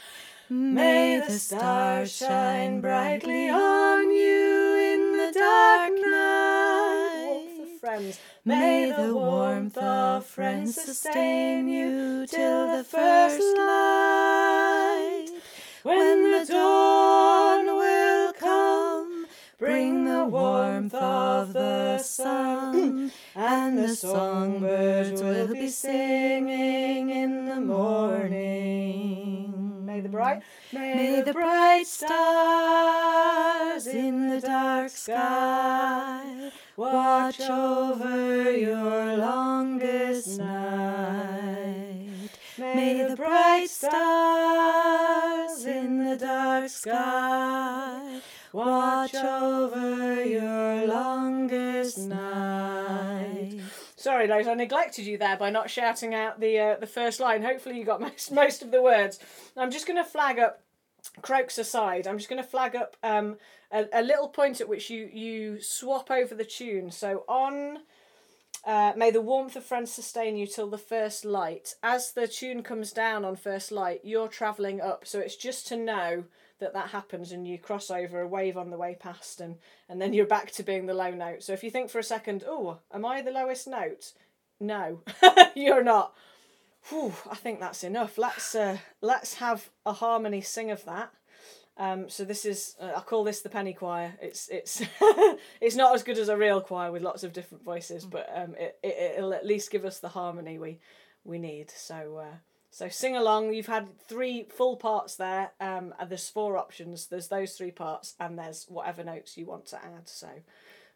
May 0.50 1.22
the 1.26 1.40
stars 1.40 2.12
shine 2.12 2.82
brightly 2.82 3.50
on 3.50 4.12
you 4.12 4.76
in 4.94 5.18
the 5.18 5.32
dark 5.40 5.94
night. 5.94 7.28
Warmth 7.28 7.74
of 7.74 7.80
friends. 7.80 8.20
May 8.44 8.92
the 8.92 9.16
warmth 9.16 9.78
of 9.78 10.26
friends 10.26 10.76
sustain 10.76 11.70
you 11.70 12.28
till 12.28 12.78
the 12.78 12.84
first 12.84 13.58
light. 13.58 15.28
When 15.84 16.32
the 16.34 16.46
dawn 16.46 17.78
bring 19.58 20.06
the 20.06 20.26
warmth 20.26 20.94
of 20.94 21.54
the 21.54 21.98
sun, 21.98 23.12
and 23.36 23.78
the 23.78 23.96
songbirds 23.96 25.24
will 25.24 25.48
be 25.48 25.70
singing 25.70 27.10
in 27.10 27.48
the 27.48 27.60
morning. 27.60 29.54
May 29.86 30.02
the 30.02 30.10
bright. 30.10 30.44
May 30.72 31.22
the 31.22 31.34
bright 31.34 31.88
stars 31.88 33.88
in 33.88 34.30
the 34.30 34.42
dark 34.42 34.90
sky 34.90 36.52
watch 36.76 37.42
over 37.42 38.52
your 38.52 39.18
longest 39.18 40.38
night. 40.38 42.30
May 42.60 43.08
the 43.08 43.16
bright 43.16 43.70
stars 43.70 45.66
in 45.66 46.06
the 46.06 46.18
dark 46.18 46.70
sky 46.70 47.87
watch 48.54 49.16
over 49.16 50.24
your 50.24 50.88
longest 50.88 51.98
night. 52.00 53.60
Sorry, 53.96 54.28
Lois, 54.28 54.48
I 54.48 54.54
neglected 54.54 55.06
you 55.06 55.18
there 55.18 55.38
by 55.38 55.50
not 55.50 55.70
shouting 55.70 56.14
out 56.14 56.40
the 56.40 56.60
uh, 56.60 56.76
the 56.80 56.88
first 56.88 57.20
line. 57.20 57.44
Hopefully, 57.44 57.78
you 57.78 57.84
got 57.84 58.02
most 58.08 58.32
most 58.32 58.62
of 58.62 58.72
the 58.72 58.82
words. 58.82 59.20
I'm 59.56 59.72
just 59.72 59.88
going 59.88 59.98
to 59.98 60.10
flag 60.10 60.40
up 60.40 60.62
croaks 61.22 61.58
aside. 61.58 62.08
I'm 62.08 62.18
just 62.18 62.30
going 62.30 62.42
to 62.42 62.48
flag 62.48 62.76
up 62.76 62.96
um, 63.04 63.38
a, 63.72 63.86
a 63.94 64.02
little 64.02 64.30
point 64.30 64.62
at 64.62 64.70
which 64.70 64.90
you 64.90 65.10
you 65.12 65.62
swap 65.62 66.12
over 66.12 66.36
the 66.36 66.46
tune. 66.46 66.92
So 66.92 67.24
on. 67.28 67.80
Uh, 68.66 68.92
may 68.98 69.12
the 69.12 69.22
warmth 69.22 69.56
of 69.56 69.64
friends 69.64 69.94
sustain 69.94 70.36
you 70.36 70.46
till 70.46 70.70
the 70.70 70.78
first 70.78 71.24
light. 71.24 71.76
As 71.82 72.12
the 72.12 72.28
tune 72.28 72.64
comes 72.64 72.92
down 72.92 73.24
on 73.24 73.38
first 73.38 73.72
light, 73.72 74.02
you're 74.04 74.28
travelling 74.28 74.82
up. 74.82 75.08
So 75.08 75.20
it's 75.20 75.38
just 75.38 75.68
to 75.68 75.78
know 75.78 76.26
that 76.60 76.74
that 76.74 76.90
happens 76.90 77.32
and 77.32 77.48
you 77.48 77.58
cross 77.58 77.92
over 77.92 78.22
a 78.22 78.28
wave 78.28 78.58
on 78.58 78.70
the 78.70 78.78
way 78.78 78.96
past 79.00 79.42
and, 79.42 79.56
and 79.88 80.02
then 80.02 80.14
you're 80.14 80.26
back 80.26 80.52
to 80.52 80.64
being 80.64 80.86
the 80.86 80.94
low 80.94 81.12
note. 81.12 81.44
So 81.44 81.54
if 81.54 81.64
you 81.64 81.70
think 81.70 81.90
for 81.90 82.00
a 82.00 82.04
second, 82.04 82.44
oh, 82.48 82.80
am 82.94 83.06
I 83.06 83.22
the 83.22 83.32
lowest 83.32 83.68
note? 83.68 84.14
No, 84.60 85.02
you're 85.56 85.84
not. 85.84 86.14
Whew, 86.90 87.14
I 87.30 87.36
think 87.36 87.60
that's 87.60 87.84
enough. 87.84 88.18
Let's 88.18 88.56
uh, 88.56 88.78
let's 89.02 89.36
have 89.36 89.70
a 89.86 89.94
harmony 89.94 90.42
sing 90.42 90.72
of 90.72 90.84
that. 90.86 91.12
Um, 91.80 92.10
so 92.10 92.26
this 92.26 92.44
is 92.46 92.76
uh, 92.82 92.94
I 92.96 93.02
call 93.02 93.24
this 93.24 93.42
the 93.42 93.50
penny 93.50 93.74
choir. 93.74 94.16
It's 94.22 94.48
it's 94.50 94.82
it's 95.62 95.76
not 95.76 95.94
as 95.94 96.04
good 96.04 96.18
as 96.18 96.30
a 96.30 96.38
real 96.38 96.62
choir 96.62 96.92
with 96.92 97.04
lots 97.04 97.24
of 97.24 97.34
different 97.34 97.64
voices, 97.64 98.06
but 98.06 98.30
um, 98.34 98.56
it, 98.58 98.80
it 98.82 99.16
it'll 99.18 99.34
at 99.34 99.46
least 99.46 99.70
give 99.70 99.86
us 99.86 100.00
the 100.00 100.10
harmony 100.10 100.58
we 100.58 100.80
we 101.24 101.38
need. 101.38 101.70
So 101.70 102.24
uh, 102.24 102.38
so 102.70 102.90
sing 102.90 103.16
along. 103.16 103.54
You've 103.54 103.68
had 103.68 104.00
three 104.08 104.48
full 104.50 104.76
parts 104.76 105.16
there. 105.16 105.52
Um, 105.60 105.94
and 106.00 106.10
there's 106.10 106.30
four 106.30 106.58
options. 106.58 107.08
There's 107.08 107.28
those 107.28 107.54
three 107.54 107.72
parts, 107.72 108.16
and 108.20 108.38
there's 108.38 108.66
whatever 108.68 109.04
notes 109.04 109.38
you 109.38 109.46
want 109.46 109.66
to 109.68 109.78
add. 109.78 110.08
So 110.08 110.30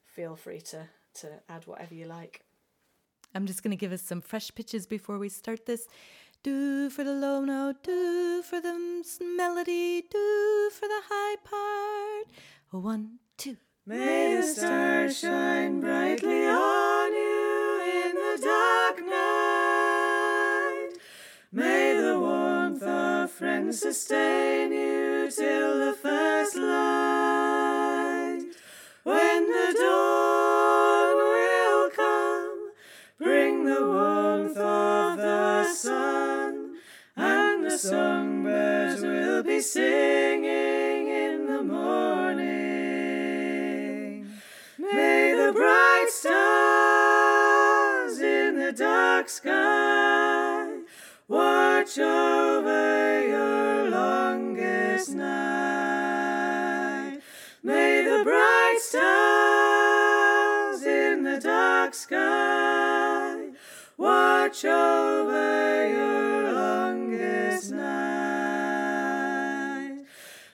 feel 0.06 0.36
free 0.36 0.62
to 0.62 0.88
to 1.14 1.28
add 1.50 1.68
whatever 1.68 1.94
you 1.94 2.06
like. 2.06 2.44
I'm 3.34 3.46
just 3.46 3.64
going 3.64 3.72
to 3.72 3.78
give 3.78 3.92
us 3.92 4.02
some 4.02 4.22
fresh 4.22 4.54
pitches 4.54 4.86
before 4.86 5.18
we 5.18 5.30
start 5.30 5.66
this. 5.66 5.88
Do 6.44 6.90
for 6.90 7.04
the 7.04 7.14
low 7.14 7.42
note, 7.42 7.84
do 7.84 8.42
for 8.42 8.60
the 8.60 9.04
melody, 9.38 10.02
do 10.02 10.72
for 10.74 10.88
the 10.88 11.02
high 11.10 11.36
part. 11.44 12.84
One, 12.84 13.20
two. 13.38 13.58
May 13.86 14.36
the 14.36 14.44
stars 14.44 15.20
shine 15.20 15.82
brightly 15.82 16.48
on 16.48 17.14
you 17.14 17.21
friends 23.42 23.82
sustain 23.82 24.72
you 24.72 25.28
till 25.36 25.80
the 25.80 25.94
first 26.00 26.56
light. 26.56 28.46
When 29.02 29.48
the 29.48 29.74
dawn 29.80 31.16
will 31.18 31.90
come, 31.90 32.72
bring 33.18 33.66
the 33.66 33.84
warmth 33.84 34.58
of 34.58 35.18
the 35.18 35.64
sun, 35.74 36.76
and 37.16 37.66
the 37.66 37.80
songbirds 37.80 39.02
will 39.02 39.42
be 39.42 39.60
singing 39.60 41.08
in 41.08 41.48
the 41.48 41.64
morning. 41.64 42.46
May 44.78 45.34
the 45.34 45.52
bright 45.52 46.10
stars 46.12 46.60
in 48.20 48.60
the 48.60 48.72
dark 48.72 49.30
sky 49.30 49.72
watch 51.82 51.98
over 51.98 53.28
your 53.28 53.90
longest 53.90 55.16
night. 55.16 57.18
May 57.64 58.04
the 58.04 58.24
bright 58.24 58.78
stars 58.80 60.84
in 60.84 61.24
the 61.24 61.40
dark 61.40 61.96
sky 61.96 63.50
watch 63.98 64.64
over 64.64 65.88
your 65.88 66.54
longest 66.54 67.72
night. 67.72 67.96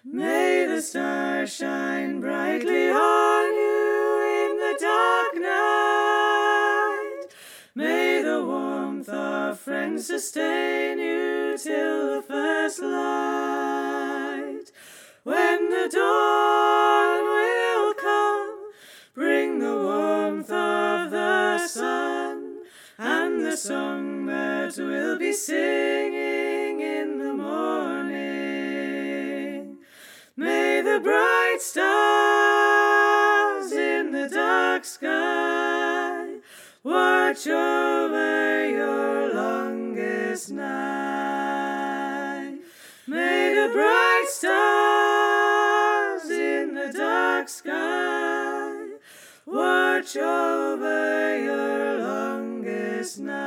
May 0.06 0.66
the 0.66 0.82
stars 0.82 1.54
shine 1.54 2.22
brightly 2.22 2.90
on 2.90 3.54
you 3.54 4.22
in 4.46 4.60
the 4.60 4.78
dark 4.80 5.36
night. 5.36 7.28
May 7.76 8.22
the 8.24 8.46
warmth 8.46 9.10
of 9.10 9.60
friends 9.60 10.08
sustain 10.08 11.00
you 11.00 11.07
till 11.68 12.16
the 12.16 12.22
first 12.22 12.80
light. 12.82 14.68
When 15.24 15.70
the 15.70 15.90
dawn 15.92 17.24
will 17.26 17.94
come, 17.94 18.72
bring 19.14 19.60
the 19.60 19.76
warmth 19.76 20.50
of 20.50 21.12
the 21.12 21.68
sun, 21.68 22.60
and 22.98 23.46
the 23.46 23.58
songbirds 23.58 24.78
will 24.78 25.20
be 25.20 25.34
singing 25.34 26.80
in 26.80 27.20
the 27.20 27.34
morning. 27.34 28.18
May 30.38 30.82
the 30.82 31.02
bright 31.04 31.58
stars 31.60 32.64
in 33.74 34.14
the 34.14 34.30
dark 34.30 34.86
sky 34.86 36.38
watch 36.84 37.46
over 37.48 38.70
your 38.70 39.34
longest 39.34 40.52
night. 40.52 41.07
Stars 44.48 46.30
in 46.30 46.74
the 46.74 46.92
dark 46.94 47.50
sky 47.50 48.88
watch 49.46 50.16
over 50.16 51.38
your 51.50 52.00
longest 52.00 53.20
night. 53.20 53.42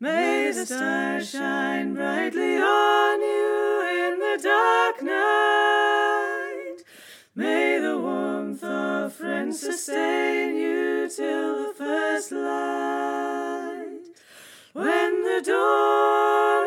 May 0.00 0.50
the 0.52 0.64
stars 0.64 1.30
shine 1.30 1.94
brightly 1.94 2.56
on 2.56 3.20
you 3.20 3.82
in 4.04 4.18
the 4.26 4.38
dark 4.42 5.02
night. 5.02 6.78
May 7.34 7.78
the 7.80 7.98
warmth 7.98 8.64
of 8.64 9.12
friends 9.12 9.60
sustain 9.60 10.56
you 10.56 11.08
till 11.14 11.66
the 11.66 11.74
first 11.74 12.32
light. 12.32 14.04
When 14.72 15.22
the 15.22 15.42
dawn 15.44 16.65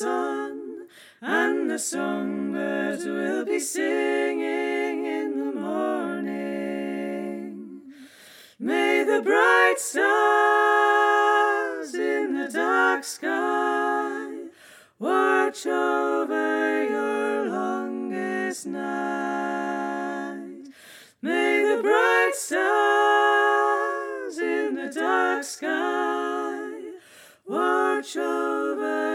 sun, 0.00 0.88
and 1.20 1.70
the 1.70 1.78
songbirds 1.78 3.04
will 3.04 3.44
be 3.44 3.60
singing 3.60 5.04
in 5.04 5.38
the 5.38 5.52
morning. 5.60 6.32
May 8.58 9.04
the 9.04 9.20
bright 9.20 9.78
stars 9.78 9.94
in 11.94 12.34
the 12.34 12.48
dark 12.50 13.04
sky 13.04 14.46
watch 14.98 15.66
over 15.66 16.84
your 16.84 17.50
longest 17.50 18.66
night. 18.66 20.62
May 21.20 21.62
the 21.70 21.82
bright 21.82 22.32
stars 22.34 24.38
in 24.38 24.76
the 24.76 24.88
dark 24.94 25.44
sky 25.44 26.70
watch 27.46 28.16
over 28.16 29.09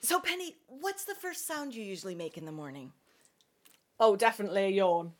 So, 0.00 0.20
Penny, 0.20 0.56
what's 0.68 1.04
the 1.04 1.14
first 1.14 1.46
sound 1.46 1.74
you 1.74 1.82
usually 1.82 2.14
make 2.14 2.36
in 2.38 2.44
the 2.44 2.52
morning? 2.52 2.92
Oh, 3.98 4.16
definitely 4.16 4.64
a 4.64 4.68
yawn. 4.68 5.12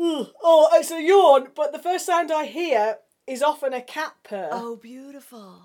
Ugh. 0.00 0.28
Oh, 0.42 0.68
it's 0.72 0.90
a 0.90 1.00
yawn, 1.02 1.48
but 1.54 1.72
the 1.72 1.78
first 1.78 2.06
sound 2.06 2.32
I 2.32 2.46
hear 2.46 2.98
is 3.26 3.42
often 3.42 3.72
a 3.72 3.80
cat 3.80 4.14
purr. 4.24 4.48
Oh, 4.50 4.76
beautiful. 4.76 5.62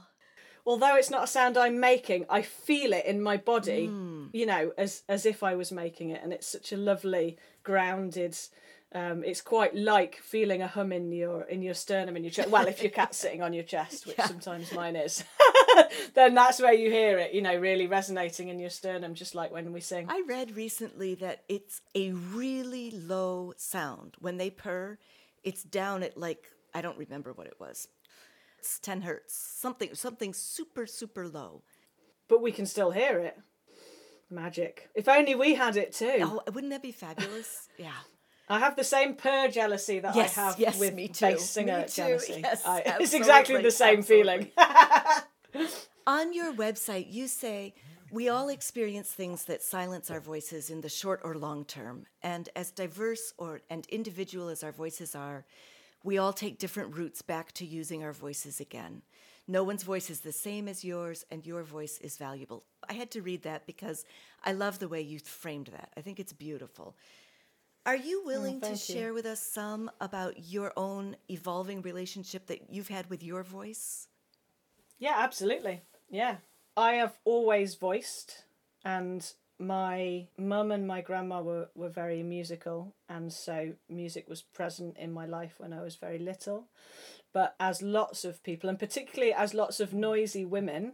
Although 0.65 0.95
it's 0.97 1.09
not 1.09 1.23
a 1.23 1.27
sound 1.27 1.57
I'm 1.57 1.79
making, 1.79 2.25
I 2.29 2.41
feel 2.41 2.93
it 2.93 3.05
in 3.05 3.21
my 3.21 3.37
body, 3.37 3.87
Hmm. 3.87 4.27
you 4.33 4.45
know, 4.45 4.71
as 4.77 5.03
as 5.09 5.25
if 5.25 5.41
I 5.41 5.55
was 5.55 5.71
making 5.71 6.11
it, 6.11 6.21
and 6.21 6.31
it's 6.31 6.47
such 6.47 6.71
a 6.71 6.77
lovely, 6.77 7.37
grounded. 7.63 8.37
Um, 8.91 9.23
it's 9.23 9.41
quite 9.41 9.75
like 9.75 10.15
feeling 10.15 10.63
a 10.63 10.67
hum 10.67 10.91
in 10.91 11.11
your 11.11 11.43
in 11.43 11.61
your 11.61 11.75
sternum 11.75 12.17
in 12.17 12.23
your 12.23 12.31
chest. 12.31 12.49
Well, 12.49 12.65
if 12.67 12.81
your 12.81 12.91
cat's 12.91 13.17
sitting 13.23 13.43
on 13.43 13.53
your 13.53 13.63
chest, 13.63 14.07
which 14.07 14.17
sometimes 14.17 14.73
mine 14.73 14.95
is, 14.95 15.23
then 16.15 16.33
that's 16.33 16.59
where 16.59 16.73
you 16.73 16.89
hear 16.89 17.19
it. 17.19 17.33
You 17.33 17.43
know, 17.43 17.55
really 17.55 17.85
resonating 17.85 18.47
in 18.49 18.57
your 18.57 18.71
sternum, 18.71 19.13
just 19.13 19.35
like 19.35 19.51
when 19.51 19.71
we 19.73 19.79
sing. 19.81 20.07
I 20.09 20.23
read 20.27 20.55
recently 20.55 21.13
that 21.15 21.43
it's 21.47 21.81
a 21.93 22.13
really 22.13 22.89
low 22.89 23.53
sound. 23.57 24.15
When 24.19 24.37
they 24.37 24.49
purr, 24.49 24.97
it's 25.43 25.61
down 25.63 26.01
at 26.01 26.17
like, 26.17 26.49
I 26.73 26.81
don't 26.81 26.97
remember 26.97 27.31
what 27.31 27.45
it 27.45 27.59
was. 27.59 27.87
It's 28.57 28.79
10 28.79 29.01
hertz, 29.01 29.35
something 29.35 29.93
something 29.93 30.33
super 30.33 30.87
super 30.87 31.27
low. 31.27 31.61
but 32.27 32.41
we 32.41 32.51
can 32.51 32.65
still 32.65 32.89
hear 32.91 33.19
it. 33.19 33.37
Magic. 34.31 34.89
If 34.95 35.07
only 35.07 35.35
we 35.35 35.55
had 35.55 35.77
it 35.77 35.93
too. 35.93 36.19
Oh, 36.23 36.41
wouldn't 36.51 36.71
that 36.71 36.81
be 36.83 36.91
fabulous? 36.91 37.67
yeah. 37.77 37.91
I 38.49 38.59
have 38.59 38.75
the 38.75 38.83
same 38.83 39.13
purr 39.15 39.47
jealousy 39.49 39.99
that 39.99 40.15
Yes, 40.15 40.37
I 40.37 40.41
have 40.41 40.59
yes, 40.59 40.79
with 40.79 40.95
me 40.95 41.07
too. 41.07 41.25
bass 41.27 41.49
singer 41.49 41.79
Me 41.79 41.83
too, 41.83 41.91
jealousy. 42.01 42.39
yes, 42.43 42.65
I- 42.65 42.83
it's 42.99 43.13
exactly 43.13 43.61
the 43.61 43.71
same 43.71 44.01
feeling. 44.01 44.49
On 46.07 46.33
your 46.33 46.53
website, 46.53 47.11
you 47.13 47.27
say 47.27 47.75
we 48.11 48.27
all 48.29 48.49
experience 48.49 49.09
things 49.11 49.45
that 49.45 49.61
silence 49.61 50.09
our 50.09 50.19
voices 50.19 50.71
in 50.71 50.81
the 50.81 50.89
short 50.89 51.21
or 51.23 51.35
long 51.35 51.63
term, 51.65 52.05
and 52.23 52.49
as 52.55 52.71
diverse 52.71 53.33
or 53.37 53.61
and 53.69 53.85
individual 53.87 54.49
as 54.49 54.63
our 54.63 54.71
voices 54.71 55.13
are, 55.15 55.45
we 56.03 56.17
all 56.17 56.33
take 56.33 56.57
different 56.57 56.95
routes 56.97 57.21
back 57.21 57.51
to 57.53 57.65
using 57.65 58.03
our 58.03 58.13
voices 58.13 58.59
again. 58.59 59.03
No 59.47 59.63
one's 59.63 59.83
voice 59.83 60.09
is 60.09 60.21
the 60.21 60.31
same 60.31 60.67
as 60.67 60.83
yours, 60.83 61.25
and 61.29 61.45
your 61.45 61.61
voice 61.63 61.99
is 61.99 62.17
valuable. 62.17 62.63
I 62.89 62.93
had 62.93 63.11
to 63.11 63.21
read 63.21 63.43
that 63.43 63.67
because 63.67 64.05
I 64.43 64.53
love 64.53 64.79
the 64.79 64.87
way 64.87 65.01
you 65.01 65.19
framed 65.19 65.67
that. 65.67 65.89
I 65.97 66.01
think 66.01 66.19
it's 66.19 66.33
beautiful. 66.33 66.95
Are 67.85 67.95
you 67.95 68.23
willing 68.25 68.59
to 68.61 68.67
thank 68.67 68.89
you. 68.89 68.95
share 68.95 69.13
with 69.13 69.25
us 69.25 69.41
some 69.41 69.89
about 69.99 70.49
your 70.49 70.73
own 70.77 71.15
evolving 71.29 71.81
relationship 71.81 72.47
that 72.47 72.69
you've 72.69 72.89
had 72.89 73.09
with 73.09 73.23
your 73.23 73.43
voice? 73.43 74.07
Yeah, 74.99 75.15
absolutely. 75.17 75.81
Yeah. 76.09 76.37
I 76.75 76.93
have 76.93 77.17
always 77.25 77.75
voiced, 77.75 78.43
and 78.85 79.25
my 79.57 80.27
mum 80.37 80.71
and 80.71 80.87
my 80.87 81.01
grandma 81.01 81.41
were, 81.41 81.69
were 81.75 81.89
very 81.89 82.23
musical, 82.23 82.95
and 83.07 83.31
so 83.31 83.73
music 83.89 84.29
was 84.29 84.41
present 84.41 84.97
in 84.97 85.11
my 85.11 85.25
life 85.25 85.55
when 85.57 85.73
I 85.73 85.81
was 85.81 85.95
very 85.95 86.19
little. 86.19 86.67
But 87.33 87.55
as 87.59 87.81
lots 87.81 88.23
of 88.23 88.43
people, 88.43 88.69
and 88.69 88.79
particularly 88.79 89.33
as 89.33 89.53
lots 89.53 89.79
of 89.79 89.93
noisy 89.93 90.45
women, 90.45 90.93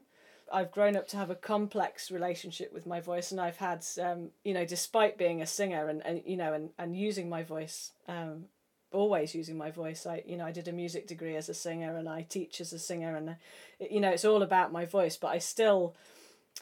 I've 0.51 0.71
grown 0.71 0.95
up 0.95 1.08
to 1.10 1.17
have 1.17 1.29
a 1.29 1.36
complex 1.36 2.12
relationship 2.12 2.73
with 2.73 2.86
my 2.86 2.99
voice, 2.99 3.31
and 3.31 3.41
I've 3.41 3.58
had, 3.58 3.86
um, 4.01 4.29
you 4.43 4.53
know, 4.53 4.65
despite 4.65 5.17
being 5.17 5.41
a 5.41 5.45
singer 5.45 5.89
and, 5.89 6.05
and 6.05 6.21
you 6.25 6.38
know, 6.38 6.53
and, 6.53 6.69
and 6.77 6.95
using 6.95 7.29
my 7.29 7.43
voice, 7.43 7.91
um, 8.08 8.45
always 8.91 9.36
using 9.36 9.58
my 9.58 9.71
voice. 9.71 10.05
I, 10.05 10.23
you 10.25 10.38
know, 10.38 10.45
I 10.45 10.51
did 10.51 10.67
a 10.67 10.71
music 10.73 11.08
degree 11.08 11.36
as 11.36 11.49
a 11.49 11.53
singer, 11.53 11.97
and 11.97 12.08
I 12.08 12.23
teach 12.23 12.62
as 12.62 12.73
a 12.73 12.79
singer, 12.79 13.15
and 13.15 13.29
uh, 13.31 13.34
you 13.79 13.99
know, 13.99 14.10
it's 14.10 14.25
all 14.25 14.43
about 14.43 14.71
my 14.71 14.86
voice. 14.86 15.17
But 15.17 15.29
I 15.29 15.39
still 15.39 15.95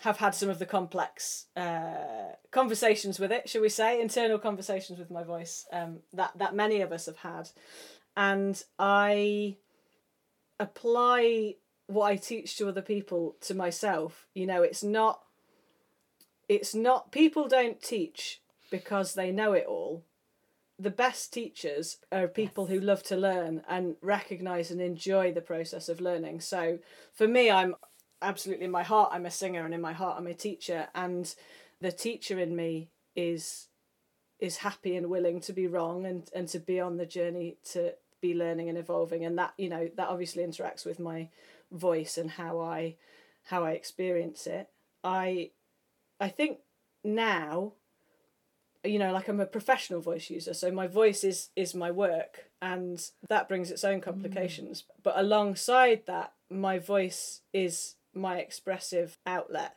have 0.02 0.18
had 0.18 0.34
some 0.34 0.50
of 0.50 0.60
the 0.60 0.66
complex 0.66 1.46
uh, 1.56 2.34
conversations 2.52 3.20
with 3.20 3.32
it, 3.32 3.50
shall 3.50 3.62
we 3.62 3.70
say, 3.70 4.02
internal 4.02 4.40
conversations 4.40 4.98
with 4.98 5.12
my 5.12 5.24
voice 5.24 5.66
um, 5.72 6.00
that 6.14 6.32
that 6.38 6.56
many 6.56 6.82
of 6.82 6.92
us 6.92 7.06
have 7.06 7.18
had, 7.18 7.50
and 8.16 8.64
I 8.80 9.58
apply 10.60 11.56
what 11.94 12.12
I 12.12 12.16
teach 12.16 12.58
to 12.58 12.68
other 12.68 12.82
people 12.82 13.36
to 13.42 13.54
myself. 13.54 14.28
You 14.34 14.46
know, 14.46 14.62
it's 14.64 14.84
not. 14.84 15.22
It's 16.50 16.76
not 16.76 17.12
people 17.12 17.48
don't 17.48 17.82
teach 17.82 18.42
because 18.70 19.14
they 19.14 19.32
know 19.32 19.54
it 19.54 19.66
all. 19.66 20.04
The 20.78 20.90
best 20.90 21.32
teachers 21.32 21.98
are 22.12 22.28
people 22.28 22.66
who 22.66 22.80
love 22.80 23.04
to 23.04 23.16
learn 23.16 23.62
and 23.70 23.96
recognize 24.02 24.70
and 24.70 24.82
enjoy 24.82 25.32
the 25.32 25.42
process 25.42 25.88
of 25.88 26.02
learning. 26.02 26.42
So 26.42 26.80
for 27.14 27.28
me, 27.28 27.50
I'm 27.50 27.76
absolutely 28.24 28.66
in 28.66 28.72
my 28.72 28.84
heart 28.84 29.10
I'm 29.12 29.26
a 29.26 29.32
singer 29.32 29.66
and 29.66 29.74
in 29.74 29.82
my 29.82 29.94
heart 29.94 30.16
I'm 30.18 30.28
a 30.28 30.34
teacher 30.34 30.88
and 30.96 31.34
the 31.82 31.92
teacher 31.92 32.40
in 32.40 32.56
me 32.56 32.90
is 33.16 33.68
is 34.40 34.58
happy 34.58 34.96
and 34.96 35.10
willing 35.10 35.42
to 35.42 35.54
be 35.54 35.68
wrong 35.68 36.06
and 36.06 36.30
and 36.34 36.48
to 36.48 36.60
be 36.60 36.80
on 36.80 36.98
the 36.98 37.06
journey 37.06 37.58
to 37.72 37.94
be 38.22 38.34
learning 38.34 38.70
and 38.70 38.78
evolving 38.78 39.26
and 39.26 39.38
that 39.38 39.54
you 39.58 39.70
know 39.70 39.90
that 39.98 40.08
obviously 40.08 40.44
interacts 40.44 40.86
with 40.86 41.00
my 41.00 41.30
voice 41.74 42.18
and 42.18 42.32
how 42.32 42.60
I 42.60 42.96
how 43.46 43.66
I 43.66 43.72
experience 43.72 44.48
it. 44.48 44.70
I 45.04 45.52
I 46.20 46.30
think 46.30 46.60
now 47.04 47.74
you 48.84 49.00
know 49.00 49.12
like 49.12 49.28
I'm 49.28 49.40
a 49.40 49.46
professional 49.46 50.00
voice 50.00 50.30
user 50.30 50.54
so 50.54 50.72
my 50.72 50.88
voice 50.88 51.24
is 51.24 51.50
is 51.56 51.76
my 51.76 51.92
work 51.92 52.46
and 52.62 53.06
that 53.28 53.50
brings 53.50 53.72
its 53.72 53.84
own 53.84 54.00
complications. 54.00 54.82
Mm. 54.82 55.04
But 55.04 55.18
alongside 55.18 56.04
that 56.06 56.34
my 56.50 56.80
voice 56.80 57.42
is 57.52 57.96
my 58.14 58.38
expressive 58.38 59.18
outlet 59.26 59.76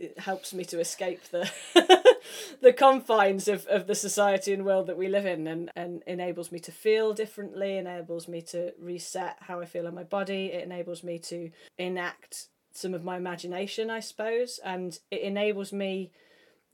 it 0.00 0.18
helps 0.18 0.52
me 0.54 0.64
to 0.64 0.78
escape 0.80 1.22
the 1.30 1.50
the 2.60 2.72
confines 2.72 3.48
of, 3.48 3.66
of 3.66 3.86
the 3.86 3.94
society 3.94 4.52
and 4.52 4.64
world 4.64 4.86
that 4.86 4.96
we 4.98 5.08
live 5.08 5.26
in 5.26 5.46
and, 5.46 5.70
and 5.76 6.02
enables 6.06 6.52
me 6.52 6.58
to 6.60 6.72
feel 6.72 7.12
differently 7.14 7.76
enables 7.76 8.28
me 8.28 8.40
to 8.42 8.72
reset 8.80 9.36
how 9.40 9.60
i 9.60 9.64
feel 9.64 9.86
in 9.86 9.94
my 9.94 10.04
body 10.04 10.46
it 10.46 10.62
enables 10.64 11.02
me 11.02 11.18
to 11.18 11.50
enact 11.78 12.48
some 12.72 12.94
of 12.94 13.02
my 13.02 13.16
imagination, 13.16 13.90
I 13.90 13.98
suppose, 13.98 14.60
and 14.64 14.96
it 15.10 15.22
enables 15.22 15.72
me, 15.72 16.12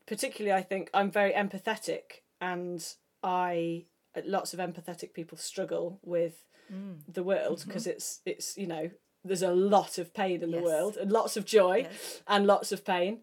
particularly, 0.06 0.52
I 0.52 0.62
think 0.62 0.90
I'm 0.92 1.10
very 1.10 1.32
empathetic, 1.32 2.20
and 2.42 2.84
I 3.22 3.86
lots 4.26 4.52
of 4.52 4.60
empathetic 4.60 5.14
people 5.14 5.38
struggle 5.38 6.00
with 6.02 6.34
Mm. 6.72 7.00
the 7.06 7.22
world 7.22 7.58
Mm-hmm. 7.58 7.68
because 7.68 7.86
it's 7.86 8.20
it's 8.24 8.56
you 8.56 8.66
know 8.66 8.90
there's 9.24 9.42
a 9.42 9.50
lot 9.52 9.98
of 9.98 10.12
pain 10.14 10.42
in 10.42 10.50
the 10.50 10.60
world 10.60 10.96
and 10.96 11.10
lots 11.10 11.36
of 11.36 11.44
joy 11.44 11.86
Yes. 11.90 12.22
and 12.26 12.46
lots 12.46 12.72
of 12.72 12.84
pain. 12.84 13.20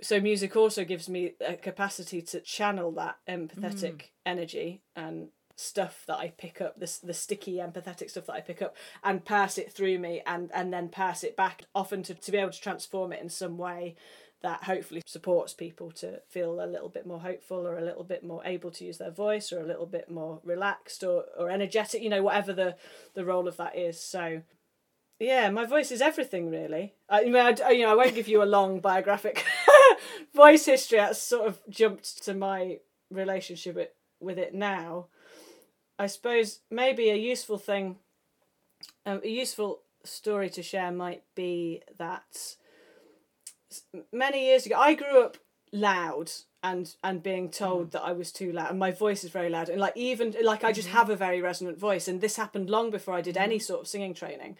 So 0.00 0.20
music 0.20 0.54
also 0.56 0.84
gives 0.84 1.08
me 1.08 1.32
a 1.40 1.54
capacity 1.56 2.22
to 2.22 2.40
channel 2.40 2.92
that 2.92 3.16
empathetic 3.26 3.92
Mm. 3.96 4.02
energy 4.26 4.82
and 4.94 5.28
stuff 5.56 6.04
that 6.06 6.18
I 6.18 6.28
pick 6.36 6.60
up, 6.60 6.78
this 6.78 6.98
the 6.98 7.12
sticky 7.14 7.54
empathetic 7.54 8.10
stuff 8.10 8.26
that 8.26 8.34
I 8.34 8.40
pick 8.40 8.62
up 8.62 8.76
and 9.02 9.24
pass 9.24 9.58
it 9.58 9.72
through 9.72 9.98
me 9.98 10.22
and 10.24 10.50
and 10.54 10.72
then 10.72 10.88
pass 10.88 11.24
it 11.24 11.34
back 11.34 11.64
often 11.74 12.04
to, 12.04 12.14
to 12.14 12.30
be 12.30 12.38
able 12.38 12.52
to 12.52 12.60
transform 12.60 13.12
it 13.12 13.20
in 13.20 13.28
some 13.28 13.58
way 13.58 13.96
that 14.40 14.62
hopefully 14.62 15.02
supports 15.04 15.52
people 15.52 15.90
to 15.90 16.20
feel 16.28 16.62
a 16.62 16.66
little 16.74 16.88
bit 16.88 17.04
more 17.04 17.18
hopeful 17.18 17.66
or 17.66 17.76
a 17.76 17.82
little 17.84 18.04
bit 18.04 18.22
more 18.22 18.40
able 18.44 18.70
to 18.70 18.84
use 18.84 18.98
their 18.98 19.10
voice 19.10 19.52
or 19.52 19.58
a 19.58 19.66
little 19.66 19.84
bit 19.86 20.08
more 20.08 20.38
relaxed 20.44 21.02
or, 21.02 21.24
or 21.36 21.50
energetic, 21.50 22.00
you 22.04 22.08
know, 22.08 22.22
whatever 22.22 22.52
the, 22.52 22.76
the 23.14 23.24
role 23.24 23.48
of 23.48 23.56
that 23.56 23.74
is. 23.76 24.00
So 24.00 24.42
yeah, 25.20 25.50
my 25.50 25.64
voice 25.64 25.90
is 25.90 26.00
everything 26.00 26.50
really. 26.50 26.94
I, 27.08 27.24
mean, 27.24 27.36
I, 27.36 27.70
you 27.70 27.82
know, 27.82 27.92
I 27.92 27.94
won't 27.94 28.14
give 28.14 28.28
you 28.28 28.42
a 28.42 28.44
long 28.44 28.80
biographic 28.80 29.44
voice 30.34 30.66
history. 30.66 30.98
That's 30.98 31.20
sort 31.20 31.48
of 31.48 31.58
jumped 31.68 32.24
to 32.24 32.34
my 32.34 32.78
relationship 33.10 33.76
with, 33.76 33.88
with 34.20 34.38
it 34.38 34.54
now. 34.54 35.06
I 35.98 36.06
suppose 36.06 36.60
maybe 36.70 37.10
a 37.10 37.16
useful 37.16 37.58
thing, 37.58 37.96
um, 39.04 39.20
a 39.24 39.28
useful 39.28 39.80
story 40.04 40.48
to 40.50 40.62
share 40.62 40.92
might 40.92 41.22
be 41.34 41.82
that 41.98 42.56
many 44.12 44.46
years 44.46 44.64
ago 44.64 44.76
I 44.78 44.94
grew 44.94 45.24
up 45.24 45.36
loud 45.72 46.30
and 46.62 46.96
and 47.04 47.22
being 47.22 47.50
told 47.50 47.88
mm. 47.88 47.90
that 47.92 48.02
I 48.02 48.12
was 48.12 48.32
too 48.32 48.52
loud 48.52 48.70
and 48.70 48.78
my 48.78 48.90
voice 48.90 49.22
is 49.22 49.30
very 49.30 49.48
loud 49.48 49.68
and 49.68 49.80
like 49.80 49.96
even 49.96 50.34
like 50.42 50.64
I 50.64 50.72
just 50.72 50.88
mm-hmm. 50.88 50.96
have 50.96 51.10
a 51.10 51.16
very 51.16 51.40
resonant 51.40 51.78
voice 51.78 52.08
and 52.08 52.20
this 52.20 52.36
happened 52.36 52.68
long 52.68 52.90
before 52.90 53.14
I 53.14 53.20
did 53.20 53.36
mm-hmm. 53.36 53.44
any 53.44 53.58
sort 53.58 53.82
of 53.82 53.88
singing 53.88 54.14
training. 54.14 54.56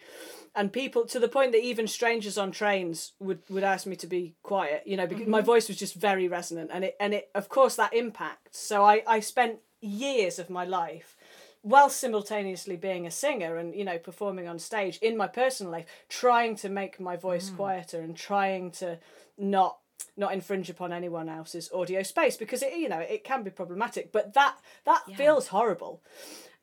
And 0.55 0.73
people 0.73 1.05
to 1.05 1.19
the 1.19 1.27
point 1.27 1.51
that 1.51 1.63
even 1.63 1.87
strangers 1.87 2.37
on 2.37 2.51
trains 2.51 3.13
would 3.19 3.41
would 3.49 3.63
ask 3.63 3.85
me 3.85 3.95
to 3.97 4.07
be 4.07 4.35
quiet 4.43 4.83
you 4.85 4.97
know 4.97 5.07
because 5.07 5.27
my 5.27 5.39
mm-hmm. 5.39 5.45
voice 5.45 5.67
was 5.67 5.77
just 5.77 5.95
very 5.95 6.27
resonant 6.27 6.71
and 6.73 6.85
it 6.85 6.95
and 6.99 7.13
it 7.13 7.29
of 7.35 7.49
course 7.49 7.75
that 7.75 7.93
impacts 7.93 8.59
so 8.59 8.83
I 8.83 9.03
I 9.05 9.19
spent 9.19 9.59
years 9.81 10.39
of 10.39 10.49
my 10.49 10.65
life 10.65 11.15
while 11.61 11.89
simultaneously 11.89 12.77
being 12.77 13.05
a 13.05 13.11
singer 13.11 13.57
and 13.57 13.75
you 13.75 13.83
know 13.83 13.97
performing 13.97 14.47
on 14.47 14.57
stage 14.57 14.97
in 15.01 15.17
my 15.17 15.27
personal 15.27 15.71
life 15.71 15.85
trying 16.07 16.55
to 16.55 16.69
make 16.69 16.99
my 16.99 17.15
voice 17.15 17.49
mm. 17.49 17.57
quieter 17.57 17.99
and 17.99 18.15
trying 18.15 18.71
to 18.71 18.97
not 19.37 19.77
not 20.17 20.33
infringe 20.33 20.69
upon 20.69 20.93
anyone 20.93 21.29
else's 21.29 21.69
audio 21.73 22.03
space 22.03 22.37
because 22.37 22.61
it 22.61 22.73
you 22.77 22.89
know 22.89 22.99
it 22.99 23.23
can 23.23 23.43
be 23.43 23.49
problematic 23.49 24.11
but 24.11 24.33
that 24.33 24.57
that 24.85 25.03
feels 25.15 25.47
horrible. 25.47 26.01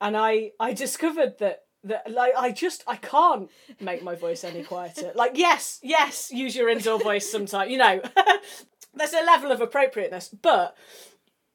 And 0.00 0.16
i 0.16 0.52
i 0.60 0.72
discovered 0.72 1.38
that 1.38 1.64
that 1.84 2.10
like 2.10 2.32
i 2.36 2.50
just 2.50 2.82
i 2.86 2.96
can't 2.96 3.50
make 3.80 4.02
my 4.02 4.14
voice 4.14 4.44
any 4.44 4.62
quieter. 4.62 5.12
Like 5.14 5.32
yes 5.34 5.80
yes 5.82 6.30
use 6.32 6.56
your 6.56 6.68
indoor 6.68 6.98
voice 6.98 7.30
sometimes 7.30 7.70
you 7.70 7.78
know. 7.78 8.00
There's 8.94 9.12
a 9.12 9.24
level 9.24 9.52
of 9.52 9.60
appropriateness 9.60 10.28
but 10.28 10.76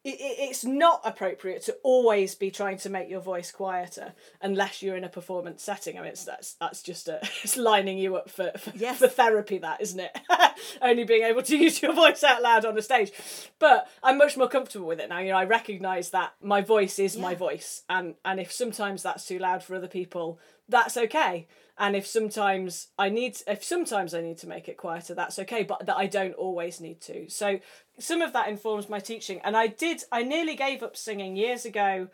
it, 0.04 0.16
it- 0.20 0.38
it's 0.49 0.64
not 0.66 1.02
appropriate 1.04 1.62
to 1.64 1.78
always 1.84 2.34
be 2.36 2.49
trying 2.52 2.78
to 2.80 2.89
make 2.89 3.10
your 3.10 3.20
voice 3.22 3.52
quieter 3.52 4.14
unless 4.41 4.82
you're 4.82 4.95
in 4.97 5.04
a 5.04 5.10
performance 5.10 5.62
setting. 5.64 5.97
I 5.97 6.02
mean, 6.02 6.10
it's, 6.12 6.24
that's 6.26 6.54
that's 6.54 6.82
just 6.82 7.08
a, 7.08 7.20
it's 7.43 7.56
lining 7.58 7.97
you 7.97 8.16
up 8.16 8.30
for 8.30 8.52
for, 8.58 8.72
Yes. 8.76 8.97
for 8.99 9.08
therapy, 9.08 9.60
that 9.60 9.82
isn't 9.82 9.99
it? 9.99 10.18
Only 10.82 11.04
being 11.04 11.24
able 11.24 11.43
to 11.43 11.58
use 11.66 11.82
your 11.82 11.93
voice 11.93 12.24
out 12.24 12.41
loud 12.41 12.66
on 12.66 12.78
a 12.78 12.82
stage, 12.82 13.12
but 13.60 13.88
I'm 14.04 14.18
much 14.18 14.38
more 14.38 14.47
comfortable 14.49 14.88
with 14.88 14.99
it 14.99 15.10
now. 15.10 15.20
You 15.20 15.32
know, 15.32 15.38
I 15.38 15.45
recognise 15.45 16.10
that 16.12 16.34
my 16.41 16.62
voice 16.62 16.97
is 16.99 17.18
my 17.18 17.36
voice, 17.36 17.84
and 17.89 18.16
and 18.26 18.39
if 18.39 18.52
sometimes 18.52 19.04
that's 19.04 19.26
too 19.28 19.39
loud 19.39 19.64
for 19.64 19.76
other 19.76 19.88
people, 19.88 20.39
that's 20.68 20.97
okay. 20.97 21.47
And 21.78 21.95
if 21.95 22.06
sometimes 22.06 22.89
I 22.99 23.10
need, 23.10 23.38
if 23.47 23.64
sometimes 23.64 24.14
I 24.14 24.22
need 24.22 24.38
to 24.39 24.47
make 24.47 24.68
it 24.70 24.78
quieter, 24.78 25.16
that's 25.16 25.39
okay. 25.39 25.64
But 25.64 25.86
that 25.88 25.97
I 25.97 26.06
don't 26.06 26.34
always 26.36 26.80
need 26.80 27.02
to. 27.02 27.28
So 27.30 27.60
some 28.02 28.22
of 28.22 28.34
that 28.34 28.49
informs 28.49 28.89
my 28.89 28.99
teaching. 28.99 29.39
And 29.43 29.56
I 29.56 29.68
did, 29.68 30.04
I 30.12 30.24
nearly 30.24 30.56
gave 30.56 30.84
up 30.84 30.97
singing 30.97 31.36
years 31.36 31.66
ago. 31.66 32.08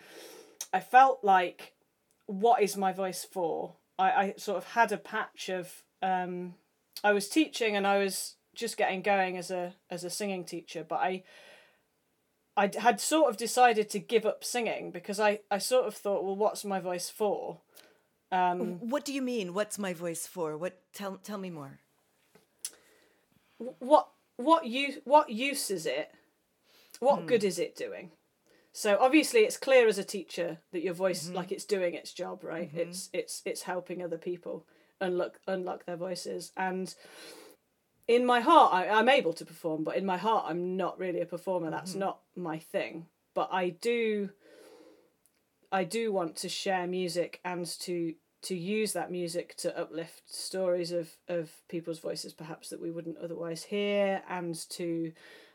I 0.73 0.79
felt 0.79 1.23
like, 1.23 1.73
what 2.25 2.61
is 2.61 2.75
my 2.75 2.91
voice 2.91 3.25
for? 3.25 3.75
I, 3.97 4.11
I 4.11 4.33
sort 4.38 4.57
of 4.57 4.65
had 4.65 4.91
a 4.91 4.97
patch 4.97 5.49
of, 5.49 5.83
um, 6.01 6.55
I 7.03 7.13
was 7.13 7.29
teaching 7.29 7.75
and 7.75 7.88
I 7.88 7.97
was 7.99 8.35
just 8.53 8.75
getting 8.77 9.01
going 9.01 9.38
as 9.38 9.51
a 9.51 9.75
as 9.89 10.03
a 10.03 10.09
singing 10.09 10.43
teacher, 10.43 10.85
but 10.88 10.99
I. 10.99 11.23
I 12.59 12.71
had 12.75 12.99
sort 12.99 13.29
of 13.29 13.38
decided 13.38 13.88
to 13.91 13.99
give 13.99 14.25
up 14.25 14.43
singing 14.43 14.89
because 14.89 15.19
I, 15.19 15.41
I 15.51 15.59
sort 15.59 15.85
of 15.85 15.93
thought, 15.93 16.23
well, 16.23 16.35
what's 16.35 16.65
my 16.65 16.79
voice 16.79 17.07
for? 17.07 17.59
Um, 18.31 18.79
What 18.79 19.05
do 19.05 19.13
you 19.13 19.21
mean? 19.21 19.53
What's 19.53 19.77
my 19.77 19.93
voice 19.93 20.25
for? 20.25 20.57
What? 20.57 20.81
Tell 20.91 21.17
tell 21.17 21.38
me 21.38 21.51
more. 21.51 21.77
what 23.79 24.07
what 24.38 24.65
use 24.65 24.99
what 25.03 25.29
use 25.29 25.69
is 25.69 25.85
it? 25.85 26.11
What 26.99 27.27
good 27.27 27.41
hmm. 27.41 27.47
is 27.47 27.59
it 27.59 27.75
doing? 27.75 28.11
So 28.71 28.97
obviously 28.99 29.41
it's 29.41 29.57
clear 29.57 29.88
as 29.88 29.97
a 29.97 30.03
teacher 30.03 30.59
that 30.71 30.83
your 30.83 30.93
voice 30.93 31.25
mm-hmm. 31.25 31.35
like 31.35 31.51
it's 31.51 31.65
doing 31.65 31.95
its 31.95 32.13
job, 32.13 32.43
right? 32.43 32.69
Mm-hmm. 32.69 32.89
It's 32.89 33.09
it's 33.11 33.41
it's 33.45 33.63
helping 33.63 34.03
other 34.03 34.17
people 34.17 34.65
unlock 35.01 35.39
unlock 35.47 35.85
their 35.85 35.95
voices 35.95 36.51
and 36.57 36.93
in 38.07 38.25
my 38.25 38.39
heart 38.39 38.73
I, 38.73 38.88
I'm 38.88 39.09
able 39.09 39.33
to 39.33 39.45
perform, 39.45 39.83
but 39.83 39.97
in 39.97 40.05
my 40.05 40.17
heart 40.17 40.45
I'm 40.47 40.77
not 40.77 40.99
really 40.99 41.21
a 41.21 41.25
performer. 41.25 41.71
That's 41.71 41.91
mm-hmm. 41.91 42.01
not 42.01 42.19
my 42.35 42.59
thing. 42.59 43.07
But 43.33 43.49
I 43.51 43.69
do 43.69 44.29
I 45.71 45.83
do 45.83 46.13
want 46.13 46.35
to 46.38 46.49
share 46.49 46.88
music 46.88 47.39
and 47.43 47.65
to 47.81 48.13
to 48.43 48.55
use 48.55 48.93
that 48.93 49.11
music 49.11 49.55
to 49.57 49.77
uplift 49.77 50.21
stories 50.25 50.91
of 50.91 51.09
of 51.27 51.51
people's 51.67 51.99
voices 51.99 52.33
perhaps 52.33 52.69
that 52.69 52.81
we 52.81 52.91
wouldn't 52.91 53.17
otherwise 53.17 53.63
hear 53.63 54.21
and 54.29 54.69
to 54.69 55.11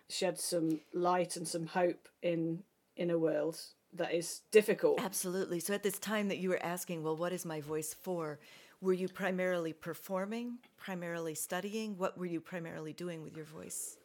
shed 0.09 0.39
some 0.39 0.81
light 0.93 1.37
and 1.37 1.47
some 1.47 1.67
hope 1.67 2.09
in 2.23 2.63
in 2.97 3.11
a 3.11 3.19
world 3.19 3.59
that 3.95 4.15
is 4.15 4.41
difficult. 4.51 5.01
Absolutely. 5.01 5.61
So 5.61 5.75
at 5.75 5.83
this 5.83 5.99
time 5.99 6.29
that 6.29 6.39
you 6.39 6.49
were 6.49 6.63
asking, 6.63 7.03
well, 7.03 7.17
what 7.17 7.33
is 7.33 7.45
my 7.45 7.61
voice 7.61 7.95
for? 7.95 8.39
Were 8.81 8.93
you 8.93 9.09
primarily 9.09 9.73
performing, 9.73 10.59
primarily 10.77 11.35
studying? 11.35 11.99
What 11.99 12.19
were 12.19 12.27
you 12.27 12.41
primarily 12.41 12.93
doing 12.93 13.23
with 13.23 13.37
your 13.37 13.45
voice? 13.45 13.97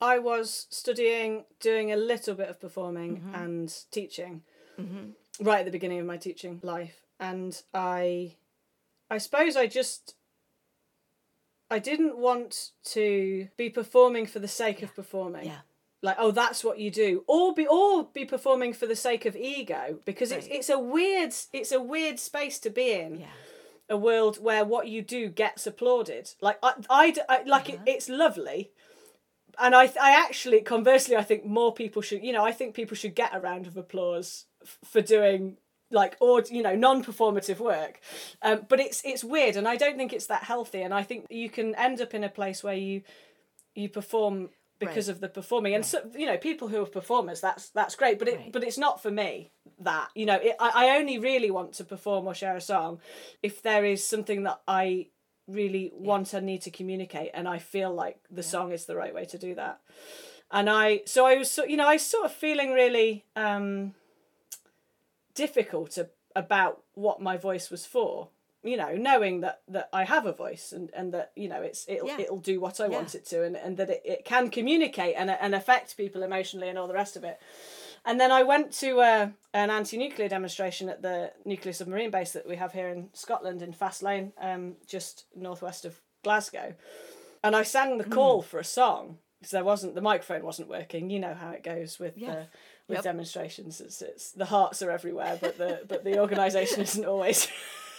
I 0.00 0.18
was 0.18 0.66
studying, 0.70 1.44
doing 1.60 1.92
a 1.92 1.96
little 1.96 2.34
bit 2.34 2.48
of 2.48 2.60
performing 2.60 3.16
mm-hmm. 3.16 3.34
and 3.34 3.74
teaching 3.90 4.42
mm-hmm. 4.78 5.44
right 5.44 5.60
at 5.60 5.64
the 5.64 5.70
beginning 5.70 5.98
of 5.98 6.06
my 6.06 6.18
teaching 6.18 6.60
life, 6.62 7.00
and 7.20 7.60
I, 7.72 8.36
I 9.10 9.18
suppose 9.18 9.56
I 9.56 9.66
just, 9.66 10.14
I 11.70 11.78
didn't 11.78 12.18
want 12.18 12.70
to 12.84 13.48
be 13.56 13.70
performing 13.70 14.26
for 14.26 14.38
the 14.38 14.48
sake 14.48 14.82
of 14.82 14.94
performing. 14.94 15.46
Yeah. 15.46 15.58
Like 16.02 16.16
oh 16.18 16.32
that's 16.32 16.62
what 16.62 16.78
you 16.78 16.90
do, 16.90 17.24
or 17.26 17.54
be 17.54 17.66
or 17.66 18.04
be 18.04 18.26
performing 18.26 18.74
for 18.74 18.86
the 18.86 18.94
sake 18.94 19.24
of 19.24 19.34
ego 19.34 20.00
because 20.04 20.32
it's 20.32 20.46
Right. 20.46 20.56
it's 20.56 20.68
a 20.68 20.78
weird 20.78 21.32
it's 21.54 21.72
a 21.72 21.80
weird 21.80 22.18
space 22.20 22.58
to 22.58 22.68
be 22.68 22.92
in 22.92 23.20
Yeah. 23.20 23.26
a 23.88 23.96
world 23.96 24.36
where 24.36 24.66
what 24.66 24.86
you 24.86 25.00
do 25.00 25.28
gets 25.30 25.66
applauded. 25.66 26.34
Like 26.42 26.58
I 26.62 26.74
I 26.90 27.42
like 27.46 27.70
it, 27.70 27.76
uh-huh. 27.76 27.84
it's 27.86 28.10
lovely, 28.10 28.70
and 29.58 29.74
I, 29.74 29.84
I 29.98 30.10
actually 30.10 30.60
conversely, 30.60 31.16
I 31.16 31.22
think 31.22 31.46
more 31.46 31.72
people 31.72 32.02
should. 32.02 32.22
You 32.22 32.34
know, 32.34 32.44
I 32.44 32.52
think 32.52 32.74
people 32.74 32.98
should 32.98 33.14
get 33.14 33.34
a 33.34 33.40
round 33.40 33.66
of 33.66 33.78
applause 33.78 34.44
f- 34.62 34.78
for 34.84 35.00
doing 35.00 35.56
like 35.90 36.16
or 36.20 36.42
you 36.50 36.62
know 36.62 36.74
non-performative 36.74 37.58
work. 37.58 38.00
Um, 38.42 38.66
but 38.68 38.80
it's 38.80 39.02
it's 39.04 39.22
weird 39.22 39.56
and 39.56 39.68
i 39.68 39.76
don't 39.76 39.96
think 39.96 40.12
it's 40.12 40.26
that 40.26 40.44
healthy 40.44 40.82
and 40.82 40.92
i 40.94 41.02
think 41.02 41.26
you 41.30 41.48
can 41.50 41.74
end 41.76 42.00
up 42.00 42.14
in 42.14 42.24
a 42.24 42.28
place 42.28 42.62
where 42.64 42.74
you 42.74 43.02
you 43.74 43.88
perform 43.88 44.50
because 44.80 45.08
Right. 45.08 45.14
of 45.14 45.20
the 45.20 45.28
performing 45.28 45.74
and 45.74 45.84
so 45.86 45.98
you 46.16 46.26
know 46.26 46.36
people 46.36 46.68
who 46.68 46.82
are 46.82 46.86
performers 46.86 47.40
that's 47.40 47.68
that's 47.70 47.94
great 47.96 48.18
but 48.18 48.28
it 48.28 48.36
Right. 48.36 48.52
but 48.52 48.64
it's 48.64 48.78
not 48.78 49.00
for 49.02 49.10
me 49.10 49.50
that 49.78 50.08
you 50.14 50.26
know 50.26 50.36
it, 50.36 50.56
I, 50.58 50.86
I 50.88 50.96
only 50.98 51.18
really 51.18 51.50
want 51.50 51.74
to 51.74 51.84
perform 51.84 52.26
or 52.26 52.34
share 52.34 52.56
a 52.56 52.60
song 52.60 52.98
if 53.42 53.62
there 53.62 53.84
is 53.84 54.02
something 54.04 54.42
that 54.44 54.60
i 54.66 55.06
really 55.46 55.90
want 55.94 56.32
and 56.34 56.46
need 56.46 56.62
to 56.62 56.70
communicate 56.70 57.30
and 57.34 57.46
i 57.46 57.58
feel 57.58 57.92
like 57.94 58.18
the 58.30 58.42
song 58.42 58.72
is 58.72 58.86
the 58.86 58.96
right 58.96 59.14
way 59.14 59.26
to 59.26 59.38
do 59.38 59.54
that. 59.54 59.80
And 60.50 60.68
i 60.70 61.02
so 61.06 61.24
i 61.26 61.36
was 61.36 61.50
so 61.50 61.64
you 61.64 61.76
know 61.76 61.86
i 61.86 61.94
was 61.94 62.02
sort 62.06 62.24
of 62.24 62.32
feeling 62.32 62.72
really 62.72 63.24
um 63.36 63.94
difficult 65.34 65.96
a, 65.98 66.08
about 66.36 66.82
what 66.94 67.20
my 67.20 67.36
voice 67.36 67.70
was 67.70 67.86
for 67.86 68.28
you 68.62 68.76
know 68.76 68.94
knowing 68.96 69.40
that 69.42 69.60
that 69.68 69.88
i 69.92 70.04
have 70.04 70.24
a 70.26 70.32
voice 70.32 70.72
and 70.72 70.90
and 70.94 71.12
that 71.12 71.32
you 71.36 71.48
know 71.48 71.60
it's 71.60 71.84
it'll 71.88 72.08
Yeah. 72.08 72.20
it'll 72.20 72.38
do 72.40 72.60
what 72.60 72.80
i 72.80 72.84
Yeah. 72.86 72.96
want 72.96 73.14
it 73.14 73.26
to 73.26 73.42
and, 73.44 73.56
and 73.56 73.76
that 73.76 73.90
it, 73.90 74.02
it 74.04 74.24
can 74.24 74.48
communicate 74.50 75.14
and 75.16 75.30
and 75.30 75.54
affect 75.54 75.96
people 75.96 76.22
emotionally 76.22 76.68
and 76.68 76.78
all 76.78 76.88
the 76.88 76.94
rest 76.94 77.16
of 77.16 77.24
it 77.24 77.38
and 78.06 78.18
then 78.18 78.32
i 78.32 78.42
went 78.42 78.72
to 78.72 79.00
uh, 79.00 79.28
an 79.52 79.70
anti-nuclear 79.70 80.28
demonstration 80.28 80.88
at 80.88 81.02
the 81.02 81.32
nuclear 81.44 81.72
submarine 81.74 82.10
base 82.10 82.32
that 82.32 82.48
we 82.48 82.56
have 82.56 82.72
here 82.72 82.88
in 82.88 83.10
scotland 83.12 83.60
in 83.62 83.72
Faslane, 83.72 84.32
um 84.40 84.76
just 84.86 85.26
northwest 85.36 85.84
of 85.84 86.00
Glasgow, 86.22 86.72
and 87.42 87.54
I 87.54 87.64
sang 87.64 87.98
the 87.98 88.04
call 88.04 88.40
for 88.40 88.58
a 88.58 88.64
song 88.64 89.18
because 89.38 89.50
there 89.50 89.62
wasn't 89.62 89.94
the 89.94 90.00
microphone 90.00 90.42
wasn't 90.42 90.70
working. 90.70 91.10
You 91.10 91.20
know 91.20 91.34
how 91.34 91.50
it 91.50 91.62
goes 91.62 91.98
with 91.98 92.16
Yeah. 92.16 92.30
the 92.32 92.46
with 92.88 92.96
Yep. 92.96 93.04
demonstrations. 93.04 93.80
It's, 93.80 94.02
it's 94.02 94.32
the 94.32 94.44
hearts 94.46 94.82
are 94.82 94.90
everywhere, 94.90 95.38
but 95.40 95.56
the 95.58 95.80
but 95.88 96.04
the 96.04 96.18
organisation 96.20 96.80
isn't 96.88 97.04
always 97.04 97.48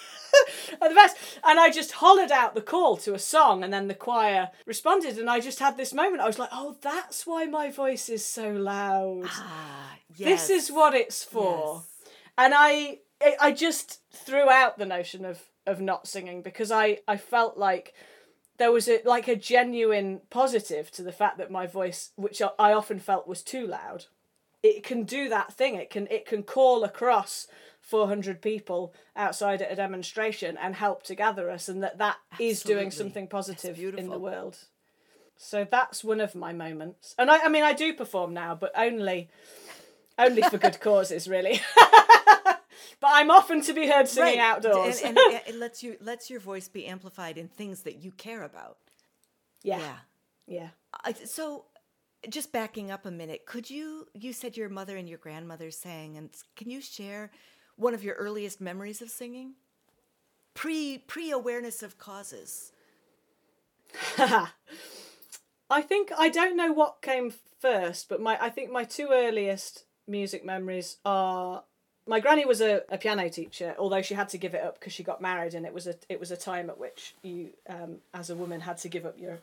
at 0.81 0.89
the 0.89 0.95
best. 0.95 1.17
And 1.43 1.59
I 1.59 1.69
just 1.69 1.93
hollered 1.93 2.31
out 2.31 2.55
the 2.55 2.61
call 2.61 2.97
to 2.97 3.13
a 3.13 3.19
song, 3.19 3.63
and 3.63 3.73
then 3.73 3.88
the 3.88 3.93
choir 3.95 4.49
responded, 4.65 5.17
and 5.17 5.29
I 5.29 5.39
just 5.39 5.59
had 5.59 5.77
this 5.77 5.93
moment. 5.93 6.21
I 6.21 6.27
was 6.27 6.39
like, 6.39 6.49
"Oh, 6.51 6.75
that's 6.81 7.25
why 7.25 7.45
my 7.45 7.71
voice 7.71 8.09
is 8.09 8.25
so 8.25 8.51
loud. 8.51 9.23
Ah, 9.25 9.95
yes. 10.15 10.47
This 10.47 10.63
is 10.63 10.71
what 10.71 10.93
it's 10.93 11.23
for." 11.23 11.83
Yes. 11.83 12.11
And 12.38 12.53
I 12.55 12.99
I- 13.39 13.51
just 13.53 14.01
threw 14.11 14.49
out 14.49 14.77
the 14.77 14.86
notion 14.86 15.25
of 15.25 15.41
of 15.65 15.81
not 15.81 16.07
singing 16.07 16.41
because 16.43 16.71
I 16.71 16.99
I 17.07 17.17
felt 17.17 17.57
like 17.57 17.93
there 18.57 18.71
was 18.71 18.88
a 18.88 19.01
like 19.05 19.27
a 19.27 19.36
genuine 19.36 20.21
positive 20.29 20.91
to 20.91 21.01
the 21.01 21.11
fact 21.11 21.38
that 21.39 21.49
my 21.49 21.65
voice 21.65 22.11
which 22.17 22.41
I 22.41 22.71
often 22.73 22.99
felt 22.99 23.27
was 23.27 23.41
too 23.41 23.65
loud 23.65 24.05
it 24.66 24.84
can 24.84 25.03
do 25.03 25.30
that 25.30 25.53
thing. 25.53 25.76
It 25.76 25.89
can 25.89 26.07
it 26.09 26.26
can 26.26 26.43
call 26.43 26.84
across 26.84 27.47
400 27.82 28.41
people 28.41 28.93
outside 29.16 29.61
at 29.61 29.72
a 29.72 29.76
demonstration 29.76 30.57
and 30.57 30.76
help 30.76 31.03
to 31.03 31.13
gather 31.16 31.51
us 31.51 31.70
and 31.70 31.84
that 31.84 31.99
that 31.99 32.18
is 32.39 32.63
doing 32.63 32.89
something 32.89 33.28
positive 33.28 33.78
in 33.80 34.09
the 34.09 34.18
world. 34.18 34.57
So 35.38 35.68
that's 35.70 36.03
one 36.03 36.20
of 36.20 36.34
my 36.34 36.51
moments. 36.53 37.13
And 37.20 37.30
I, 37.30 37.45
I 37.45 37.49
mean 37.49 37.63
i 37.63 37.74
do 37.74 37.93
perform 37.93 38.34
now 38.34 38.55
but 38.55 38.72
only 38.76 39.30
only 40.18 40.41
for 40.41 40.57
good 40.57 40.80
causes 40.88 41.28
really. 41.28 41.61
But 43.01 43.09
i'm 43.13 43.30
often 43.30 43.61
to 43.63 43.74
be 43.74 43.88
heard 43.88 44.07
singing 44.07 44.39
Right. 44.39 44.49
outdoors. 44.55 45.01
And, 45.01 45.18
and 45.18 45.34
it, 45.34 45.43
it 45.49 45.55
lets 45.55 45.84
you 45.84 45.97
lets 46.01 46.30
your 46.30 46.39
voice 46.39 46.68
be 46.68 46.86
amplified 46.88 47.38
in 47.38 47.47
things 47.49 47.82
that 47.82 47.97
you 48.03 48.11
care 48.11 48.41
about. 48.43 48.78
yeah. 49.63 49.80
Yeah. 49.80 49.97
yeah. 50.47 50.70
I, 51.03 51.13
so, 51.13 51.66
just 52.30 52.51
backing 52.51 52.91
up 52.91 53.05
a 53.05 53.11
minute, 53.11 53.45
could 53.45 53.70
you? 53.70 54.07
You 54.13 54.34
said 54.34 54.57
your 54.57 54.70
mother 54.70 54.97
and 54.97 55.07
your 55.07 55.18
grandmother 55.18 55.72
sang, 55.72 56.18
and 56.18 56.30
can 56.55 56.70
you 56.70 56.82
share 56.82 57.32
one 57.76 57.93
of 57.93 58.03
your 58.03 58.16
earliest 58.16 58.61
memories 58.61 59.01
of 59.01 59.09
singing? 59.09 59.53
Pre 60.53 60.99
pre 60.99 61.32
awareness 61.32 61.84
of 61.84 61.97
causes. 61.97 62.72
I 64.18 65.82
think 65.82 66.11
I 66.18 66.30
don't 66.30 66.57
know 66.57 66.72
what 66.72 67.01
came 67.01 67.34
first, 67.59 68.09
but 68.09 68.22
my 68.22 68.38
I 68.41 68.49
think 68.49 68.72
my 68.72 68.84
two 68.84 69.09
earliest 69.11 69.86
music 70.07 70.45
memories 70.45 70.97
are 71.05 71.63
my 72.08 72.20
granny 72.20 72.45
was 72.45 72.62
a, 72.62 72.84
a 72.89 72.97
piano 72.97 73.28
teacher, 73.30 73.76
although 73.80 74.01
she 74.01 74.14
had 74.14 74.30
to 74.30 74.38
give 74.38 74.53
it 74.53 74.62
up 74.62 74.80
because 74.80 74.93
she 74.93 75.03
got 75.03 75.22
married, 75.22 75.56
and 75.56 75.66
it 75.66 75.74
was 75.74 75.88
a 75.88 75.95
it 76.08 76.20
was 76.20 76.32
a 76.32 76.38
time 76.38 76.70
at 76.70 76.78
which 76.78 77.16
you, 77.24 77.49
um, 77.68 77.97
as 78.14 78.30
a 78.30 78.36
woman, 78.36 78.62
had 78.62 78.78
to 78.80 78.89
give 78.89 79.06
up 79.06 79.20
your 79.20 79.39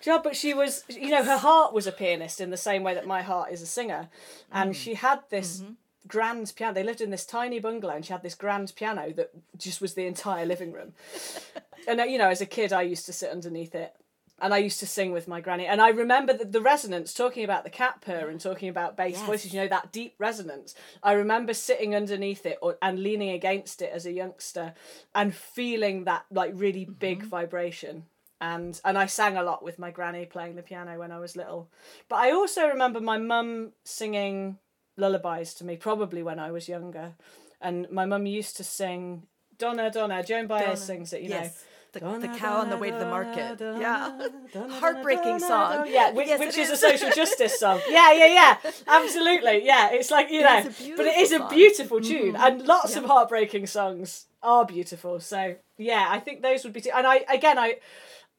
job. 0.00 0.22
But 0.22 0.34
she 0.36 0.54
was, 0.54 0.84
you 0.88 1.10
know, 1.10 1.22
her 1.22 1.36
heart 1.36 1.74
was 1.74 1.86
a 1.86 1.92
pianist 1.92 2.40
in 2.40 2.50
the 2.50 2.56
same 2.56 2.82
way 2.82 2.94
that 2.94 3.06
my 3.06 3.22
heart 3.22 3.52
is 3.52 3.60
a 3.60 3.66
singer, 3.66 4.08
and 4.50 4.74
she 4.74 4.94
had 4.94 5.20
this 5.28 5.62
grand 6.06 6.52
piano. 6.56 6.72
They 6.72 6.82
lived 6.82 7.02
in 7.02 7.10
this 7.10 7.26
tiny 7.26 7.60
bungalow, 7.60 7.96
and 7.96 8.04
she 8.04 8.12
had 8.12 8.22
this 8.22 8.34
grand 8.34 8.72
piano 8.76 9.12
that 9.12 9.30
just 9.58 9.80
was 9.80 9.94
the 9.94 10.06
entire 10.06 10.46
living 10.46 10.72
room. 10.72 10.94
and 11.88 12.00
uh, 12.00 12.04
you 12.04 12.16
know, 12.16 12.30
as 12.30 12.40
a 12.40 12.46
kid, 12.46 12.72
I 12.72 12.82
used 12.82 13.04
to 13.06 13.12
sit 13.12 13.30
underneath 13.30 13.74
it 13.74 13.94
and 14.38 14.52
I 14.52 14.58
used 14.58 14.80
to 14.80 14.86
sing 14.86 15.12
with 15.12 15.28
my 15.28 15.40
granny. 15.40 15.66
And 15.66 15.80
I 15.80 15.88
remember 15.88 16.32
the, 16.34 16.44
the 16.44 16.60
resonance, 16.60 17.14
talking 17.14 17.42
about 17.44 17.64
the 17.64 17.70
cat 17.70 18.02
purr 18.02 18.28
and 18.28 18.40
talking 18.40 18.68
about 18.68 18.96
bass 18.96 19.14
Yes. 19.14 19.26
voices, 19.26 19.54
you 19.54 19.60
know, 19.60 19.68
that 19.68 19.92
deep 19.92 20.14
resonance. 20.18 20.74
I 21.02 21.12
remember 21.12 21.54
sitting 21.54 21.94
underneath 21.94 22.44
it 22.44 22.58
or, 22.60 22.76
and 22.82 23.02
leaning 23.02 23.30
against 23.30 23.80
it 23.80 23.90
as 23.92 24.04
a 24.04 24.12
youngster 24.12 24.74
and 25.14 25.34
feeling 25.34 26.04
that 26.04 26.26
like 26.30 26.52
really 26.54 26.84
big 26.84 27.20
mm-hmm. 27.20 27.28
vibration. 27.28 28.04
And 28.38 28.78
and 28.84 28.98
I 28.98 29.06
sang 29.06 29.38
a 29.38 29.42
lot 29.42 29.62
with 29.62 29.78
my 29.78 29.90
granny 29.90 30.26
playing 30.26 30.56
the 30.56 30.62
piano 30.62 30.98
when 30.98 31.10
I 31.10 31.18
was 31.18 31.36
little. 31.36 31.70
But 32.08 32.16
I 32.16 32.32
also 32.32 32.68
remember 32.68 33.00
my 33.00 33.16
mum 33.16 33.72
singing 33.84 34.58
lullabies 34.98 35.54
to 35.54 35.64
me, 35.64 35.76
probably 35.76 36.22
when 36.22 36.38
I 36.38 36.50
was 36.50 36.68
younger. 36.68 37.14
And 37.62 37.90
my 37.90 38.04
mum 38.04 38.26
used 38.26 38.58
to 38.58 38.64
sing 38.64 39.26
Donna 39.56 39.90
Donna, 39.90 40.22
Joan 40.22 40.46
Baez 40.46 40.64
Donna, 40.64 40.76
sings 40.76 41.12
it, 41.14 41.22
you 41.22 41.30
yes. 41.30 41.46
know. 41.46 41.52
The, 42.00 42.18
the 42.28 42.28
cow 42.28 42.58
on 42.58 42.70
the 42.70 42.76
way 42.76 42.90
to 42.90 42.98
the 42.98 43.06
market. 43.06 43.60
Yeah. 43.60 44.28
Heartbreaking 44.54 45.38
song. 45.38 45.86
Yeah, 45.88 46.12
which, 46.12 46.28
Yes, 46.28 46.40
which 46.40 46.56
it 46.56 46.58
is 46.58 46.70
a 46.70 46.76
social 46.76 47.10
justice 47.10 47.58
song. 47.58 47.80
Yeah, 47.88 48.12
yeah, 48.12 48.26
yeah. 48.26 48.70
Absolutely. 48.86 49.64
Yeah, 49.64 49.90
it's 49.92 50.10
like 50.10 50.30
you 50.30 50.42
know, 50.42 50.62
but 50.96 51.06
it 51.06 51.16
is 51.18 51.32
a 51.32 51.46
beautiful 51.48 52.02
song. 52.02 52.12
Mm-hmm. 52.12 52.24
tune, 52.24 52.36
and 52.36 52.62
lots 52.66 52.96
of 52.96 53.04
heartbreaking 53.04 53.66
songs 53.66 54.26
are 54.42 54.64
beautiful. 54.64 55.20
So 55.20 55.56
yeah, 55.78 56.06
I 56.08 56.20
think 56.20 56.42
those 56.42 56.64
would 56.64 56.72
be. 56.72 56.80
Two. 56.80 56.90
And 56.94 57.06
I 57.06 57.24
again, 57.28 57.58
I 57.58 57.76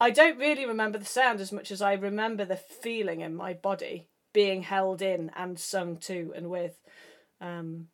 I 0.00 0.10
don't 0.10 0.38
really 0.38 0.66
remember 0.66 0.98
the 0.98 1.04
sound 1.04 1.40
as 1.40 1.52
much 1.52 1.70
as 1.70 1.82
I 1.82 1.94
remember 1.94 2.44
the 2.44 2.56
feeling 2.56 3.20
in 3.20 3.34
my 3.34 3.52
body 3.52 4.06
being 4.32 4.62
held 4.62 5.02
in 5.02 5.30
and 5.36 5.58
sung 5.58 5.96
to 5.96 6.32
and 6.36 6.50
with. 6.50 6.80
Um, 7.40 7.88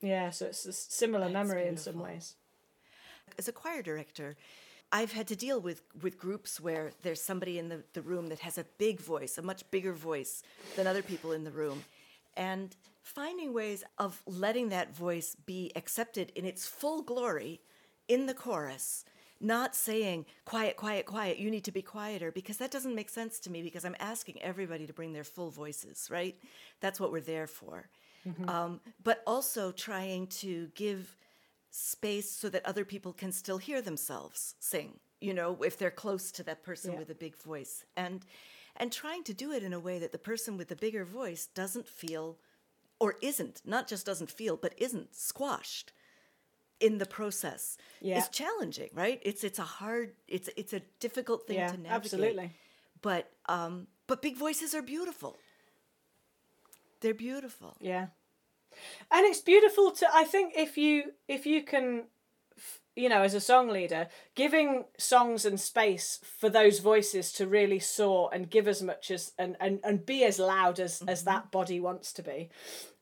yeah, 0.00 0.30
so 0.30 0.46
it's 0.46 0.64
a 0.66 0.72
similar 0.72 1.28
memory 1.28 1.66
in 1.66 1.76
some 1.76 1.98
ways. 1.98 2.34
As 3.38 3.48
a 3.48 3.52
choir 3.52 3.82
director, 3.82 4.36
I've 4.90 5.12
had 5.12 5.26
to 5.28 5.36
deal 5.36 5.60
with, 5.60 5.82
with 6.02 6.18
groups 6.18 6.60
where 6.60 6.92
there's 7.02 7.20
somebody 7.20 7.58
in 7.58 7.68
the, 7.68 7.82
the 7.92 8.02
room 8.02 8.28
that 8.28 8.38
has 8.40 8.56
a 8.58 8.64
big 8.78 9.00
voice, 9.00 9.36
a 9.36 9.42
much 9.42 9.70
bigger 9.70 9.92
voice 9.92 10.42
than 10.76 10.86
other 10.86 11.02
people 11.02 11.32
in 11.32 11.44
the 11.44 11.50
room. 11.50 11.84
And 12.36 12.74
finding 13.02 13.52
ways 13.52 13.84
of 13.98 14.22
letting 14.26 14.70
that 14.70 14.96
voice 14.96 15.36
be 15.46 15.72
accepted 15.76 16.32
in 16.34 16.44
its 16.44 16.66
full 16.66 17.02
glory 17.02 17.60
in 18.06 18.26
the 18.26 18.34
chorus, 18.34 19.04
not 19.40 19.74
saying, 19.76 20.24
quiet, 20.44 20.76
quiet, 20.76 21.04
quiet, 21.06 21.38
you 21.38 21.50
need 21.50 21.64
to 21.64 21.72
be 21.72 21.82
quieter, 21.82 22.32
because 22.32 22.56
that 22.56 22.70
doesn't 22.70 22.94
make 22.94 23.10
sense 23.10 23.38
to 23.40 23.50
me 23.50 23.62
because 23.62 23.84
I'm 23.84 23.96
asking 24.00 24.40
everybody 24.42 24.86
to 24.86 24.92
bring 24.92 25.12
their 25.12 25.24
full 25.24 25.50
voices, 25.50 26.08
right? 26.10 26.34
That's 26.80 26.98
what 26.98 27.12
we're 27.12 27.20
there 27.20 27.46
for. 27.46 27.88
Um, 28.48 28.80
but 29.04 29.22
also 29.26 29.70
trying 29.72 30.26
to 30.28 30.68
give 30.74 31.16
space 31.78 32.30
so 32.30 32.48
that 32.48 32.64
other 32.66 32.84
people 32.84 33.12
can 33.12 33.32
still 33.32 33.58
hear 33.58 33.80
themselves 33.82 34.54
sing 34.58 34.98
you 35.20 35.32
know 35.34 35.58
if 35.62 35.76
they're 35.78 35.90
close 36.04 36.32
to 36.32 36.42
that 36.42 36.62
person 36.62 36.92
Yeah. 36.92 36.98
with 36.98 37.10
a 37.10 37.14
big 37.14 37.36
voice 37.36 37.84
and 37.96 38.24
and 38.76 38.92
trying 38.92 39.24
to 39.24 39.34
do 39.34 39.52
it 39.52 39.62
in 39.62 39.72
a 39.72 39.80
way 39.80 39.98
that 39.98 40.12
the 40.12 40.18
person 40.30 40.56
with 40.56 40.68
the 40.68 40.76
bigger 40.76 41.04
voice 41.04 41.46
doesn't 41.54 41.88
feel 41.88 42.38
or 43.00 43.14
isn't 43.22 43.62
not 43.64 43.88
just 43.88 44.04
doesn't 44.06 44.30
feel 44.30 44.56
but 44.56 44.72
isn't 44.76 45.14
squashed 45.14 45.92
in 46.80 46.98
the 46.98 47.06
process 47.06 47.76
Yeah. 48.00 48.18
is 48.18 48.28
challenging 48.28 48.90
right 48.94 49.20
it's 49.22 49.42
it's 49.44 49.58
a 49.58 49.68
hard 49.80 50.12
it's 50.28 50.48
it's 50.56 50.72
a 50.72 50.82
difficult 51.00 51.46
thing 51.46 51.56
Yeah, 51.58 51.68
to 51.72 51.76
navigate 51.76 51.94
absolutely. 52.12 52.50
but 53.02 53.30
um 53.46 53.86
but 54.06 54.22
big 54.22 54.36
voices 54.36 54.74
are 54.74 54.82
beautiful 54.82 55.36
they're 57.00 57.14
beautiful 57.14 57.76
Yeah. 57.80 58.06
And 59.10 59.26
it's 59.26 59.40
beautiful 59.40 59.90
to 59.92 60.06
I 60.12 60.24
think 60.24 60.54
if 60.56 60.76
you 60.76 61.12
if 61.26 61.46
you 61.46 61.62
can 61.62 62.04
you 62.96 63.08
know 63.08 63.22
as 63.22 63.34
a 63.34 63.40
song 63.40 63.68
leader 63.68 64.08
giving 64.34 64.84
songs 64.98 65.44
and 65.44 65.60
space 65.60 66.18
for 66.38 66.48
those 66.48 66.80
voices 66.80 67.32
to 67.32 67.46
really 67.46 67.78
soar 67.78 68.28
and 68.32 68.50
give 68.50 68.66
as 68.66 68.82
much 68.82 69.10
as 69.10 69.32
and 69.38 69.56
and, 69.60 69.80
and 69.84 70.04
be 70.04 70.24
as 70.24 70.38
loud 70.38 70.80
as 70.80 71.02
as 71.06 71.20
mm-hmm. 71.20 71.30
that 71.30 71.50
body 71.50 71.80
wants 71.80 72.12
to 72.14 72.22
be. 72.22 72.50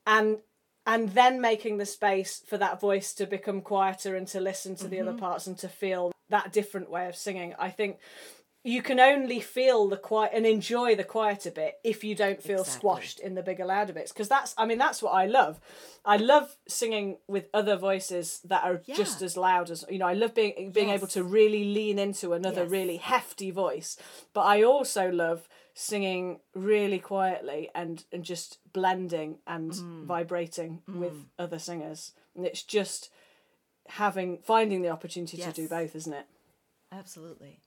And 0.05 0.37
and 0.85 1.09
then 1.09 1.41
making 1.41 1.77
the 1.77 1.85
space 1.85 2.41
for 2.47 2.57
that 2.57 2.79
voice 2.79 3.13
to 3.15 3.25
become 3.25 3.61
quieter 3.61 4.15
and 4.15 4.25
to 4.27 4.39
listen 4.39 4.75
to 4.77 4.87
the 4.87 5.01
other 5.01 5.11
mm-hmm. 5.11 5.19
parts 5.19 5.45
and 5.45 5.57
to 5.57 5.67
feel 5.67 6.13
that 6.29 6.53
different 6.53 6.89
way 6.89 7.07
of 7.07 7.15
singing 7.15 7.53
i 7.59 7.69
think 7.69 7.97
you 8.67 8.81
can 8.81 8.99
only 8.99 9.39
feel 9.39 9.87
the 9.87 9.95
quiet 9.95 10.31
and 10.35 10.45
enjoy 10.45 10.93
the 10.95 11.03
quieter 11.03 11.49
bit 11.51 11.75
if 11.85 12.03
you 12.03 12.13
don't 12.15 12.41
feel 12.43 12.59
Exactly. 12.61 12.79
squashed 12.79 13.19
in 13.21 13.33
the 13.35 13.41
bigger 13.41 13.63
louder 13.65 13.93
bits. 13.93 14.11
Because 14.11 14.27
that's 14.27 14.53
i 14.57 14.65
mean 14.65 14.77
that's 14.77 15.01
what 15.01 15.11
i 15.21 15.25
love. 15.25 15.59
I 16.05 16.17
love 16.17 16.55
singing 16.67 17.17
with 17.27 17.45
other 17.53 17.77
voices 17.77 18.41
that 18.45 18.63
are 18.63 18.81
just 18.95 19.21
as 19.21 19.37
loud 19.37 19.69
as 19.71 19.85
you 19.89 19.99
know 19.99 20.07
i 20.07 20.13
love 20.13 20.33
being 20.35 20.71
being 20.71 20.89
able 20.89 21.07
to 21.07 21.23
really 21.23 21.63
lean 21.77 21.97
into 21.97 22.33
another 22.33 22.63
Yes. 22.63 22.71
really 22.71 22.97
hefty 22.97 23.51
voice. 23.51 23.97
But 24.33 24.41
i 24.41 24.63
also 24.63 25.03
love 25.11 25.47
singing 25.73 26.39
really 26.53 26.99
quietly 26.99 27.69
and 27.73 28.03
and 28.11 28.23
just 28.33 28.59
blending 28.73 29.37
and 29.55 29.71
Mm. 29.71 30.05
vibrating 30.05 30.81
with 30.87 31.15
other 31.39 31.59
singers. 31.59 32.13
And 32.35 32.45
it's 32.45 32.63
just 32.63 33.09
having 33.87 34.39
finding 34.39 34.81
the 34.81 34.89
opportunity 34.89 35.37
to 35.37 35.51
do 35.61 35.67
both 35.69 35.95
isn't 35.95 36.13
it? 36.21 36.25
Absolutely. 36.91 37.59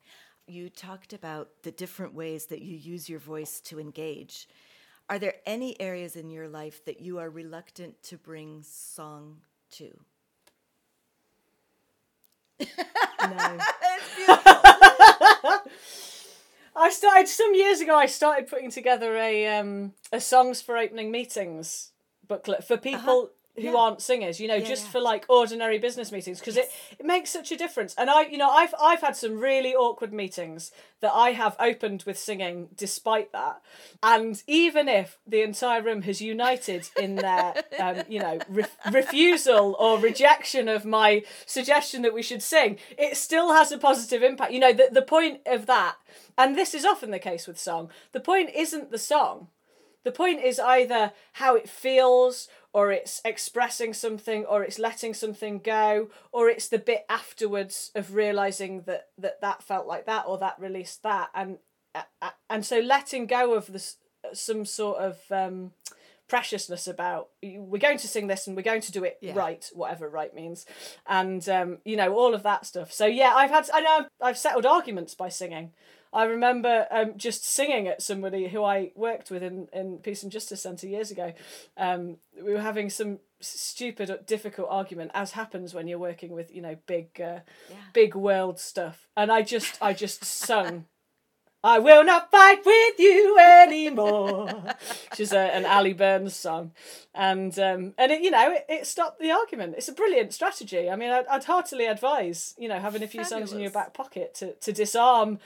You 0.51 0.68
talked 0.68 1.12
about 1.12 1.48
the 1.62 1.70
different 1.70 2.12
ways 2.12 2.46
that 2.46 2.61
you 2.61 2.76
use 2.76 3.09
your 3.09 3.20
voice 3.20 3.61
to 3.61 3.78
engage. 3.78 4.48
Are 5.09 5.16
there 5.16 5.34
any 5.46 5.80
areas 5.80 6.16
in 6.16 6.28
your 6.28 6.48
life 6.48 6.84
that 6.86 7.01
you 7.01 7.18
are 7.18 7.30
reluctant 7.30 8.03
to 8.05 8.18
bring 8.18 8.64
song 8.64 9.42
to? 9.72 9.96
no 12.59 12.66
I 16.76 16.90
started 16.90 17.28
some 17.28 17.55
years 17.55 17.80
ago. 17.80 17.96
I 17.96 18.07
started 18.07 18.48
putting 18.48 18.72
together 18.72 19.16
a 19.16 19.46
um, 19.57 19.92
a 20.11 20.20
songs 20.20 20.61
for 20.61 20.76
opening 20.76 21.12
meetings 21.12 21.92
booklet 22.26 22.64
for 22.64 22.76
people 22.76 23.30
who 23.57 23.62
Yeah. 23.62 23.74
aren't 23.76 24.01
singers 24.01 24.38
you 24.40 24.48
know 24.48 24.55
Yeah, 24.55 24.64
just 24.66 24.84
yeah. 24.86 24.90
for 24.92 25.01
like 25.01 25.24
ordinary 25.28 25.78
business 25.78 26.12
meetings 26.12 26.38
because 26.38 26.57
it, 26.57 26.70
it 26.98 27.05
makes 27.05 27.30
such 27.30 27.51
a 27.53 27.57
difference. 27.57 27.94
And 27.98 28.09
i 28.09 28.22
you 28.22 28.38
know 28.38 28.48
i've 28.51 28.74
i've 28.80 29.01
had 29.01 29.16
some 29.16 29.38
really 29.38 29.74
awkward 29.74 30.12
meetings 30.12 30.70
that 31.01 31.12
i 31.12 31.32
have 31.32 31.57
opened 31.59 32.05
with 32.07 32.18
singing 32.18 32.68
despite 32.76 33.32
that. 33.32 33.61
And 34.03 34.42
even 34.46 34.88
if 34.88 35.18
the 35.26 35.42
entire 35.42 35.82
room 35.82 36.03
has 36.03 36.20
united 36.22 36.88
in 36.98 37.16
their 37.16 37.55
um, 37.80 38.03
you 38.09 38.20
know 38.20 38.38
re- 38.48 38.64
refusal 38.92 39.76
or 39.78 39.98
rejection 39.98 40.68
of 40.68 40.84
my 40.84 41.22
suggestion 41.44 42.03
that 42.03 42.14
we 42.14 42.22
should 42.22 42.42
sing 42.42 42.78
it 42.96 43.16
still 43.16 43.53
has 43.53 43.72
a 43.72 43.78
positive 43.78 44.22
impact. 44.22 44.53
You 44.53 44.61
know 44.61 44.72
the, 44.72 44.88
the 44.92 45.03
point 45.03 45.40
of 45.46 45.66
that 45.66 45.96
and 46.38 46.57
this 46.57 46.72
is 46.74 46.84
often 46.84 47.11
the 47.11 47.18
case 47.18 47.46
with 47.48 47.59
song 47.59 47.90
the 48.12 48.20
point 48.20 48.51
isn't 48.55 48.90
the 48.90 48.98
song. 48.98 49.48
The 50.03 50.12
point 50.12 50.42
is 50.42 50.59
either 50.59 51.12
how 51.34 51.57
it 51.57 51.68
feels, 51.68 52.48
or 52.73 52.93
it's 52.93 53.21
expressing 53.25 53.93
something, 53.93 54.45
or 54.47 54.62
it's 54.62 54.79
letting 54.79 55.14
something 55.14 55.59
go, 55.59 56.09
or 56.33 56.49
it's 56.49 56.68
the 56.68 56.79
bit 56.79 57.05
afterwards 57.09 57.91
of 57.95 58.14
realizing 58.14 58.83
that 58.83 59.09
that, 59.18 59.41
that 59.41 59.62
felt 59.62 59.87
like 59.87 60.07
that, 60.07 60.25
or 60.27 60.39
that 60.39 60.59
released 60.59 61.03
that, 61.03 61.31
and 61.35 61.59
uh, 61.95 62.03
uh, 62.23 62.31
and 62.49 62.64
so 62.64 62.79
letting 62.79 63.27
go 63.27 63.55
of 63.55 63.73
this 63.73 63.97
some 64.33 64.64
sort 64.64 64.99
of 64.99 65.18
um, 65.31 65.73
preciousness 66.29 66.87
about 66.87 67.29
we're 67.43 67.79
going 67.79 67.99
to 67.99 68.07
sing 68.07 68.29
this 68.29 68.47
and 68.47 68.55
we're 68.57 68.62
going 68.62 68.81
to 68.81 68.93
do 68.93 69.03
it 69.03 69.18
Yeah. 69.21 69.35
right, 69.35 69.68
whatever 69.75 70.09
right 70.09 70.33
means, 70.35 70.64
and 71.07 71.47
um, 71.49 71.79
you 71.85 71.97
know 71.97 72.14
all 72.14 72.35
of 72.35 72.43
that 72.45 72.66
stuff. 72.66 72.93
So 72.93 73.07
yeah, 73.07 73.35
I've 73.35 73.51
had 73.51 73.68
I 73.75 73.81
know 73.81 74.07
I've 74.21 74.39
settled 74.39 74.66
arguments 74.66 75.14
by 75.14 75.29
singing. 75.29 75.73
I 76.13 76.25
remember 76.25 76.87
um, 76.91 77.13
just 77.17 77.45
singing 77.45 77.87
at 77.87 78.03
somebody 78.03 78.49
who 78.49 78.65
I 78.65 78.91
worked 78.97 79.31
with 79.31 79.43
in, 79.43 79.69
in 79.73 79.99
Peace 79.99 80.23
and 80.23 80.33
Justice 80.33 80.61
Centre 80.63 80.89
years 80.89 81.11
ago. 81.11 81.33
Um, 81.77 82.17
we 82.43 82.53
were 82.53 82.61
having 82.61 82.91
some 82.91 83.21
stupid, 83.41 84.27
difficult 84.27 84.69
argument, 84.71 85.13
as 85.15 85.33
happens 85.33 85.73
when 85.73 85.87
you're 85.87 85.99
working 85.99 86.33
with 86.33 86.55
you 86.55 86.63
know 86.63 86.77
big, 86.87 87.21
uh, 87.21 87.41
Yeah. 87.69 87.77
big 87.93 88.15
world 88.15 88.59
stuff. 88.59 89.07
And 89.17 89.31
I 89.31 89.43
just, 89.43 89.81
I 89.81 89.93
just 89.93 90.25
sung. 90.25 90.87
I 91.63 91.79
will 91.79 92.03
not 92.05 92.31
fight 92.31 92.65
with 92.65 92.99
you 92.99 93.39
anymore, 93.39 94.49
which 95.11 95.21
is 95.21 95.33
a, 95.35 95.39
an 95.39 95.67
Ali 95.67 95.93
Burns 95.93 96.35
song, 96.35 96.73
and 97.15 97.57
um, 97.59 97.93
and 97.99 98.11
it, 98.11 98.23
you 98.23 98.31
know 98.31 98.53
it, 98.53 98.65
it 98.67 98.87
stopped 98.87 99.21
the 99.21 99.31
argument. 99.31 99.75
It's 99.77 99.89
a 99.89 99.93
brilliant 99.93 100.33
strategy. 100.33 100.89
I 100.89 100.97
mean, 100.97 101.11
I'd, 101.11 101.27
I'd 101.27 101.45
heartily 101.45 101.85
advise 101.85 102.55
you 102.59 102.67
know 102.67 102.79
having 102.81 103.03
a 103.03 103.07
few 103.07 103.21
songs 103.25 103.53
in 103.53 103.61
your 103.61 103.71
back 103.73 103.93
pocket 103.93 104.35
to, 104.37 104.55
to 104.55 104.73
disarm 104.73 105.39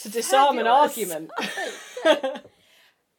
to 0.00 0.08
disarm 0.08 0.58
an 0.58 0.66
argument. 0.66 1.30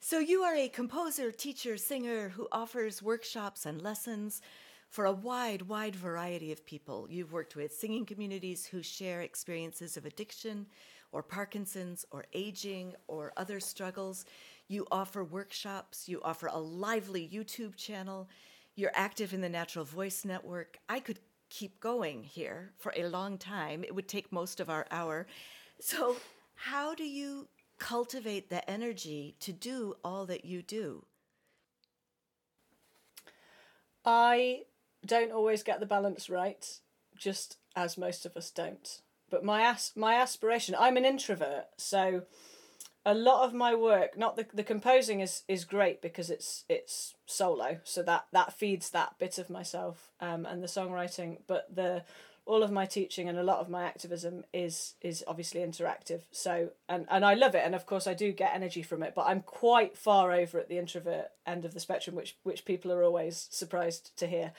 So, 0.04 0.18
you 0.18 0.42
are 0.42 0.56
a 0.56 0.68
composer, 0.68 1.32
teacher, 1.32 1.78
singer 1.78 2.30
who 2.30 2.48
offers 2.52 3.04
workshops 3.04 3.68
and 3.68 3.80
lessons 3.80 4.42
for 4.90 5.06
a 5.06 5.12
wide, 5.12 5.62
wide 5.62 5.96
variety 5.96 6.52
of 6.52 6.66
people. 6.66 7.06
You've 7.08 7.32
worked 7.32 7.56
with 7.56 7.72
singing 7.72 8.08
communities 8.08 8.66
who 8.66 8.82
share 8.82 9.22
experiences 9.22 9.98
of 9.98 10.08
addiction 10.08 10.66
or 11.12 11.22
Parkinson's 11.22 12.04
or 12.10 12.26
aging 12.34 12.96
or 13.08 13.32
other 13.38 13.60
struggles. 13.60 14.26
You 14.68 14.88
offer 14.92 15.24
workshops, 15.24 16.10
you 16.10 16.20
offer 16.24 16.48
a 16.48 16.58
lively 16.58 17.30
YouTube 17.32 17.76
channel, 17.76 18.28
you're 18.76 18.92
active 18.96 19.36
in 19.36 19.42
the 19.42 19.50
Natural 19.50 19.86
Voice 19.86 20.26
Network. 20.26 20.80
I 20.90 21.00
could 21.00 21.20
keep 21.52 21.80
going 21.80 22.24
here 22.24 22.72
for 22.80 22.92
a 22.98 23.08
long 23.08 23.38
time, 23.38 23.84
it 23.84 23.94
would 23.94 24.08
take 24.08 24.32
most 24.32 24.60
of 24.60 24.70
our 24.70 24.88
hour. 24.90 25.28
So, 25.80 26.16
how 26.66 26.94
do 26.94 27.04
you 27.04 27.48
cultivate 27.80 28.50
the 28.50 28.70
energy 28.70 29.36
to 29.40 29.52
do 29.52 29.96
all 30.04 30.28
that 30.28 30.46
you 30.46 30.62
do? 30.62 31.06
I 34.06 34.64
don't 35.04 35.32
always 35.32 35.64
get 35.64 35.80
the 35.80 35.88
balance 35.88 36.30
right, 36.30 36.80
just 37.18 37.58
as 37.76 37.98
most 37.98 38.26
of 38.28 38.38
us 38.38 38.52
don't. 38.52 39.02
But 39.32 39.44
my 39.44 39.64
as- 39.64 39.94
my 39.96 40.16
aspiration, 40.16 40.76
I'm 40.78 40.98
an 40.98 41.06
introvert, 41.06 41.68
so 41.78 42.24
a 43.06 43.16
lot 43.16 43.44
of 43.44 43.54
my 43.56 43.74
work, 43.74 44.16
not 44.16 44.36
the 44.36 44.46
the 44.54 44.64
composing 44.64 45.22
is 45.22 45.44
is 45.48 45.66
great 45.66 46.00
because 46.02 46.30
it's 46.30 46.64
it's 46.70 47.16
solo, 47.26 47.80
so 47.84 48.04
that 48.04 48.28
that 48.34 48.54
feeds 48.54 48.92
that 48.92 49.18
bit 49.18 49.40
of 49.40 49.50
myself, 49.50 50.12
um, 50.20 50.46
and 50.46 50.62
the 50.62 50.68
songwriting. 50.68 51.40
But 51.48 51.76
the 51.76 52.04
all 52.46 52.64
of 52.64 52.72
my 52.72 52.86
teaching 52.86 53.30
and 53.30 53.38
a 53.38 53.44
lot 53.44 53.60
of 53.60 53.70
my 53.70 53.84
activism 53.84 54.44
is 54.54 54.96
is 55.02 55.24
obviously 55.28 55.62
interactive. 55.62 56.22
So 56.32 56.72
and 56.90 57.06
and 57.10 57.24
I 57.24 57.36
love 57.36 57.56
it, 57.56 57.64
and 57.66 57.76
of 57.76 57.86
course 57.86 58.08
I 58.08 58.14
do 58.14 58.32
get 58.32 58.54
energy 58.56 58.82
from 58.82 59.04
it. 59.04 59.14
But 59.16 59.28
I'm 59.28 59.42
quite 59.42 59.96
far 59.98 60.32
over 60.32 60.60
at 60.60 60.68
the 60.68 60.78
introvert 60.80 61.28
end 61.46 61.66
of 61.66 61.74
the 61.74 61.80
spectrum, 61.80 62.16
which 62.16 62.36
which 62.44 62.66
people 62.66 62.92
are 62.92 63.04
always 63.04 63.48
surprised 63.52 64.18
to 64.18 64.28
hear, 64.28 64.54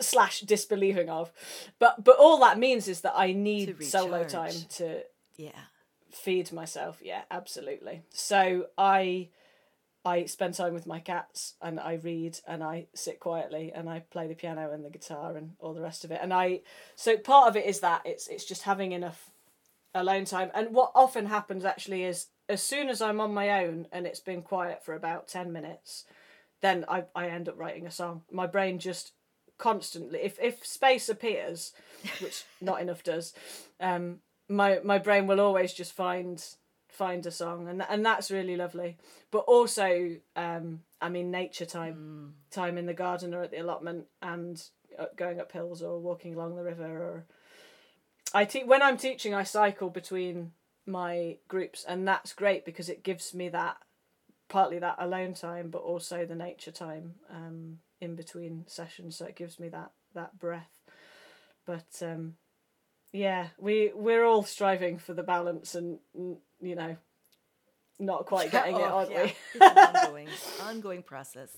slash 0.00 0.40
disbelieving 0.40 1.08
of. 1.10 1.30
But 1.78 2.02
but 2.04 2.16
all 2.18 2.38
that 2.40 2.58
means 2.58 2.88
is 2.88 3.02
that 3.02 3.14
I 3.16 3.32
need 3.32 3.82
solo 3.84 4.24
time 4.24 4.54
to 4.76 5.02
Yeah. 5.36 5.50
feed 6.10 6.50
myself 6.52 6.98
yeah 7.02 7.22
absolutely 7.30 8.02
so 8.08 8.66
i 8.78 9.28
i 10.06 10.24
spend 10.24 10.54
time 10.54 10.72
with 10.72 10.86
my 10.86 11.00
cats 11.00 11.54
and 11.60 11.80
i 11.80 11.94
read 11.94 12.38
and 12.46 12.62
i 12.62 12.86
sit 12.94 13.18
quietly 13.18 13.72
and 13.74 13.90
i 13.90 13.98
play 13.98 14.26
the 14.28 14.34
piano 14.34 14.70
and 14.72 14.84
the 14.84 14.90
guitar 14.90 15.36
and 15.36 15.52
all 15.58 15.74
the 15.74 15.82
rest 15.82 16.04
of 16.04 16.12
it. 16.12 16.20
And 16.22 16.32
i 16.32 16.60
so 16.94 17.16
part 17.18 17.48
of 17.48 17.56
it 17.56 17.66
is 17.66 17.80
that 17.80 18.02
it's 18.04 18.28
it's 18.28 18.44
just 18.44 18.62
having 18.62 18.92
enough 18.92 19.30
alone 19.94 20.26
time. 20.26 20.50
And 20.54 20.74
what 20.74 20.92
often 20.94 21.26
happens 21.26 21.64
actually 21.64 22.04
is 22.04 22.26
as 22.48 22.62
soon 22.62 22.88
as 22.88 23.02
i'm 23.02 23.20
on 23.20 23.34
my 23.34 23.64
own 23.64 23.88
and 23.90 24.06
it's 24.06 24.20
been 24.20 24.42
quiet 24.42 24.84
for 24.84 24.94
about 24.94 25.26
10 25.26 25.52
minutes 25.52 26.04
then 26.60 26.84
i 26.88 27.04
i 27.14 27.28
end 27.28 27.48
up 27.48 27.58
writing 27.58 27.86
a 27.86 27.90
song. 27.90 28.22
My 28.30 28.46
brain 28.46 28.78
just 28.78 29.12
constantly 29.58 30.20
if 30.20 30.38
if 30.40 30.64
space 30.64 31.08
appears 31.08 31.72
which 32.20 32.44
not 32.60 32.80
enough 32.80 33.02
does 33.02 33.32
um 33.80 34.18
my 34.48 34.80
my 34.84 34.98
brain 34.98 35.26
will 35.26 35.40
always 35.40 35.72
just 35.72 35.92
find 35.92 36.44
find 36.96 37.26
a 37.26 37.30
song 37.30 37.68
and 37.68 37.84
and 37.88 38.04
that's 38.04 38.30
really 38.30 38.56
lovely. 38.56 38.96
But 39.30 39.40
also 39.40 40.16
um 40.34 40.80
i 41.00 41.08
mean 41.08 41.30
nature 41.30 41.66
time 41.66 42.34
time 42.50 42.78
in 42.78 42.86
the 42.86 42.94
garden 42.94 43.34
or 43.34 43.42
at 43.42 43.50
the 43.50 43.58
allotment 43.58 44.06
and 44.22 44.62
uh, 44.98 45.06
going 45.16 45.40
up 45.40 45.52
hills 45.52 45.82
or 45.82 45.98
walking 46.00 46.34
along 46.34 46.56
the 46.56 46.62
river 46.62 46.84
or 46.84 47.24
i 48.32 48.46
te- 48.46 48.64
when 48.64 48.80
i'm 48.80 48.96
teaching 48.96 49.34
i 49.34 49.42
cycle 49.42 49.90
between 49.90 50.52
my 50.86 51.36
groups 51.48 51.84
and 51.86 52.08
that's 52.08 52.32
great 52.32 52.64
because 52.64 52.88
it 52.88 53.02
gives 53.02 53.34
me 53.34 53.50
that 53.50 53.76
partly 54.48 54.78
that 54.78 54.96
alone 54.98 55.34
time 55.34 55.68
but 55.68 55.82
also 55.82 56.24
the 56.24 56.34
nature 56.34 56.70
time 56.70 57.16
um 57.30 57.78
in 58.00 58.14
between 58.14 58.64
sessions. 58.66 59.16
So 59.16 59.26
it 59.26 59.36
gives 59.36 59.58
me 59.58 59.68
that 59.70 59.90
that 60.14 60.38
breath. 60.38 60.82
But 61.64 62.02
um 62.02 62.34
yeah 63.12 63.48
we 63.58 63.92
we're 63.94 64.24
all 64.24 64.42
striving 64.42 64.98
for 64.98 65.14
the 65.14 65.22
balance 65.22 65.74
and 65.74 65.98
mm, 66.18 66.36
you 66.60 66.74
know 66.74 66.96
not 67.98 68.26
quite 68.26 68.50
getting 68.52 68.76
it 68.76 68.80
Oh, 68.80 68.84
aren't 68.84 69.10
yeah. 69.10 69.24
we 69.24 69.34
It's 69.54 69.76
an 69.76 69.78
ongoing, 69.78 70.28
ongoing 70.60 71.02
process. 71.02 71.50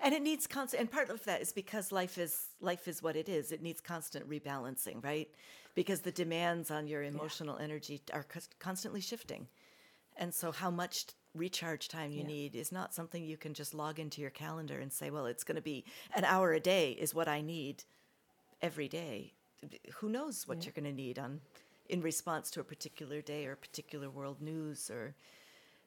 And 0.00 0.14
it 0.14 0.22
needs 0.22 0.46
constant 0.46 0.80
and 0.82 0.90
part 0.90 1.10
of 1.10 1.24
that 1.24 1.40
is 1.40 1.52
because 1.52 1.90
life 1.92 2.18
is 2.18 2.48
life 2.60 2.86
is 2.86 3.02
what 3.02 3.16
it 3.16 3.28
is. 3.28 3.52
It 3.52 3.62
needs 3.62 3.80
constant 3.80 4.28
rebalancing, 4.28 5.02
right? 5.02 5.28
Because 5.74 6.00
the 6.00 6.12
demands 6.12 6.70
on 6.70 6.86
your 6.86 7.02
emotional 7.02 7.56
energy 7.58 8.00
are 8.12 8.26
constantly 8.58 9.00
shifting. 9.00 9.48
And 10.16 10.34
so 10.34 10.52
how 10.52 10.70
much 10.70 11.06
recharge 11.34 11.88
time 11.88 12.10
you 12.10 12.20
Yeah. 12.20 12.26
need 12.26 12.54
is 12.56 12.70
not 12.72 12.94
something 12.94 13.24
you 13.24 13.36
can 13.36 13.54
just 13.54 13.74
log 13.74 13.98
into 13.98 14.20
your 14.20 14.30
calendar 14.30 14.78
and 14.78 14.92
say, 14.92 15.10
well, 15.10 15.26
it's 15.26 15.44
going 15.44 15.56
to 15.56 15.62
be 15.62 15.84
an 16.14 16.24
hour 16.24 16.52
a 16.52 16.60
day 16.60 16.92
is 16.92 17.14
what 17.14 17.28
I 17.28 17.40
need 17.40 17.84
every 18.60 18.88
day. 18.88 19.32
Who 19.96 20.08
knows 20.08 20.46
what 20.46 20.64
you're 20.64 20.72
going 20.72 20.84
to 20.84 20.92
need 20.92 21.18
on 21.18 21.40
in 21.88 22.00
response 22.02 22.50
to 22.50 22.60
a 22.60 22.64
particular 22.64 23.20
day 23.20 23.46
or 23.46 23.56
particular 23.56 24.10
world 24.10 24.40
news 24.40 24.90
or 24.90 25.14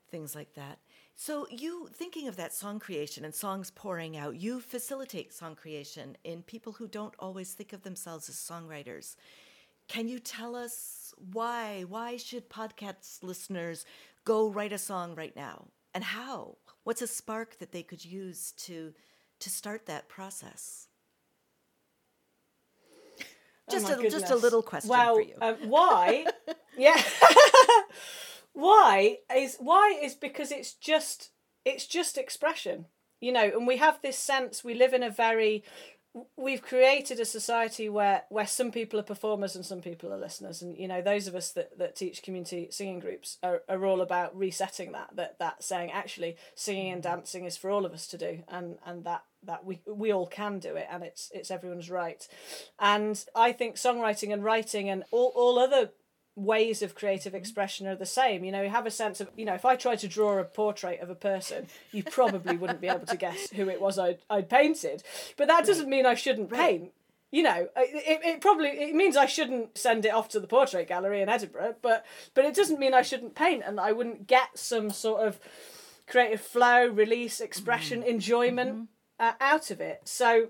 things 0.10 0.36
like 0.36 0.54
that. 0.56 0.80
So 1.16 1.48
you 1.50 1.88
thinking 1.94 2.28
of 2.28 2.36
that 2.38 2.54
song 2.54 2.80
creation 2.80 3.26
and 3.26 3.34
songs 3.34 3.72
pouring 3.72 4.18
out, 4.18 4.36
you 4.40 4.60
facilitate 4.60 5.34
song 5.34 5.56
creation 5.56 6.18
in 6.24 6.44
people 6.44 6.74
who 6.74 6.88
don't 6.88 7.14
always 7.20 7.54
think 7.54 7.74
of 7.74 7.84
themselves 7.84 8.28
as 8.30 8.36
songwriters. 8.36 9.16
Can 9.88 10.08
you 10.08 10.20
tell 10.20 10.56
us 10.56 11.14
why? 11.32 11.86
Why 11.88 12.18
should 12.18 12.50
podcast 12.50 13.24
listeners 13.24 13.86
go 14.26 14.50
write 14.50 14.74
a 14.74 14.78
song 14.78 15.16
right 15.16 15.36
now? 15.36 15.68
And 15.94 16.04
how? 16.04 16.58
What's 16.84 17.02
a 17.02 17.08
spark 17.08 17.60
that 17.60 17.72
they 17.72 17.84
could 17.84 18.04
use 18.04 18.54
to 18.60 18.94
to 19.40 19.50
start 19.50 19.86
that 19.88 20.08
process? 20.08 20.88
Just 23.70 23.90
Oh 23.90 24.00
a 24.00 24.10
just 24.10 24.32
a 24.32 24.36
little 24.36 24.64
question 24.64 24.90
well, 24.90 25.16
for 25.16 25.22
you. 25.22 25.36
Um, 25.42 25.56
why? 25.66 26.26
yeah. 26.78 27.02
why 28.54 29.18
is 29.36 29.58
why 29.60 30.00
is 30.02 30.16
because 30.16 30.52
it's 30.52 30.74
just 30.74 31.30
it's 31.64 31.86
just 31.86 32.18
expression, 32.18 32.86
you 33.20 33.32
know, 33.32 33.44
and 33.44 33.68
we 33.68 33.78
have 33.78 34.02
this 34.02 34.18
sense 34.18 34.64
we 34.64 34.74
live 34.74 34.94
in 34.94 35.04
a 35.04 35.10
very 35.10 35.64
we've 36.36 36.62
created 36.62 37.20
a 37.20 37.26
society 37.26 37.88
where 37.88 38.24
where 38.30 38.48
some 38.48 38.72
people 38.72 39.00
are 39.00 39.04
performers 39.04 39.56
and 39.56 39.66
some 39.66 39.82
people 39.82 40.12
are 40.12 40.18
listeners. 40.18 40.62
And 40.62 40.78
you 40.78 40.88
know 40.88 41.02
those 41.02 41.28
of 41.28 41.36
us 41.36 41.52
that, 41.54 41.78
that 41.78 41.96
teach 41.96 42.24
community 42.24 42.68
singing 42.70 43.00
groups 43.00 43.38
are, 43.42 43.62
are 43.70 43.86
all 43.86 44.02
about 44.02 44.38
resetting 44.38 44.92
that 44.92 45.16
that 45.16 45.40
that 45.40 45.64
saying 45.64 45.92
actually 45.92 46.36
singing 46.56 46.92
and 46.92 47.04
mm-hmm. 47.04 47.16
dancing 47.16 47.46
is 47.46 47.58
for 47.58 47.70
all 47.70 47.86
of 47.86 47.94
us 47.94 48.08
to 48.08 48.18
do. 48.18 48.44
And 48.50 48.78
and 48.86 49.06
that 49.06 49.24
that 49.44 49.66
we 49.66 49.80
we 49.88 50.12
all 50.12 50.28
can 50.28 50.60
do 50.60 50.76
it 50.76 50.88
and 50.92 51.04
it's 51.04 51.32
it's 51.34 51.52
everyone's 51.52 51.90
right. 51.90 52.28
And 52.80 53.24
i 53.36 53.52
think 53.52 53.76
songwriting 53.76 54.34
and 54.34 54.44
writing 54.44 54.90
and 54.90 55.04
all, 55.12 55.32
all 55.36 55.60
other 55.60 55.92
ways 56.36 56.82
of 56.82 56.96
creative 56.96 57.36
expression 57.36 57.88
are 57.88 57.96
the 57.96 58.06
same. 58.06 58.44
You 58.44 58.52
know, 58.52 58.62
you 58.62 58.70
have 58.70 58.86
a 58.86 58.92
sense 58.92 59.20
of, 59.20 59.30
you 59.36 59.46
know, 59.46 59.54
if 59.54 59.66
I 59.66 59.76
tried 59.76 60.00
to 60.00 60.08
draw 60.08 60.38
a 60.38 60.44
portrait 60.44 61.02
of 61.02 61.10
a 61.10 61.16
person, 61.16 61.68
you 61.92 62.04
probably 62.04 62.56
wouldn't 62.56 62.82
be 62.82 62.88
able 62.88 63.06
to 63.08 63.18
guess 63.18 63.50
who 63.52 63.70
it 63.70 63.82
was 63.82 64.00
I'd, 64.00 64.20
I'd 64.30 64.50
painted. 64.50 65.04
But 65.38 65.48
that 65.48 65.66
doesn't 65.66 65.90
mean 65.90 66.06
I 66.06 66.16
shouldn't 66.16 66.50
paint. 66.50 66.92
You 67.32 67.44
know, 67.44 67.70
it, 67.78 68.20
it 68.26 68.42
probably 68.42 68.68
it 68.68 68.94
means 68.94 69.16
I 69.16 69.26
shouldn't 69.26 69.78
send 69.78 70.06
it 70.06 70.14
off 70.14 70.28
to 70.30 70.40
the 70.42 70.48
portrait 70.48 70.90
gallery 70.90 71.22
in 71.22 71.30
Edinburgh, 71.30 71.76
but 71.82 72.06
but 72.34 72.44
it 72.44 72.54
doesn't 72.54 72.78
mean 72.78 72.94
I 72.94 73.04
shouldn't 73.04 73.36
paint 73.36 73.64
and 73.66 73.80
I 73.80 73.94
wouldn't 73.94 74.28
get 74.28 74.58
some 74.58 74.90
sort 74.90 75.26
of 75.26 75.40
creative 76.08 76.42
flow, 76.42 76.88
release, 76.88 77.40
expression, 77.40 78.02
mm. 78.02 78.08
enjoyment 78.08 78.74
mm-hmm. 78.74 78.84
uh, 79.18 79.32
out 79.40 79.72
of 79.72 79.80
it. 79.80 80.02
So 80.04 80.50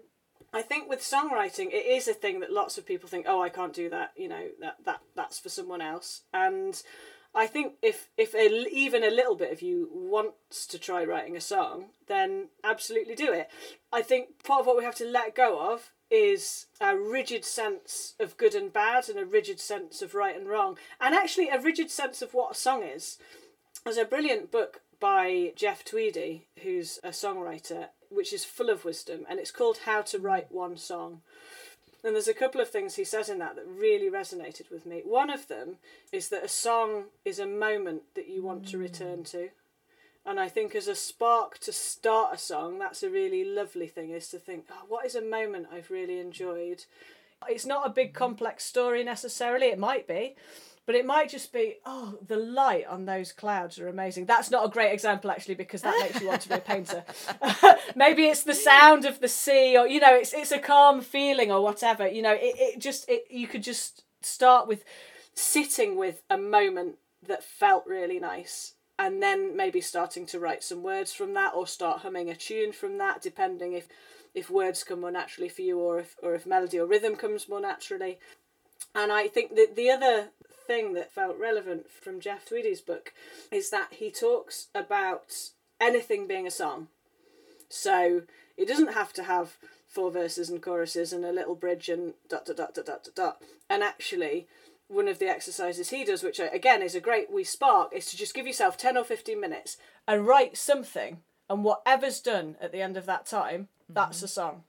I 0.53 0.61
think 0.61 0.89
with 0.89 0.99
songwriting, 0.99 1.67
it 1.67 1.85
is 1.85 2.07
a 2.07 2.13
thing 2.13 2.41
that 2.41 2.51
lots 2.51 2.77
of 2.77 2.85
people 2.85 3.07
think, 3.07 3.25
"Oh, 3.27 3.41
I 3.41 3.49
can't 3.49 3.73
do 3.73 3.89
that." 3.89 4.11
You 4.15 4.27
know, 4.27 4.49
that 4.59 4.77
that 4.83 5.01
that's 5.15 5.39
for 5.39 5.49
someone 5.49 5.81
else. 5.81 6.23
And 6.33 6.81
I 7.33 7.47
think 7.47 7.75
if 7.81 8.09
if 8.17 8.33
a, 8.33 8.67
even 8.69 9.03
a 9.03 9.09
little 9.09 9.35
bit 9.35 9.53
of 9.53 9.61
you 9.61 9.89
wants 9.93 10.67
to 10.67 10.77
try 10.77 11.05
writing 11.05 11.37
a 11.37 11.41
song, 11.41 11.91
then 12.07 12.49
absolutely 12.63 13.15
do 13.15 13.31
it. 13.31 13.49
I 13.93 14.01
think 14.01 14.43
part 14.43 14.61
of 14.61 14.67
what 14.67 14.77
we 14.77 14.83
have 14.83 14.95
to 14.95 15.05
let 15.05 15.35
go 15.35 15.73
of 15.73 15.93
is 16.09 16.65
a 16.81 16.97
rigid 16.97 17.45
sense 17.45 18.15
of 18.19 18.35
good 18.35 18.53
and 18.53 18.73
bad, 18.73 19.07
and 19.07 19.17
a 19.17 19.25
rigid 19.25 19.61
sense 19.61 20.01
of 20.01 20.13
right 20.13 20.35
and 20.35 20.49
wrong, 20.49 20.77
and 20.99 21.15
actually 21.15 21.47
a 21.47 21.61
rigid 21.61 21.89
sense 21.89 22.21
of 22.21 22.33
what 22.33 22.51
a 22.51 22.55
song 22.55 22.83
is. 22.83 23.17
There's 23.85 23.95
a 23.95 24.03
brilliant 24.03 24.51
book 24.51 24.81
by 24.99 25.53
Jeff 25.55 25.85
Tweedy, 25.85 26.47
who's 26.61 26.99
a 27.03 27.09
songwriter, 27.09 27.87
which 28.11 28.33
is 28.33 28.45
full 28.45 28.69
of 28.69 28.85
wisdom, 28.85 29.25
and 29.29 29.39
it's 29.39 29.51
called 29.51 29.79
How 29.85 30.01
to 30.03 30.19
Write 30.19 30.51
One 30.51 30.77
Song. 30.77 31.21
And 32.03 32.15
there's 32.15 32.27
a 32.27 32.33
couple 32.33 32.59
of 32.59 32.69
things 32.69 32.95
he 32.95 33.03
says 33.03 33.29
in 33.29 33.37
that 33.39 33.55
that 33.55 33.67
really 33.67 34.09
resonated 34.09 34.71
with 34.71 34.85
me. 34.85 35.01
One 35.05 35.29
of 35.29 35.47
them 35.47 35.75
is 36.11 36.29
that 36.29 36.43
a 36.43 36.49
song 36.49 37.05
is 37.23 37.37
a 37.39 37.45
moment 37.45 38.01
that 38.15 38.27
you 38.27 38.41
want 38.41 38.67
to 38.69 38.77
return 38.77 39.19
mm. 39.19 39.31
to. 39.31 39.49
And 40.25 40.39
I 40.39 40.49
think 40.49 40.75
as 40.75 40.87
a 40.87 40.95
spark 40.95 41.57
to 41.59 41.71
start 41.71 42.33
a 42.33 42.37
song, 42.37 42.79
that's 42.79 43.03
a 43.03 43.09
really 43.09 43.43
lovely 43.43 43.87
thing 43.87 44.11
is 44.11 44.27
to 44.29 44.39
think, 44.39 44.65
oh, 44.71 44.85
what 44.87 45.05
is 45.05 45.15
a 45.15 45.21
moment 45.21 45.67
I've 45.71 45.89
really 45.89 46.19
enjoyed? 46.19 46.85
It's 47.49 47.65
not 47.65 47.87
a 47.87 47.93
big 47.93 48.13
complex 48.13 48.63
story 48.63 49.03
necessarily, 49.03 49.67
it 49.67 49.79
might 49.79 50.07
be, 50.07 50.35
but 50.85 50.95
it 50.95 51.05
might 51.05 51.29
just 51.29 51.53
be 51.53 51.75
oh 51.85 52.17
the 52.25 52.37
light 52.37 52.85
on 52.87 53.05
those 53.05 53.31
clouds 53.31 53.79
are 53.79 53.87
amazing. 53.87 54.25
That's 54.25 54.51
not 54.51 54.65
a 54.65 54.69
great 54.69 54.93
example 54.93 55.31
actually 55.31 55.55
because 55.55 55.81
that 55.81 55.97
makes 55.99 56.21
you 56.21 56.27
want 56.27 56.41
to 56.41 56.49
be 56.49 56.55
a 56.55 56.59
painter. 56.59 57.03
Maybe 57.95 58.25
it's 58.25 58.43
the 58.43 58.55
sound 58.55 59.05
of 59.05 59.19
the 59.19 59.27
sea 59.27 59.77
or 59.77 59.87
you 59.87 59.99
know 59.99 60.15
it's 60.15 60.33
it's 60.33 60.51
a 60.51 60.59
calm 60.59 61.01
feeling 61.01 61.51
or 61.51 61.61
whatever. 61.61 62.07
You 62.07 62.21
know 62.21 62.33
it, 62.33 62.55
it 62.57 62.79
just 62.79 63.09
it 63.09 63.25
you 63.29 63.47
could 63.47 63.63
just 63.63 64.03
start 64.21 64.67
with 64.67 64.83
sitting 65.33 65.95
with 65.95 66.21
a 66.29 66.37
moment 66.37 66.95
that 67.25 67.43
felt 67.43 67.85
really 67.87 68.19
nice 68.19 68.73
and 68.97 69.21
then 69.21 69.55
maybe 69.55 69.81
starting 69.81 70.25
to 70.27 70.39
write 70.39 70.63
some 70.63 70.83
words 70.83 71.13
from 71.13 71.33
that 71.33 71.53
or 71.55 71.65
start 71.65 72.01
humming 72.01 72.29
a 72.29 72.35
tune 72.35 72.71
from 72.71 72.97
that 72.97 73.21
depending 73.21 73.73
if 73.73 73.87
if 74.33 74.49
words 74.49 74.83
come 74.83 75.01
more 75.01 75.11
naturally 75.11 75.49
for 75.49 75.61
you 75.61 75.79
or 75.79 75.99
if 75.99 76.15
or 76.21 76.35
if 76.35 76.45
melody 76.45 76.79
or 76.79 76.85
rhythm 76.85 77.15
comes 77.15 77.49
more 77.49 77.61
naturally. 77.61 78.19
And 78.93 79.11
I 79.11 79.27
think 79.27 79.55
that 79.55 79.75
the 79.75 79.89
other 79.89 80.29
thing 80.67 80.93
that 80.93 81.11
felt 81.11 81.37
relevant 81.37 81.89
from 81.89 82.19
Jeff 82.19 82.47
Tweedy's 82.47 82.81
book 82.81 83.13
is 83.51 83.69
that 83.69 83.93
he 83.93 84.11
talks 84.11 84.67
about 84.73 85.49
anything 85.79 86.27
being 86.27 86.47
a 86.47 86.51
song. 86.51 86.87
So 87.69 88.23
it 88.57 88.67
doesn't 88.67 88.93
have 88.93 89.13
to 89.13 89.23
have 89.23 89.57
four 89.87 90.11
verses 90.11 90.49
and 90.49 90.61
choruses 90.61 91.11
and 91.11 91.25
a 91.25 91.31
little 91.31 91.55
bridge 91.55 91.89
and 91.89 92.13
dot 92.29 92.45
dot 92.45 92.57
dot 92.57 92.73
dot 92.73 92.85
dot 92.85 93.03
dot. 93.03 93.15
dot. 93.15 93.41
And 93.69 93.83
actually, 93.83 94.47
one 94.87 95.07
of 95.07 95.19
the 95.19 95.27
exercises 95.27 95.89
he 95.89 96.03
does, 96.03 96.23
which 96.23 96.39
again 96.39 96.81
is 96.81 96.95
a 96.95 96.99
great 96.99 97.31
wee 97.31 97.43
spark, 97.43 97.93
is 97.93 98.05
to 98.07 98.17
just 98.17 98.33
give 98.33 98.47
yourself 98.47 98.77
10 98.77 98.97
or 98.97 99.03
15 99.03 99.39
minutes 99.39 99.77
and 100.07 100.27
write 100.27 100.57
something. 100.57 101.19
And 101.49 101.65
whatever's 101.65 102.21
done 102.21 102.55
at 102.61 102.71
the 102.71 102.81
end 102.81 102.95
of 102.95 103.05
that 103.07 103.25
time, 103.25 103.63
mm-hmm. 103.83 103.93
that's 103.93 104.23
a 104.23 104.27
song. 104.27 104.63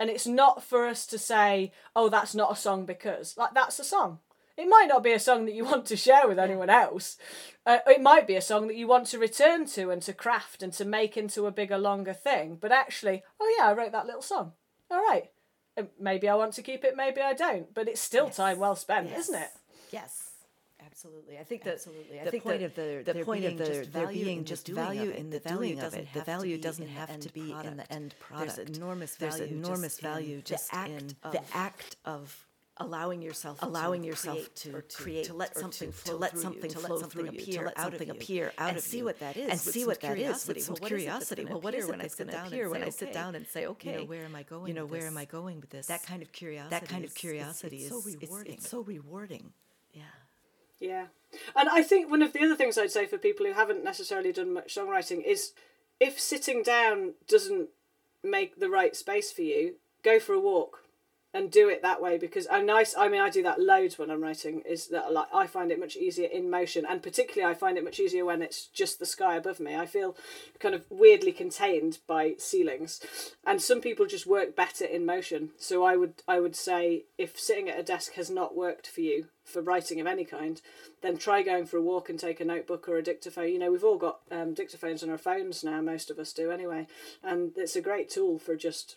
And 0.00 0.10
it's 0.10 0.26
not 0.26 0.62
for 0.62 0.86
us 0.86 1.06
to 1.06 1.18
say, 1.18 1.72
oh, 1.96 2.08
that's 2.08 2.34
not 2.34 2.52
a 2.52 2.56
song 2.56 2.84
because. 2.84 3.36
Like, 3.36 3.54
that's 3.54 3.78
a 3.78 3.84
song. 3.84 4.18
It 4.58 4.68
might 4.68 4.88
not 4.88 5.04
be 5.04 5.12
a 5.12 5.20
song 5.20 5.46
that 5.46 5.54
you 5.54 5.64
want 5.64 5.86
to 5.86 5.96
share 5.96 6.26
with 6.26 6.38
anyone 6.38 6.68
else. 6.68 7.16
Uh, 7.64 7.78
it 7.86 8.02
might 8.02 8.26
be 8.26 8.34
a 8.34 8.42
song 8.42 8.66
that 8.66 8.76
you 8.76 8.88
want 8.88 9.06
to 9.06 9.18
return 9.18 9.66
to 9.66 9.90
and 9.90 10.02
to 10.02 10.12
craft 10.12 10.64
and 10.64 10.72
to 10.72 10.84
make 10.84 11.16
into 11.16 11.46
a 11.46 11.52
bigger, 11.52 11.78
longer 11.78 12.12
thing. 12.12 12.58
But 12.60 12.72
actually, 12.72 13.22
oh 13.38 13.56
yeah, 13.56 13.68
I 13.68 13.72
wrote 13.72 13.92
that 13.92 14.06
little 14.06 14.20
song. 14.20 14.52
All 14.90 14.98
right. 14.98 15.30
Uh, 15.76 15.84
maybe 16.00 16.28
I 16.28 16.34
want 16.34 16.54
to 16.54 16.62
keep 16.62 16.84
it, 16.84 16.96
maybe 16.96 17.20
I 17.20 17.34
don't. 17.34 17.72
But 17.72 17.86
it's 17.86 18.00
still 18.00 18.26
yes. 18.26 18.36
time 18.36 18.58
well 18.58 18.74
spent, 18.74 19.10
yes. 19.10 19.28
isn't 19.28 19.40
it? 19.40 19.50
Yes. 19.92 20.24
Absolutely, 20.84 21.38
I 21.38 21.44
think 21.44 21.62
that 21.62 21.74
absolutely. 21.74 22.18
I 22.18 22.24
the 22.24 22.30
think 22.30 22.42
point 22.42 22.62
of 22.62 22.74
the 22.74 23.02
the 23.04 23.24
point 23.24 23.44
of 23.44 23.58
the 23.58 23.86
there 23.92 24.08
being 24.08 24.44
just 24.44 24.66
value 24.66 25.10
in 25.10 25.30
the 25.30 25.38
value 25.38 25.78
of 25.80 25.94
it. 25.94 26.08
The 26.12 26.22
value 26.22 26.58
doesn't 26.58 26.88
have 26.88 27.20
to 27.20 27.32
be 27.32 27.52
in 27.52 27.76
the 27.76 27.92
end 27.92 28.14
product. 28.18 28.56
There's 28.56 28.76
enormous 28.76 29.14
value. 29.14 29.38
There's 29.38 29.50
enormous 29.50 30.00
value 30.00 30.40
just 30.42 30.72
in 30.74 31.14
the 31.30 31.42
act 31.52 31.96
of 32.04 32.47
allowing 32.80 33.22
yourself 33.22 33.58
allowing 33.62 34.04
yourself 34.04 34.52
to, 34.54 34.82
create 34.94 35.24
to 35.24 35.34
let 35.34 35.56
something 35.56 35.92
to, 36.04 36.16
let 36.16 36.38
something 36.38 36.70
flow 36.70 36.98
through 36.98 37.28
appear 37.28 37.64
let 37.64 37.78
something 37.78 38.10
appear 38.10 38.52
out 38.58 38.70
and 38.70 38.80
see 38.80 39.02
what 39.02 39.18
that 39.20 39.36
is 39.36 39.50
and 39.50 39.60
see 39.60 39.84
what 39.84 40.00
that 40.00 40.18
is 40.18 40.46
with 40.46 40.62
some 40.62 40.76
curiosity 40.76 41.44
well 41.44 41.60
what 41.60 41.74
is 41.74 41.86
it 41.86 41.90
when 41.90 42.00
I 42.00 42.06
sit 42.06 42.30
down 42.30 42.50
when 42.50 42.82
I 42.82 42.90
sit 42.90 43.12
down 43.12 43.34
and 43.34 43.46
say 43.46 43.66
okay 43.66 43.92
you 43.92 43.98
know 43.98 44.04
where 44.04 44.24
am 44.24 44.34
I 44.34 44.42
going 44.42 44.68
you 44.68 44.74
know 44.74 44.86
where 44.86 45.06
am 45.06 45.16
I 45.16 45.24
going 45.24 45.60
with 45.60 45.70
this? 45.70 45.86
That 45.86 46.02
kind 46.02 46.22
of 46.22 46.32
curiosity 46.32 46.70
that 46.70 46.88
kind 46.88 47.04
of 47.04 47.14
curiosity 47.14 47.78
is 47.78 47.88
so 47.88 48.00
rewarding 48.04 48.54
it's 48.54 48.68
so 48.68 48.80
rewarding. 48.80 49.52
Yeah. 49.92 50.02
Yeah. 50.80 51.06
And 51.56 51.68
I 51.68 51.82
think 51.82 52.10
one 52.10 52.22
of 52.22 52.32
the 52.32 52.40
other 52.40 52.56
things 52.56 52.78
I'd 52.78 52.90
say 52.90 53.06
for 53.06 53.18
people 53.18 53.46
who 53.46 53.52
haven't 53.52 53.84
necessarily 53.84 54.32
done 54.32 54.54
much 54.54 54.74
songwriting 54.74 55.24
is 55.24 55.52
if 56.00 56.18
sitting 56.20 56.62
down 56.62 57.14
doesn't 57.26 57.70
make 58.22 58.58
the 58.58 58.70
right 58.70 58.94
space 58.96 59.32
for 59.32 59.42
you 59.42 59.76
go 60.02 60.18
for 60.18 60.32
a 60.32 60.40
walk 60.40 60.84
and 61.34 61.50
do 61.50 61.68
it 61.68 61.82
that 61.82 62.00
way 62.00 62.16
because 62.16 62.46
I'm 62.50 62.64
nice. 62.64 62.96
I 62.96 63.08
mean, 63.08 63.20
I 63.20 63.28
do 63.28 63.42
that 63.42 63.60
loads 63.60 63.98
when 63.98 64.10
I'm 64.10 64.22
writing. 64.22 64.62
Is 64.68 64.88
that 64.88 65.12
like 65.12 65.28
I 65.32 65.46
find 65.46 65.70
it 65.70 65.78
much 65.78 65.96
easier 65.96 66.26
in 66.28 66.48
motion, 66.50 66.86
and 66.88 67.02
particularly 67.02 67.50
I 67.50 67.54
find 67.54 67.76
it 67.76 67.84
much 67.84 68.00
easier 68.00 68.24
when 68.24 68.40
it's 68.40 68.66
just 68.66 68.98
the 68.98 69.06
sky 69.06 69.36
above 69.36 69.60
me. 69.60 69.76
I 69.76 69.86
feel 69.86 70.16
kind 70.58 70.74
of 70.74 70.84
weirdly 70.88 71.32
contained 71.32 71.98
by 72.06 72.34
ceilings, 72.38 73.00
and 73.46 73.60
some 73.60 73.80
people 73.80 74.06
just 74.06 74.26
work 74.26 74.56
better 74.56 74.86
in 74.86 75.04
motion. 75.04 75.50
So 75.58 75.84
I 75.84 75.96
would 75.96 76.14
I 76.26 76.40
would 76.40 76.56
say 76.56 77.04
if 77.18 77.38
sitting 77.38 77.68
at 77.68 77.78
a 77.78 77.82
desk 77.82 78.14
has 78.14 78.30
not 78.30 78.56
worked 78.56 78.86
for 78.86 79.02
you 79.02 79.26
for 79.44 79.60
writing 79.60 80.00
of 80.00 80.06
any 80.06 80.24
kind, 80.24 80.60
then 81.02 81.18
try 81.18 81.42
going 81.42 81.66
for 81.66 81.76
a 81.76 81.82
walk 81.82 82.08
and 82.08 82.18
take 82.18 82.40
a 82.40 82.44
notebook 82.44 82.88
or 82.88 82.96
a 82.96 83.02
dictaphone. 83.02 83.48
You 83.48 83.58
know, 83.58 83.70
we've 83.70 83.84
all 83.84 83.98
got 83.98 84.20
um, 84.30 84.54
dictaphones 84.54 85.02
on 85.02 85.10
our 85.10 85.18
phones 85.18 85.62
now. 85.62 85.80
Most 85.82 86.10
of 86.10 86.18
us 86.18 86.32
do 86.32 86.50
anyway, 86.50 86.86
and 87.22 87.52
it's 87.56 87.76
a 87.76 87.82
great 87.82 88.08
tool 88.08 88.38
for 88.38 88.56
just 88.56 88.96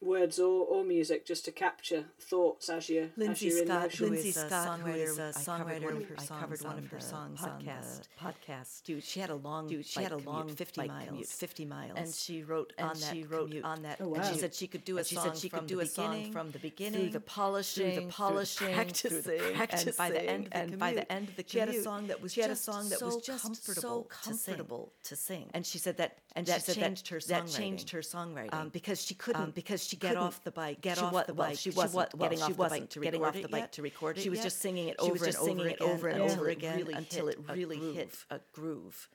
words 0.00 0.38
or, 0.38 0.64
or 0.66 0.84
music 0.84 1.26
just 1.26 1.44
to 1.44 1.50
capture 1.50 2.04
thoughts 2.20 2.68
as 2.68 2.88
you 2.88 3.10
Lindsay 3.16 3.48
as 3.48 3.56
you're 3.56 3.66
Scott, 3.66 4.00
in 4.00 4.10
Lindsay 4.10 4.30
Scott, 4.30 4.78
who 4.80 4.92
is 4.92 5.18
a 5.18 5.32
songwriter, 5.32 5.96
of 5.96 6.08
her 6.08 6.16
songs 6.18 6.40
covered 6.40 6.62
one 6.62 6.78
of 6.78 6.86
her 6.86 7.00
songs 7.00 7.40
podcast. 7.40 8.02
On 8.22 8.32
podcast. 8.32 8.82
Dude, 8.84 9.02
she 9.02 9.18
had 9.18 9.30
a 9.30 9.34
long, 9.34 9.66
dude, 9.66 9.84
she 9.84 10.02
had 10.02 10.12
a 10.12 10.18
long 10.18 10.48
fifty 10.48 10.86
miles, 10.86 11.08
commute, 11.08 11.26
fifty 11.26 11.64
miles, 11.64 11.92
and 11.96 12.08
she 12.14 12.44
wrote 12.44 12.72
and 12.78 12.90
on 12.90 12.96
she 12.96 13.22
that 13.22 13.30
wrote 13.30 13.48
commute. 13.48 13.64
on 13.64 13.82
that. 13.82 14.00
Oh, 14.00 14.08
wow. 14.08 14.20
And 14.20 14.26
she 14.32 14.38
said 14.40 14.54
she 14.54 14.68
could 14.68 14.84
do 14.84 14.98
a 14.98 15.04
song. 15.04 15.24
She 15.24 15.28
said 15.28 15.38
she 15.38 15.48
could 15.48 15.66
do 15.66 15.80
a 15.80 15.86
song 15.86 16.30
from 16.30 16.52
the 16.52 16.60
beginning 16.60 17.00
through 17.00 17.10
the 17.10 17.20
polishing, 17.20 17.94
through 17.94 18.04
the 18.04 18.12
polishing, 18.12 18.74
through 18.74 19.22
the 19.22 19.52
practicing, 19.54 19.88
and 19.88 19.96
by 19.96 20.10
the 20.10 20.30
end, 20.30 20.48
and 20.52 20.78
by 20.78 20.92
the 20.92 21.12
end 21.12 21.28
of 21.28 21.36
the 21.36 21.42
commute, 21.42 21.50
she 21.50 21.58
had 21.58 21.68
a 21.70 21.82
song 21.82 22.06
that 22.06 22.22
was 22.22 22.32
she 22.32 22.40
had 22.40 22.50
a 22.50 22.56
song 22.56 22.88
that 22.88 23.02
was 23.02 23.16
just 23.16 23.42
comfortable, 23.42 24.08
comfortable 24.22 24.92
to 25.02 25.16
sing. 25.16 25.50
And 25.54 25.66
she 25.66 25.78
said 25.78 25.96
that, 25.96 26.18
and 26.36 26.46
that 26.46 26.64
changed 26.64 27.08
her 27.08 27.18
songwriting. 27.18 27.28
That 27.28 27.48
changed 27.48 27.90
her 27.90 28.00
songwriting 28.00 28.72
because 28.72 29.02
she 29.04 29.14
couldn't 29.14 29.42
um, 29.42 29.50
because 29.50 29.87
she 29.88 29.96
get 29.96 30.16
off 30.16 30.44
the 30.44 30.50
bike. 30.50 30.82
Get 30.82 31.02
off 31.02 31.26
the 31.26 31.32
bike. 31.32 31.56
She 31.58 31.70
wasn't 31.70 32.10
she 32.12 32.18
getting 32.18 32.42
off 32.42 32.48
the 32.48 32.68
bike 32.68 32.90
to 32.90 33.00
getting 33.00 33.24
off 33.24 33.34
the 33.34 33.48
bike 33.48 33.72
to 33.72 33.82
record 33.82 34.18
it. 34.18 34.20
She 34.20 34.28
was 34.28 34.42
just 34.42 34.60
singing 34.60 34.88
it 34.88 34.96
over 34.98 35.24
and 35.24 35.36
over 35.36 35.58
again, 35.58 35.76
over 35.80 36.08
and 36.08 36.22
over 36.22 36.48
again 36.48 36.88
until 36.94 37.28
it 37.28 37.38
really 37.50 37.78
hit 37.94 38.14
a 38.30 38.40
groove. 38.52 39.08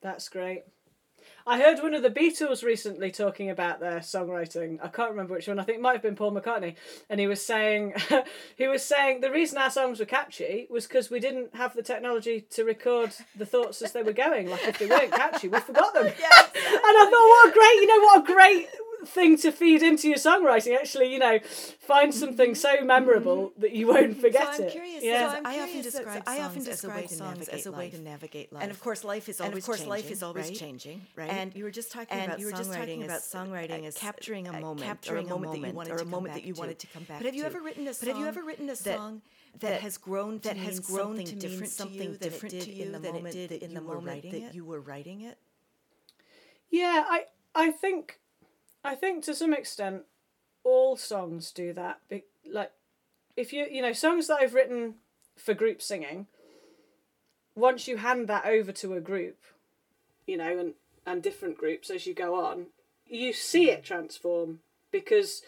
That's 0.00 0.28
great. 0.30 0.64
I 1.46 1.58
heard 1.58 1.82
one 1.82 1.92
of 1.94 2.02
the 2.02 2.10
Beatles 2.10 2.62
recently 2.62 3.10
talking 3.10 3.50
about 3.50 3.80
their 3.80 3.98
songwriting. 3.98 4.78
I 4.82 4.88
can't 4.88 5.10
remember 5.10 5.34
which 5.34 5.46
one. 5.46 5.58
I 5.58 5.62
think 5.62 5.76
it 5.76 5.82
might 5.82 5.92
have 5.92 6.02
been 6.02 6.16
Paul 6.16 6.32
McCartney, 6.32 6.76
and 7.10 7.20
he 7.20 7.26
was 7.26 7.44
saying 7.44 7.94
he 8.56 8.66
was 8.66 8.82
saying 8.82 9.20
the 9.20 9.30
reason 9.30 9.58
our 9.58 9.70
songs 9.70 10.00
were 10.00 10.06
catchy 10.06 10.66
was 10.70 10.86
because 10.86 11.10
we 11.10 11.20
didn't 11.20 11.54
have 11.54 11.74
the 11.74 11.82
technology 11.82 12.46
to 12.52 12.64
record 12.64 13.12
the 13.36 13.44
thoughts 13.44 13.82
as 13.82 13.92
they 13.92 14.02
were 14.02 14.12
going. 14.12 14.48
Like 14.48 14.66
if 14.66 14.78
they 14.78 14.86
weren't 14.86 15.12
catchy, 15.12 15.48
we 15.48 15.60
forgot 15.60 15.92
them. 15.94 16.04
Yes. 16.18 16.50
and 16.54 16.96
I 16.96 17.08
thought, 17.10 17.28
what 17.28 17.48
a 17.48 17.52
great, 17.52 17.74
you 17.80 17.86
know, 17.86 18.04
what 18.04 18.20
a 18.20 18.32
great 18.32 18.68
thing 19.08 19.36
to 19.38 19.52
feed 19.52 19.82
into 19.82 20.08
your 20.08 20.18
songwriting. 20.18 20.76
Actually, 20.76 21.12
you 21.12 21.18
know, 21.18 21.38
find 21.40 22.14
something 22.14 22.54
so 22.54 22.82
memorable 22.82 23.52
that 23.58 23.72
you 23.72 23.88
won't 23.88 24.20
forget 24.20 24.54
so 24.54 24.62
I'm 24.62 24.68
it. 24.68 24.72
Curious, 24.72 25.04
yeah. 25.04 25.30
So 25.30 25.36
I'm 25.38 25.46
I 25.46 25.60
often 25.60 25.82
describe 25.82 26.22
I 26.26 26.40
often 26.40 26.64
describe 26.64 27.08
songs 27.08 27.48
as 27.48 27.66
a 27.66 27.72
way 27.72 27.90
to 27.90 28.00
navigate 28.00 28.52
life. 28.52 28.62
And 28.62 28.70
of 28.70 28.80
course, 28.80 29.04
life 29.04 29.28
is 29.28 29.40
always 29.40 29.52
and 29.52 29.58
of 29.58 29.64
course, 29.66 29.78
changing, 29.78 29.90
life 29.90 30.10
is 30.10 30.22
always 30.22 30.48
right? 30.48 30.56
changing, 30.56 31.06
right? 31.16 31.30
And 31.30 31.54
you 31.54 31.64
were 31.64 31.70
just 31.70 31.92
talking 31.92 32.16
and 32.16 32.26
about 32.26 32.40
you 32.40 32.46
were 32.46 32.52
just 32.52 32.72
talking 32.72 33.00
songwriting 33.00 33.04
about 33.04 33.16
as, 33.16 33.22
songwriting 33.22 33.84
uh, 33.84 33.88
as 33.88 33.96
capturing 33.96 34.48
a 34.48 34.52
uh, 34.52 34.60
moment, 34.60 34.86
capturing 34.86 35.30
or 35.30 35.36
a 35.36 35.38
moment 35.38 35.62
that 35.62 35.68
you 35.68 35.74
wanted 35.74 35.92
or 35.92 35.96
to 35.96 36.02
a 36.02 36.04
come 36.04 36.10
moment 36.10 36.34
back 36.34 36.42
that 36.42 36.46
you 36.46 36.54
to. 36.54 36.60
wanted 36.60 36.78
to 36.78 36.86
come 36.88 37.02
back. 37.04 37.18
But 37.18 37.26
have 37.26 37.34
you 37.34 37.44
ever 37.44 37.60
written 37.60 37.88
a 37.88 37.94
song? 37.94 38.06
But 38.06 38.08
have 38.14 38.22
you 38.22 38.28
ever 38.28 38.42
written 38.42 38.70
a 38.70 38.76
song 38.76 39.22
that, 39.60 39.72
that 39.72 39.80
has 39.80 39.98
grown 39.98 40.40
to 40.40 40.48
that 40.48 40.56
mean 40.56 40.64
has 40.64 40.80
grown 40.80 41.16
something 41.16 41.26
to 41.26 41.32
mean 41.32 41.40
different 41.40 41.72
something 41.72 41.98
to 41.98 42.04
you 42.04 42.16
than 42.18 42.30
different 42.30 42.54
it 42.54 42.60
to 42.60 42.66
did 42.66 42.74
you 42.76 42.84
in 42.84 42.92
the 42.92 42.98
than 42.98 43.10
it 43.10 43.14
moment 43.14 43.34
did 43.34 43.50
that 43.50 43.62
in 43.62 43.70
you 43.70 43.76
the 43.76 43.82
were 43.82 43.94
moment 43.94 44.08
writing 44.08 44.32
that 44.32 44.48
it? 44.48 44.54
you 44.54 44.64
were 44.64 44.80
writing 44.80 45.20
it? 45.22 45.38
Yeah, 46.70 47.04
I 47.08 47.24
I 47.54 47.70
think 47.70 48.18
I 48.84 48.94
think 48.94 49.24
to 49.24 49.34
some 49.34 49.54
extent 49.54 50.02
all 50.62 50.96
songs 50.96 51.50
do 51.50 51.72
that. 51.72 52.00
Like 52.50 52.72
if 53.36 53.52
you 53.52 53.66
you 53.70 53.82
know 53.82 53.92
songs 53.92 54.26
that 54.28 54.40
I've 54.40 54.54
written 54.54 54.96
for 55.36 55.54
group 55.54 55.80
singing, 55.80 56.26
once 57.56 57.88
you 57.88 57.96
hand 57.96 58.28
that 58.28 58.44
over 58.44 58.72
to 58.72 58.94
a 58.94 59.00
group, 59.00 59.38
you 60.26 60.36
know, 60.36 60.58
and 60.58 60.74
and 61.06 61.22
different 61.22 61.58
groups 61.58 61.90
as 61.90 62.06
you 62.06 62.14
go 62.14 62.34
on, 62.34 62.66
you 63.06 63.32
see 63.32 63.70
it 63.70 63.84
transform 63.84 64.60
because 64.90 65.42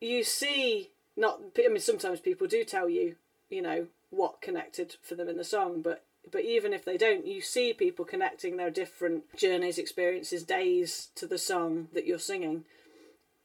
you 0.00 0.24
see 0.24 0.90
not 1.16 1.40
I 1.58 1.68
mean 1.68 1.80
sometimes 1.80 2.20
people 2.20 2.46
do 2.46 2.64
tell 2.64 2.88
you, 2.88 3.16
you 3.48 3.62
know, 3.62 3.86
what 4.10 4.42
connected 4.42 4.96
for 5.02 5.14
them 5.14 5.28
in 5.28 5.36
the 5.36 5.44
song, 5.44 5.80
but 5.80 6.04
but 6.30 6.42
even 6.42 6.72
if 6.72 6.84
they 6.84 6.96
don't, 6.96 7.26
you 7.26 7.40
see 7.40 7.72
people 7.72 8.04
connecting 8.04 8.56
their 8.56 8.70
different 8.70 9.24
journeys, 9.36 9.78
experiences, 9.78 10.42
days 10.42 11.08
to 11.16 11.26
the 11.26 11.38
song 11.38 11.88
that 11.92 12.06
you're 12.06 12.18
singing. 12.18 12.64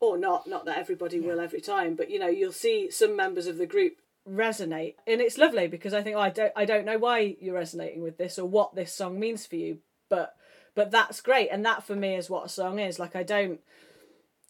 Or 0.02 0.18
not, 0.18 0.48
not 0.48 0.64
that 0.66 0.78
everybody 0.78 1.20
will 1.20 1.42
every 1.42 1.60
time, 1.60 1.96
but 1.96 2.10
you 2.10 2.20
know, 2.20 2.30
you'll 2.30 2.54
see 2.54 2.90
some 2.90 3.18
members 3.18 3.48
of 3.48 3.58
the 3.58 3.66
group 3.66 3.98
resonate. 4.28 4.96
And 5.08 5.22
it's 5.22 5.38
lovely 5.38 5.68
because 5.68 5.94
I 5.94 6.02
think 6.02 6.16
oh, 6.16 6.22
I 6.22 6.30
don't 6.30 6.54
I 6.56 6.66
don't 6.66 6.86
know 6.86 6.98
why 6.98 7.36
you're 7.40 7.56
resonating 7.56 8.02
with 8.02 8.18
this 8.18 8.40
or 8.40 8.46
what 8.46 8.76
this 8.76 8.94
song 8.94 9.20
means 9.20 9.46
for 9.46 9.56
you, 9.56 9.80
but 10.10 10.36
but 10.76 10.92
that's 10.92 11.22
great 11.22 11.50
and 11.50 11.66
that 11.66 11.84
for 11.84 11.96
me 11.96 12.16
is 12.16 12.30
what 12.30 12.46
a 12.46 12.50
song 12.50 12.80
is. 12.80 13.00
Like 13.00 13.16
I 13.16 13.24
don't 13.24 13.60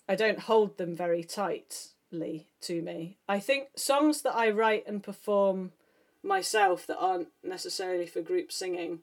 I 0.07 0.15
don't 0.15 0.39
hold 0.39 0.77
them 0.77 0.95
very 0.95 1.23
tightly 1.23 2.47
to 2.61 2.81
me. 2.81 3.17
I 3.27 3.39
think 3.39 3.69
songs 3.75 4.21
that 4.23 4.35
I 4.35 4.49
write 4.49 4.87
and 4.87 5.01
perform 5.03 5.71
myself 6.23 6.85
that 6.87 6.97
aren't 6.97 7.29
necessarily 7.43 8.05
for 8.05 8.21
group 8.21 8.51
singing, 8.51 8.99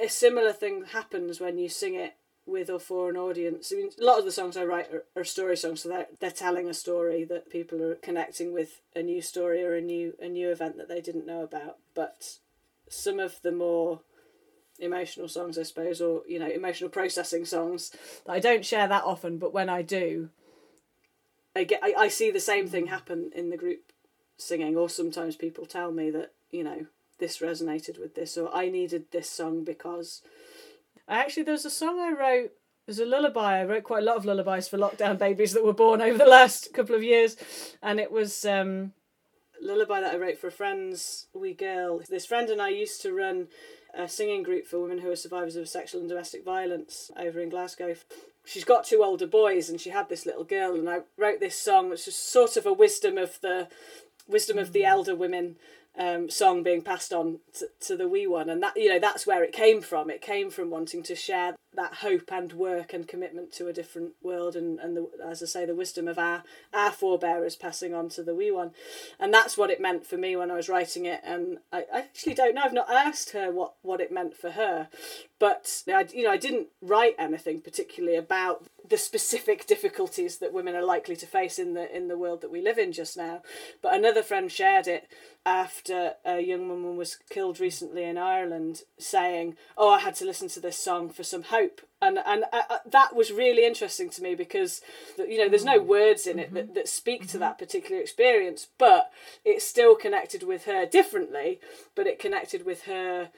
a 0.00 0.08
similar 0.08 0.52
thing 0.52 0.84
happens 0.92 1.40
when 1.40 1.58
you 1.58 1.68
sing 1.68 1.94
it 1.94 2.16
with 2.46 2.70
or 2.70 2.78
for 2.78 3.10
an 3.10 3.16
audience. 3.16 3.72
I 3.72 3.76
mean, 3.76 3.90
a 4.00 4.04
lot 4.04 4.18
of 4.18 4.24
the 4.24 4.32
songs 4.32 4.56
I 4.56 4.64
write 4.64 4.92
are, 4.92 5.04
are 5.16 5.24
story 5.24 5.56
songs, 5.56 5.82
so 5.82 5.88
they're, 5.88 6.06
they're 6.20 6.30
telling 6.30 6.68
a 6.68 6.74
story 6.74 7.24
that 7.24 7.50
people 7.50 7.82
are 7.82 7.96
connecting 7.96 8.52
with 8.52 8.80
a 8.94 9.02
new 9.02 9.20
story 9.20 9.64
or 9.64 9.74
a 9.74 9.80
new 9.80 10.14
a 10.20 10.28
new 10.28 10.50
event 10.50 10.76
that 10.76 10.88
they 10.88 11.00
didn't 11.00 11.26
know 11.26 11.42
about. 11.42 11.78
But 11.94 12.38
some 12.88 13.18
of 13.18 13.42
the 13.42 13.52
more 13.52 14.00
emotional 14.78 15.28
songs, 15.28 15.58
I 15.58 15.64
suppose, 15.64 16.00
or 16.00 16.22
you 16.28 16.38
know, 16.38 16.48
emotional 16.48 16.90
processing 16.90 17.44
songs 17.44 17.90
that 18.26 18.32
I 18.32 18.38
don't 18.38 18.64
share 18.64 18.86
that 18.86 19.04
often, 19.04 19.38
but 19.38 19.52
when 19.52 19.68
I 19.68 19.82
do, 19.82 20.30
I 21.56 21.64
get 21.64 21.80
I, 21.82 21.94
I 21.98 22.08
see 22.08 22.30
the 22.30 22.40
same 22.40 22.68
thing 22.68 22.86
mm. 22.86 22.90
happen 22.90 23.32
in 23.34 23.50
the 23.50 23.56
group 23.56 23.85
singing, 24.36 24.76
or 24.76 24.88
sometimes 24.88 25.36
people 25.36 25.66
tell 25.66 25.92
me 25.92 26.10
that 26.10 26.32
you 26.50 26.64
know 26.64 26.86
this 27.18 27.38
resonated 27.38 27.98
with 28.00 28.14
this, 28.14 28.36
or 28.36 28.54
I 28.54 28.68
needed 28.68 29.06
this 29.10 29.30
song 29.30 29.64
because. 29.64 30.22
I 31.08 31.18
actually 31.18 31.44
there's 31.44 31.64
a 31.64 31.70
song 31.70 32.00
I 32.00 32.10
wrote. 32.10 32.50
There's 32.86 32.98
a 32.98 33.06
lullaby. 33.06 33.60
I 33.60 33.64
wrote 33.64 33.84
quite 33.84 34.02
a 34.02 34.06
lot 34.06 34.16
of 34.16 34.24
lullabies 34.24 34.66
for 34.66 34.76
lockdown 34.76 35.18
babies 35.18 35.52
that 35.52 35.64
were 35.64 35.72
born 35.72 36.02
over 36.02 36.18
the 36.18 36.26
last 36.26 36.72
couple 36.74 36.96
of 36.96 37.02
years, 37.02 37.36
and 37.80 38.00
it 38.00 38.10
was 38.10 38.44
um, 38.44 38.92
lullaby 39.60 40.00
that 40.00 40.14
I 40.14 40.18
wrote 40.18 40.38
for 40.38 40.48
a 40.48 40.52
friend's 40.52 41.26
wee 41.32 41.54
girl. 41.54 42.00
This 42.08 42.26
friend 42.26 42.48
and 42.50 42.60
I 42.60 42.68
used 42.68 43.02
to 43.02 43.12
run 43.12 43.48
a 43.94 44.08
singing 44.08 44.42
group 44.42 44.66
for 44.66 44.78
women 44.78 44.98
who 44.98 45.10
are 45.10 45.16
survivors 45.16 45.56
of 45.56 45.68
sexual 45.68 46.00
and 46.00 46.08
domestic 46.08 46.44
violence 46.44 47.10
over 47.16 47.40
in 47.40 47.48
Glasgow. 47.48 47.94
She's 48.44 48.64
got 48.64 48.84
two 48.84 49.02
older 49.02 49.26
boys, 49.26 49.68
and 49.68 49.80
she 49.80 49.90
had 49.90 50.08
this 50.08 50.26
little 50.26 50.44
girl, 50.44 50.74
and 50.74 50.88
I 50.88 51.00
wrote 51.16 51.40
this 51.40 51.58
song, 51.58 51.90
which 51.90 52.06
is 52.06 52.14
sort 52.14 52.56
of 52.56 52.66
a 52.66 52.72
wisdom 52.72 53.18
of 53.18 53.40
the 53.40 53.68
wisdom 54.28 54.58
of 54.58 54.72
the 54.72 54.84
elder 54.84 55.14
women 55.14 55.56
um, 55.98 56.28
song 56.28 56.62
being 56.62 56.82
passed 56.82 57.12
on 57.12 57.40
to, 57.54 57.68
to 57.80 57.96
the 57.96 58.08
wee 58.08 58.26
one. 58.26 58.50
And 58.50 58.62
that 58.62 58.76
you 58.76 58.88
know 58.88 58.98
that's 58.98 59.26
where 59.26 59.42
it 59.42 59.52
came 59.52 59.80
from. 59.80 60.10
It 60.10 60.20
came 60.20 60.50
from 60.50 60.70
wanting 60.70 61.02
to 61.04 61.14
share 61.14 61.54
that 61.74 61.94
hope 61.94 62.32
and 62.32 62.52
work 62.54 62.92
and 62.92 63.06
commitment 63.06 63.52
to 63.52 63.68
a 63.68 63.72
different 63.72 64.12
world 64.22 64.56
and, 64.56 64.78
and 64.78 64.96
the, 64.96 65.08
as 65.22 65.42
I 65.42 65.46
say 65.46 65.66
the 65.66 65.74
wisdom 65.74 66.08
of 66.08 66.18
our 66.18 66.42
our 66.72 66.90
forebearers 66.90 67.56
passing 67.56 67.94
on 67.94 68.08
to 68.10 68.22
the 68.22 68.34
wee 68.34 68.50
one. 68.50 68.72
And 69.18 69.32
that's 69.32 69.56
what 69.56 69.70
it 69.70 69.80
meant 69.80 70.06
for 70.06 70.16
me 70.16 70.36
when 70.36 70.50
I 70.50 70.54
was 70.54 70.68
writing 70.68 71.06
it. 71.06 71.20
And 71.24 71.58
I, 71.72 71.84
I 71.92 71.98
actually 72.00 72.34
don't 72.34 72.54
know. 72.54 72.62
I've 72.64 72.72
not 72.72 72.90
asked 72.90 73.30
her 73.30 73.50
what, 73.50 73.74
what 73.82 74.00
it 74.00 74.12
meant 74.12 74.36
for 74.36 74.50
her. 74.50 74.88
But 75.38 75.82
I, 75.88 76.06
you 76.12 76.24
know 76.24 76.30
I 76.30 76.38
didn't 76.38 76.68
write 76.82 77.14
anything 77.18 77.60
particularly 77.60 78.16
about 78.16 78.64
the 78.88 78.98
specific 78.98 79.66
difficulties 79.66 80.38
that 80.38 80.52
women 80.52 80.74
are 80.74 80.84
likely 80.84 81.16
to 81.16 81.26
face 81.26 81.58
in 81.58 81.74
the 81.74 81.94
in 81.94 82.08
the 82.08 82.18
world 82.18 82.40
that 82.40 82.50
we 82.50 82.60
live 82.60 82.78
in 82.78 82.92
just 82.92 83.16
now. 83.16 83.42
But 83.82 83.94
another 83.94 84.22
friend 84.22 84.50
shared 84.50 84.86
it 84.86 85.08
after 85.44 86.14
a 86.24 86.40
young 86.40 86.68
woman 86.68 86.96
was 86.96 87.18
killed 87.30 87.60
recently 87.60 88.04
in 88.04 88.18
Ireland 88.18 88.82
saying 88.98 89.56
oh 89.76 89.90
I 89.90 90.00
had 90.00 90.14
to 90.16 90.24
listen 90.24 90.48
to 90.50 90.60
this 90.60 90.78
song 90.78 91.08
for 91.10 91.22
some 91.22 91.44
hope. 91.44 91.80
And 92.00 92.18
and 92.24 92.44
uh, 92.52 92.62
uh, 92.68 92.78
that 92.90 93.16
was 93.16 93.32
really 93.32 93.64
interesting 93.64 94.10
to 94.10 94.22
me 94.22 94.34
because 94.34 94.80
you 95.18 95.38
know 95.38 95.48
there's 95.48 95.64
no 95.64 95.80
words 95.80 96.26
in 96.26 96.38
it 96.38 96.52
that, 96.54 96.74
that 96.74 96.88
speak 96.88 97.26
to 97.28 97.38
that 97.38 97.58
particular 97.58 98.00
experience 98.00 98.68
but 98.78 99.10
it 99.44 99.62
still 99.62 99.94
connected 99.94 100.42
with 100.42 100.66
her 100.66 100.84
differently 100.84 101.60
but 101.94 102.06
it 102.06 102.18
connected 102.18 102.66
with 102.66 102.82
her 102.82 103.30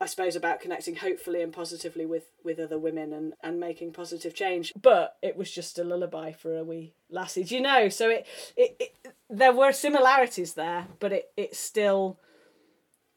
I 0.00 0.06
suppose 0.06 0.36
about 0.36 0.60
connecting 0.60 0.96
hopefully 0.96 1.42
and 1.42 1.52
positively 1.52 2.06
with 2.06 2.24
with 2.42 2.58
other 2.58 2.78
women 2.78 3.12
and 3.12 3.34
and 3.42 3.60
making 3.60 3.92
positive 3.92 4.34
change. 4.34 4.72
But 4.80 5.16
it 5.22 5.36
was 5.36 5.50
just 5.50 5.78
a 5.78 5.84
lullaby 5.84 6.32
for 6.32 6.56
a 6.56 6.64
wee 6.64 6.94
lassie. 7.10 7.44
Do 7.44 7.54
you 7.54 7.60
know? 7.60 7.88
So 7.88 8.10
it 8.10 8.26
it, 8.56 8.76
it 8.78 9.14
there 9.30 9.52
were 9.52 9.72
similarities 9.72 10.54
there, 10.54 10.88
but 11.00 11.12
it 11.12 11.30
it 11.36 11.56
still 11.56 12.18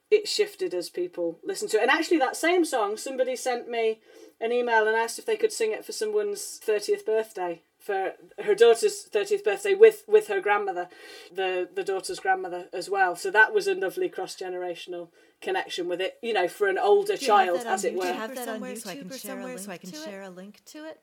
it 0.09 0.27
shifted 0.27 0.73
as 0.73 0.89
people 0.89 1.39
listened 1.43 1.71
to 1.71 1.77
it. 1.77 1.81
And 1.81 1.91
actually, 1.91 2.19
that 2.19 2.37
same 2.37 2.63
song, 2.63 2.95
somebody 2.97 3.35
sent 3.35 3.69
me 3.69 3.99
an 4.39 4.51
email 4.51 4.87
and 4.87 4.95
asked 4.95 5.19
if 5.19 5.25
they 5.25 5.35
could 5.35 5.51
sing 5.51 5.71
it 5.71 5.85
for 5.85 5.91
someone's 5.91 6.57
thirtieth 6.57 7.05
birthday 7.05 7.61
for 7.87 8.13
her 8.43 8.53
daughter's 8.55 9.03
thirtieth 9.03 9.43
birthday 9.43 9.73
with 9.73 10.03
with 10.07 10.27
her 10.27 10.39
grandmother, 10.41 10.89
the 11.33 11.67
the 11.73 11.83
daughter's 11.83 12.19
grandmother 12.19 12.67
as 12.73 12.89
well. 12.89 13.15
So 13.15 13.31
that 13.31 13.53
was 13.53 13.67
a 13.67 13.73
lovely 13.73 14.09
cross 14.09 14.35
generational 14.35 15.09
connection 15.41 15.87
with 15.87 16.01
it. 16.01 16.17
You 16.21 16.33
know, 16.33 16.47
for 16.47 16.67
an 16.67 16.77
older 16.77 17.15
Do 17.15 17.25
you 17.25 17.31
have 17.33 17.45
child, 17.47 17.59
as 17.65 17.83
it 17.83 17.93
YouTube 17.95 17.97
were. 17.99 18.09
or 18.11 18.13
have 18.13 18.35
that 18.35 18.47
on 18.47 18.53
somewhere 18.55 18.75
so 18.75 18.89
I 18.89 18.95
YouTube 18.95 18.99
can 18.99 19.11
or 19.11 19.17
share 19.17 19.31
a 19.31 19.33
somewhere 19.35 19.47
link 19.55 19.59
so 19.65 19.71
I 19.71 19.77
can 19.77 19.89
to 19.91 19.97
it? 19.97 20.03
share 20.05 20.21
a 20.21 20.29
link 20.29 20.61
to 20.65 20.77
it? 20.85 20.99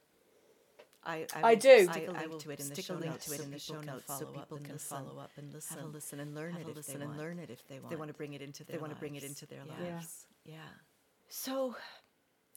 I, 1.06 1.26
I 1.34 1.52
will 1.54 1.60
do. 1.60 1.84
Stick 1.84 1.88
a 1.88 1.90
I- 1.90 2.06
link 2.12 2.18
I 2.18 2.26
will 2.28 2.38
to 2.38 2.50
it 2.50 2.60
in 2.60 2.68
the 2.68 2.74
stick 2.74 2.84
a 2.84 2.88
show 2.88 2.94
link 2.94 3.06
notes 3.12 3.26
to 3.26 3.32
it 3.34 3.36
so 3.38 3.44
in 3.44 3.50
the 3.50 3.56
people 3.56 3.74
show 3.74 3.80
can 3.80 3.86
notes 3.94 4.06
so 4.06 4.14
follow 4.14 4.28
up 4.28 4.34
people 4.40 4.56
and 4.56 4.66
can 4.66 4.74
listen. 4.76 4.96
follow 4.98 5.18
up 5.20 5.30
and 5.36 5.52
listen. 5.52 5.76
Have 5.78 5.86
a 5.86 5.88
listen 5.90 6.20
and 6.20 6.34
learn 6.34 6.52
Have 6.52 6.60
it 6.62 6.66
a 6.66 6.70
if 6.70 6.76
listen 6.76 6.94
they 6.98 7.04
and 7.04 7.10
want. 7.10 7.20
learn 7.20 7.38
it 7.40 7.50
if 7.50 7.68
they 7.68 7.78
want. 7.78 7.90
They 7.90 7.96
want 7.96 8.08
to 8.10 8.14
bring 8.14 8.32
it 8.34 8.40
into 8.42 8.64
their 8.64 8.76
They 8.76 8.80
want 8.80 8.92
to 8.94 8.98
bring 8.98 9.14
it 9.16 9.24
into 9.24 9.46
their 9.46 9.62
Yeah. 9.66 9.94
lives. 9.94 10.26
Yeah. 10.44 10.56
So, 11.28 11.76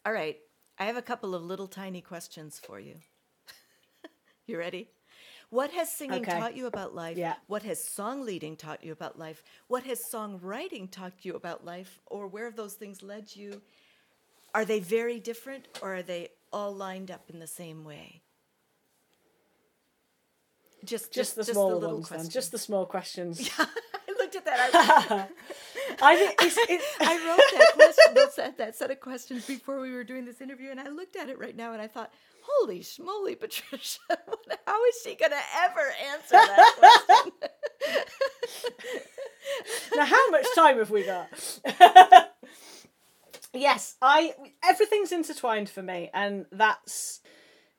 all 0.06 0.14
right. 0.14 0.38
I 0.80 0.86
have 0.86 0.96
a 0.96 1.02
couple 1.02 1.34
of 1.36 1.42
little 1.44 1.68
tiny 1.68 2.02
questions 2.02 2.60
for 2.64 2.80
you. 2.80 2.96
You 4.48 4.58
ready? 4.58 4.90
What 5.50 5.72
has 5.72 5.92
singing 5.92 6.22
Okay. 6.24 6.40
taught 6.40 6.56
you 6.56 6.68
about 6.68 6.94
life? 6.96 7.18
Yeah. 7.18 7.36
What 7.48 7.64
has 7.64 7.84
song 7.84 8.22
leading 8.26 8.56
taught 8.58 8.84
you 8.84 8.92
about 8.92 9.18
life? 9.18 9.44
What 9.68 9.84
has 9.84 10.00
songwriting 10.04 10.90
taught 10.92 11.14
you 11.26 11.36
about 11.36 11.66
life? 11.66 12.00
Or 12.08 12.28
where 12.28 12.46
have 12.46 12.56
those 12.56 12.74
things 12.74 13.02
led 13.02 13.36
you? 13.36 13.62
Are 14.54 14.66
they 14.66 14.80
very 14.80 15.20
different 15.20 15.68
or 15.82 15.96
are 15.96 16.04
they 16.04 16.30
all 16.52 16.74
lined 16.74 17.12
up 17.12 17.30
in 17.30 17.40
the 17.40 17.48
same 17.48 17.84
way? 17.84 18.22
Just, 20.84 21.12
Just 21.12 21.36
the 21.36 21.42
just 21.42 21.54
smaller 21.54 21.76
little 21.76 21.96
ones, 21.98 22.10
then. 22.10 22.30
Just 22.30 22.52
the 22.52 22.58
small 22.58 22.86
questions. 22.86 23.42
Yeah, 23.42 23.66
I 24.08 24.12
looked 24.20 24.36
at 24.36 24.46
that. 24.46 25.30
I, 26.02 26.34
it's, 26.42 26.58
it's, 26.70 26.86
I 27.02 27.18
wrote 27.28 27.60
that 27.60 27.74
question, 27.74 28.54
that 28.58 28.76
set 28.76 28.92
of 28.92 29.00
questions 29.00 29.46
before 29.46 29.82
we 29.82 29.92
were 29.92 30.04
doing 30.04 30.24
this 30.26 30.40
interview, 30.40 30.70
and 30.72 30.80
I 30.80 30.88
looked 30.90 31.16
at 31.16 31.30
it 31.30 31.40
right 31.40 31.56
now, 31.56 31.74
and 31.74 31.82
I 31.82 31.88
thought, 31.88 32.14
"Holy 32.48 32.80
smoly, 32.80 33.40
Patricia! 33.40 34.00
How 34.68 34.86
is 34.86 35.02
she 35.04 35.16
going 35.16 35.32
to 35.32 35.38
ever 35.64 35.94
answer 36.14 36.32
that 36.32 36.76
question?" 36.78 37.32
now 39.96 40.06
how 40.06 40.30
much 40.30 40.46
time 40.56 40.78
have 40.78 40.90
we 40.90 41.06
got 41.06 41.28
yes 43.54 43.96
i 44.02 44.34
everything's 44.64 45.12
intertwined 45.12 45.70
for 45.70 45.82
me 45.82 46.10
and 46.14 46.46
that's 46.52 47.22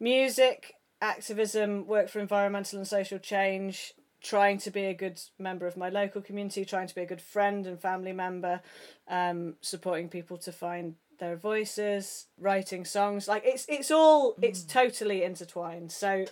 music 0.01 0.75
activism 1.01 1.87
work 1.87 2.09
for 2.09 2.21
environmental 2.21 2.79
and 2.79 2.89
social 2.89 3.19
change 3.19 3.93
trying 4.21 4.59
to 4.59 4.71
be 4.71 4.87
a 4.87 4.95
good 4.95 5.21
member 5.39 5.67
of 5.67 5.77
my 5.77 5.89
local 5.89 6.21
community 6.21 6.65
trying 6.65 6.89
to 6.89 6.95
be 6.95 7.03
a 7.03 7.07
good 7.07 7.23
friend 7.23 7.67
and 7.67 7.81
family 7.81 8.13
member 8.13 8.61
um, 9.09 9.55
supporting 9.61 10.09
people 10.09 10.37
to 10.37 10.51
find 10.51 10.97
their 11.19 11.37
voices, 11.37 12.27
writing 12.39 12.85
songs. 12.85 13.29
Like 13.29 13.43
it's 13.45 13.67
it's 13.69 13.91
all 13.91 14.35
it's 14.41 14.63
hmm. 14.63 14.69
totally 14.69 15.23
intertwined. 15.23 15.93
So 15.93 16.27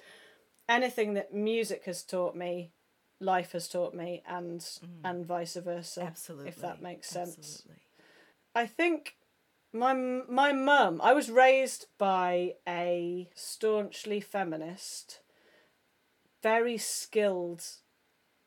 anything 0.68 1.14
that 1.14 1.34
music 1.34 1.84
has 1.84 2.02
taught 2.02 2.36
me, 2.36 2.72
life 3.20 3.52
has 3.52 3.68
taught 3.68 3.94
me, 3.94 4.22
and 4.26 4.64
hmm. 4.80 5.06
and 5.06 5.26
vice 5.26 5.56
versa. 5.56 6.02
Absolutely. 6.02 6.48
if 6.48 6.60
that 6.60 6.82
makes 6.82 7.08
sense. 7.08 7.36
Absolutely. 7.38 7.82
I 8.54 8.66
think 8.66 9.16
my 9.72 9.92
my 9.92 10.52
mum. 10.52 11.00
I 11.02 11.12
was 11.12 11.30
raised 11.30 11.86
by 11.98 12.54
a 12.66 13.28
staunchly 13.34 14.20
feminist, 14.20 15.20
very 16.42 16.78
skilled 16.78 17.62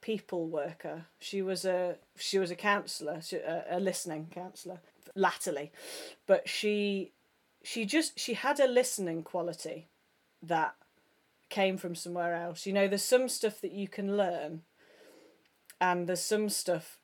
people 0.02 0.48
worker. 0.48 1.06
She 1.20 1.42
was 1.42 1.66
a 1.66 1.98
she 2.18 2.40
was 2.40 2.52
a 2.52 2.56
counsellor, 2.56 3.22
a, 3.34 3.78
a 3.78 3.80
listening 3.80 4.28
counsellor, 4.32 4.82
latterly, 5.16 5.72
but 6.28 6.48
she 6.48 7.12
she 7.64 7.86
just 7.86 8.18
she 8.20 8.34
had 8.34 8.60
a 8.60 8.68
listening 8.68 9.24
quality 9.24 9.90
that 10.42 10.76
came 11.50 11.78
from 11.78 11.96
somewhere 11.96 12.36
else. 12.36 12.66
You 12.66 12.74
know, 12.74 12.88
there's 12.88 13.04
some 13.04 13.28
stuff 13.28 13.60
that 13.62 13.72
you 13.72 13.88
can 13.88 14.16
learn, 14.16 14.62
and 15.82 16.08
there's 16.08 16.22
some 16.22 16.50
stuff 16.50 17.00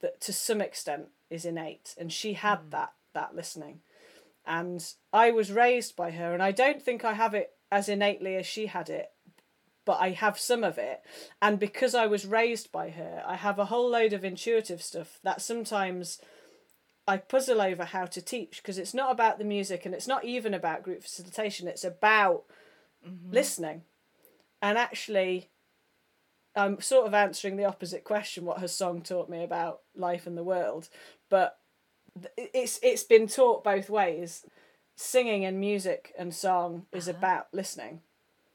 that 0.00 0.20
to 0.22 0.32
some 0.32 0.60
extent 0.60 1.08
is 1.30 1.44
innate, 1.44 1.94
and 1.98 2.12
she 2.12 2.34
had 2.34 2.58
hmm. 2.58 2.70
that 2.70 2.92
that 3.14 3.34
listening, 3.34 3.80
and 4.46 4.92
I 5.12 5.30
was 5.30 5.52
raised 5.52 5.96
by 5.96 6.10
her, 6.10 6.32
and 6.32 6.42
I 6.42 6.52
don't 6.52 6.82
think 6.82 7.04
I 7.04 7.14
have 7.14 7.34
it 7.34 7.52
as 7.70 7.88
innately 7.88 8.36
as 8.36 8.46
she 8.46 8.66
had 8.66 8.88
it, 8.88 9.10
but 9.84 10.00
I 10.00 10.10
have 10.10 10.38
some 10.38 10.64
of 10.64 10.78
it, 10.78 11.02
and 11.40 11.58
because 11.58 11.94
I 11.94 12.06
was 12.06 12.26
raised 12.26 12.72
by 12.72 12.90
her, 12.90 13.22
I 13.26 13.36
have 13.36 13.58
a 13.58 13.66
whole 13.66 13.90
load 13.90 14.12
of 14.12 14.24
intuitive 14.24 14.82
stuff 14.82 15.18
that 15.22 15.40
sometimes. 15.40 16.20
I 17.08 17.18
puzzle 17.18 17.60
over 17.60 17.84
how 17.84 18.06
to 18.06 18.20
teach 18.20 18.58
because 18.62 18.78
it's 18.78 18.94
not 18.94 19.12
about 19.12 19.38
the 19.38 19.44
music 19.44 19.86
and 19.86 19.94
it's 19.94 20.08
not 20.08 20.24
even 20.24 20.52
about 20.54 20.82
group 20.82 21.02
facilitation. 21.02 21.68
It's 21.68 21.84
about 21.84 22.44
mm-hmm. 23.06 23.32
listening. 23.32 23.82
And 24.60 24.76
actually, 24.76 25.50
I'm 26.56 26.80
sort 26.80 27.06
of 27.06 27.14
answering 27.14 27.56
the 27.56 27.64
opposite 27.64 28.02
question 28.02 28.44
what 28.44 28.58
has 28.58 28.74
song 28.74 29.02
taught 29.02 29.28
me 29.28 29.44
about 29.44 29.80
life 29.94 30.26
and 30.26 30.36
the 30.36 30.42
world? 30.42 30.88
But 31.28 31.58
it's 32.36 32.80
it's 32.82 33.04
been 33.04 33.28
taught 33.28 33.62
both 33.62 33.88
ways. 33.90 34.44
Singing 34.96 35.44
and 35.44 35.60
music 35.60 36.14
and 36.18 36.34
song 36.34 36.86
is 36.92 37.06
uh-huh. 37.08 37.18
about 37.18 37.46
listening. 37.52 38.00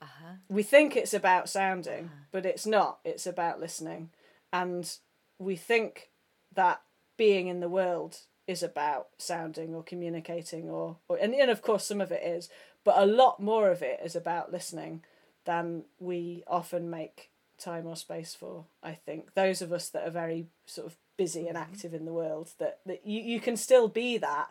Uh-huh. 0.02 0.34
We 0.50 0.64
think 0.64 0.96
it's 0.96 1.14
about 1.14 1.48
sounding, 1.48 2.06
uh-huh. 2.06 2.26
but 2.32 2.46
it's 2.46 2.66
not. 2.66 3.00
It's 3.06 3.28
about 3.28 3.60
listening. 3.60 4.10
And 4.52 4.92
we 5.38 5.56
think 5.56 6.10
that 6.54 6.82
being 7.16 7.48
in 7.48 7.60
the 7.60 7.70
world 7.70 8.18
is 8.52 8.62
about 8.62 9.08
sounding 9.18 9.74
or 9.74 9.84
communicating 9.84 10.70
or, 10.70 10.98
or 11.08 11.18
and, 11.18 11.34
and 11.34 11.50
of 11.50 11.62
course 11.62 11.86
some 11.86 12.02
of 12.02 12.12
it 12.12 12.22
is, 12.24 12.50
but 12.84 12.98
a 12.98 13.06
lot 13.06 13.40
more 13.40 13.72
of 13.72 13.82
it 13.82 14.00
is 14.04 14.16
about 14.16 14.52
listening 14.52 15.04
than 15.46 15.84
we 16.00 16.44
often 16.48 16.90
make 16.90 17.32
time 17.58 17.88
or 17.88 17.96
space 17.96 18.36
for, 18.36 18.66
I 18.84 18.94
think. 18.94 19.34
Those 19.34 19.62
of 19.62 19.72
us 19.72 19.90
that 19.90 20.08
are 20.08 20.12
very 20.12 20.48
sort 20.66 20.88
of 20.88 20.98
busy 21.18 21.48
and 21.48 21.58
mm-hmm. 21.58 21.72
active 21.72 21.94
in 21.94 22.06
the 22.06 22.14
world, 22.14 22.52
that, 22.60 22.80
that 22.86 23.06
you, 23.06 23.22
you 23.22 23.40
can 23.40 23.56
still 23.56 23.88
be 23.88 24.18
that, 24.18 24.50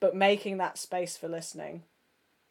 but 0.00 0.14
making 0.14 0.58
that 0.58 0.78
space 0.78 1.16
for 1.16 1.28
listening, 1.28 1.82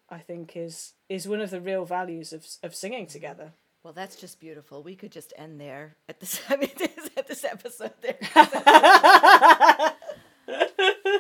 I 0.09 0.19
think 0.19 0.55
is 0.55 0.93
is 1.09 1.27
one 1.27 1.41
of 1.41 1.49
the 1.49 1.61
real 1.61 1.83
values 1.85 2.31
of 2.31 2.45
of 2.61 2.75
singing 2.75 3.05
mm-hmm. 3.05 3.11
together. 3.11 3.51
Well, 3.83 3.93
that's 3.93 4.15
just 4.15 4.39
beautiful. 4.39 4.81
We 4.81 4.95
could 4.95 5.11
just 5.11 5.33
end 5.37 5.61
there 5.61 5.95
at 6.09 6.19
this. 6.19 6.41
I 6.49 6.57
mean, 6.57 6.71
at 7.17 7.27
this 7.27 7.43
episode 7.43 7.93
there. 8.01 8.17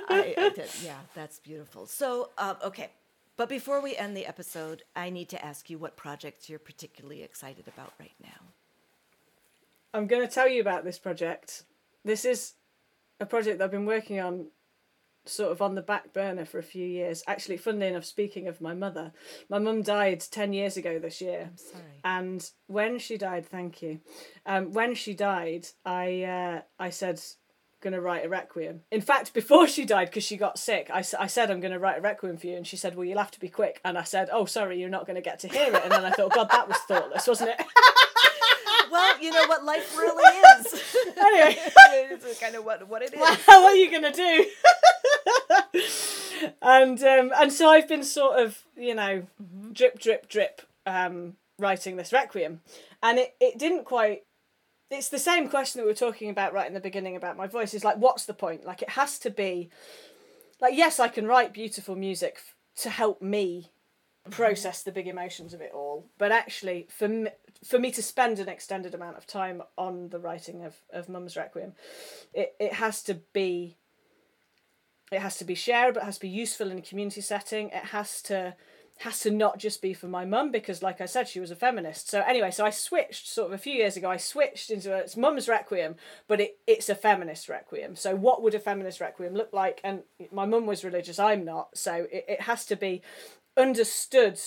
I, 0.07 0.35
I 0.37 0.49
did, 0.49 0.69
yeah, 0.83 0.99
that's 1.13 1.39
beautiful. 1.39 1.85
So, 1.85 2.29
um, 2.37 2.57
okay, 2.63 2.89
but 3.37 3.49
before 3.49 3.81
we 3.81 3.95
end 3.95 4.15
the 4.15 4.25
episode, 4.25 4.83
I 4.95 5.09
need 5.09 5.29
to 5.29 5.45
ask 5.45 5.69
you 5.69 5.77
what 5.77 5.97
projects 5.97 6.49
you're 6.49 6.59
particularly 6.59 7.21
excited 7.23 7.67
about 7.67 7.93
right 7.99 8.15
now. 8.21 8.51
I'm 9.93 10.07
going 10.07 10.27
to 10.27 10.33
tell 10.33 10.47
you 10.47 10.61
about 10.61 10.83
this 10.83 10.99
project. 10.99 11.63
This 12.03 12.25
is 12.25 12.53
a 13.19 13.25
project 13.25 13.59
that 13.59 13.65
I've 13.65 13.71
been 13.71 13.85
working 13.85 14.19
on 14.19 14.47
sort 15.25 15.51
of 15.51 15.61
on 15.61 15.75
the 15.75 15.81
back 15.81 16.13
burner 16.13 16.45
for 16.45 16.59
a 16.59 16.63
few 16.63 16.85
years. 16.85 17.23
Actually, 17.27 17.57
funnily 17.57 17.87
enough, 17.87 18.05
speaking 18.05 18.47
of 18.47 18.61
my 18.61 18.73
mother, 18.73 19.11
my 19.49 19.59
mum 19.59 19.81
died 19.81 20.21
10 20.21 20.53
years 20.53 20.77
ago 20.77 20.99
this 20.99 21.21
year. 21.21 21.49
I'm 21.51 21.57
sorry. 21.57 21.83
And 22.03 22.51
when 22.67 22.99
she 22.99 23.17
died, 23.17 23.45
thank 23.45 23.81
you. 23.81 23.99
Um, 24.45 24.71
when 24.71 24.95
she 24.95 25.13
died, 25.13 25.67
I 25.85 26.23
uh, 26.23 26.61
I 26.79 26.89
said, 26.89 27.21
going 27.85 27.93
to 27.93 28.01
write 28.01 28.25
a 28.25 28.29
requiem. 28.29 28.81
In 28.91 28.99
fact, 28.99 29.31
before 29.31 29.67
she 29.67 29.85
died, 29.85 30.09
because 30.09 30.23
she 30.23 30.37
got 30.37 30.57
sick, 30.57 30.89
I 30.91 31.01
said, 31.01 31.51
I'm 31.51 31.59
going 31.59 31.71
to 31.71 31.77
write 31.77 31.99
a 31.99 32.01
requiem 32.01 32.35
for 32.35 32.47
you. 32.47 32.57
And 32.57 32.65
she 32.65 32.77
said, 32.77 32.95
Well, 32.95 33.05
you'll 33.05 33.19
have 33.19 33.31
to 33.31 33.39
be 33.39 33.47
quick. 33.47 33.79
And 33.85 33.95
I 33.95 34.03
said, 34.03 34.27
Oh, 34.33 34.45
sorry, 34.45 34.79
you're 34.79 34.89
not 34.89 35.05
going 35.05 35.15
to 35.15 35.21
get 35.21 35.37
to 35.39 35.47
hear 35.47 35.73
it. 35.73 35.83
And 35.83 35.91
then 35.91 36.03
I 36.03 36.09
thought, 36.09 36.33
God, 36.33 36.49
that 36.49 36.67
was 36.67 36.77
thoughtless, 36.79 37.27
wasn't 37.27 37.51
it? 37.51 37.65
Well, 38.91 39.19
you 39.21 39.31
know 39.31 39.45
what 39.47 39.65
life 39.65 39.97
really 39.97 40.23
is. 40.59 40.95
anyway. 41.17 41.57
it's 41.75 42.39
kind 42.39 42.55
of 42.55 42.63
what, 42.63 42.87
what 42.87 43.01
it 43.01 43.13
is. 43.13 43.19
what 43.19 43.49
are 43.49 43.75
you 43.75 43.91
gonna 43.91 44.13
do? 44.13 44.45
and 46.61 47.03
um, 47.03 47.31
and 47.35 47.51
so 47.51 47.67
I've 47.67 47.89
been 47.89 48.03
sort 48.03 48.39
of 48.39 48.63
you 48.77 48.95
know 48.95 49.23
drip 49.73 49.99
drip 49.99 50.29
drip 50.29 50.61
um, 50.85 51.35
writing 51.59 51.97
this 51.97 52.13
requiem, 52.13 52.61
and 53.03 53.19
it 53.19 53.35
it 53.41 53.57
didn't 53.57 53.85
quite. 53.85 54.23
It's 54.91 55.09
the 55.09 55.19
same 55.19 55.49
question 55.49 55.79
that 55.79 55.85
we 55.85 55.91
were 55.91 55.95
talking 55.95 56.29
about 56.29 56.53
right 56.53 56.67
in 56.67 56.73
the 56.73 56.79
beginning 56.79 57.15
about 57.15 57.37
my 57.37 57.47
voice. 57.47 57.73
Is 57.73 57.83
like, 57.83 57.97
what's 57.97 58.25
the 58.25 58.33
point? 58.33 58.65
Like, 58.65 58.81
it 58.81 58.89
has 58.89 59.17
to 59.19 59.29
be. 59.29 59.69
Like, 60.61 60.75
yes, 60.75 60.99
I 60.99 61.07
can 61.07 61.27
write 61.27 61.53
beautiful 61.53 61.95
music 61.95 62.35
f- 62.37 62.55
to 62.83 62.89
help 62.89 63.21
me 63.21 63.71
process 64.29 64.81
the 64.81 64.91
big 64.91 65.07
emotions 65.07 65.53
of 65.53 65.61
it 65.61 65.71
all, 65.73 66.09
but 66.17 66.31
actually, 66.31 66.87
for 66.89 67.07
me, 67.07 67.29
for 67.63 67.77
me 67.77 67.91
to 67.91 68.01
spend 68.01 68.39
an 68.39 68.49
extended 68.49 68.95
amount 68.95 69.17
of 69.17 69.27
time 69.27 69.61
on 69.77 70.09
the 70.09 70.19
writing 70.19 70.63
of 70.63 70.75
of 70.91 71.09
Mum's 71.09 71.35
Requiem, 71.35 71.73
it, 72.33 72.55
it 72.59 72.73
has 72.73 73.03
to 73.03 73.15
be 73.33 73.77
it 75.11 75.19
has 75.19 75.37
to 75.37 75.45
be 75.45 75.55
shareable 75.55 75.97
it 75.97 76.03
has 76.03 76.15
to 76.15 76.21
be 76.21 76.29
useful 76.29 76.71
in 76.71 76.79
a 76.79 76.81
community 76.81 77.21
setting 77.21 77.69
it 77.69 77.85
has 77.85 78.21
to 78.23 78.55
has 78.99 79.19
to 79.21 79.31
not 79.31 79.57
just 79.57 79.81
be 79.81 79.93
for 79.93 80.07
my 80.07 80.25
mum 80.25 80.51
because 80.51 80.81
like 80.81 81.01
i 81.01 81.05
said 81.05 81.27
she 81.27 81.39
was 81.39 81.51
a 81.51 81.55
feminist. 81.55 82.09
So 82.09 82.21
anyway 82.21 82.51
so 82.51 82.65
i 82.65 82.69
switched 82.69 83.27
sort 83.27 83.47
of 83.47 83.53
a 83.53 83.57
few 83.57 83.73
years 83.73 83.97
ago 83.97 84.09
i 84.09 84.17
switched 84.17 84.69
into 84.69 84.93
a, 84.93 84.99
it's 84.99 85.17
mum's 85.17 85.47
requiem 85.49 85.95
but 86.27 86.39
it, 86.39 86.57
it's 86.65 86.89
a 86.89 86.95
feminist 86.95 87.49
requiem. 87.49 87.95
So 87.95 88.15
what 88.15 88.41
would 88.41 88.53
a 88.53 88.59
feminist 88.59 89.01
requiem 89.01 89.33
look 89.33 89.51
like? 89.51 89.81
And 89.83 90.03
my 90.31 90.45
mum 90.45 90.65
was 90.65 90.83
religious 90.83 91.19
i'm 91.19 91.43
not. 91.43 91.77
So 91.77 92.07
it, 92.11 92.25
it 92.27 92.41
has 92.41 92.65
to 92.67 92.75
be 92.75 93.01
understood 93.57 94.39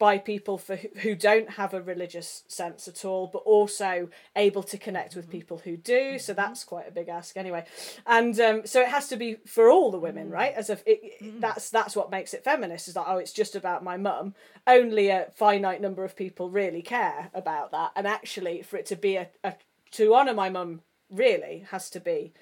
by 0.00 0.16
people 0.16 0.56
for 0.56 0.76
who- 0.76 1.14
don't 1.14 1.50
have 1.50 1.74
a 1.74 1.82
religious 1.82 2.42
sense 2.48 2.88
at 2.88 3.04
all, 3.04 3.26
but 3.26 3.40
also 3.40 4.08
able 4.34 4.62
to 4.62 4.78
connect 4.78 5.14
with 5.14 5.26
mm-hmm. 5.26 5.32
people 5.32 5.58
who 5.58 5.76
do. 5.76 6.18
So 6.18 6.32
mm-hmm. 6.32 6.40
that's 6.40 6.64
quite 6.64 6.88
a 6.88 6.90
big 6.90 7.10
ask, 7.10 7.36
anyway. 7.36 7.66
And 8.06 8.40
um, 8.40 8.66
so 8.66 8.80
it 8.80 8.88
has 8.88 9.08
to 9.08 9.16
be 9.16 9.36
for 9.46 9.68
all 9.68 9.90
the 9.90 9.98
women, 9.98 10.28
mm. 10.28 10.32
right? 10.32 10.54
As 10.54 10.70
if 10.70 10.82
it, 10.86 11.00
it- 11.02 11.22
mm-hmm. 11.22 11.40
that's 11.40 11.68
that's 11.68 11.94
what 11.94 12.10
makes 12.10 12.32
it 12.32 12.42
feminist. 12.42 12.88
Is 12.88 12.94
that 12.94 13.04
oh, 13.06 13.18
it's 13.18 13.32
just 13.32 13.54
about 13.54 13.84
my 13.84 13.98
mum. 13.98 14.34
Only 14.66 15.10
a 15.10 15.28
finite 15.36 15.82
number 15.82 16.02
of 16.02 16.16
people 16.16 16.48
really 16.48 16.82
care 16.82 17.30
about 17.34 17.70
that, 17.72 17.92
and 17.94 18.06
actually, 18.06 18.62
for 18.62 18.78
it 18.78 18.86
to 18.86 18.96
be 18.96 19.16
a, 19.16 19.28
a 19.44 19.54
to 19.92 20.14
honour 20.14 20.34
my 20.34 20.48
mum, 20.48 20.80
really 21.10 21.66
has 21.70 21.90
to 21.90 22.00
be 22.00 22.32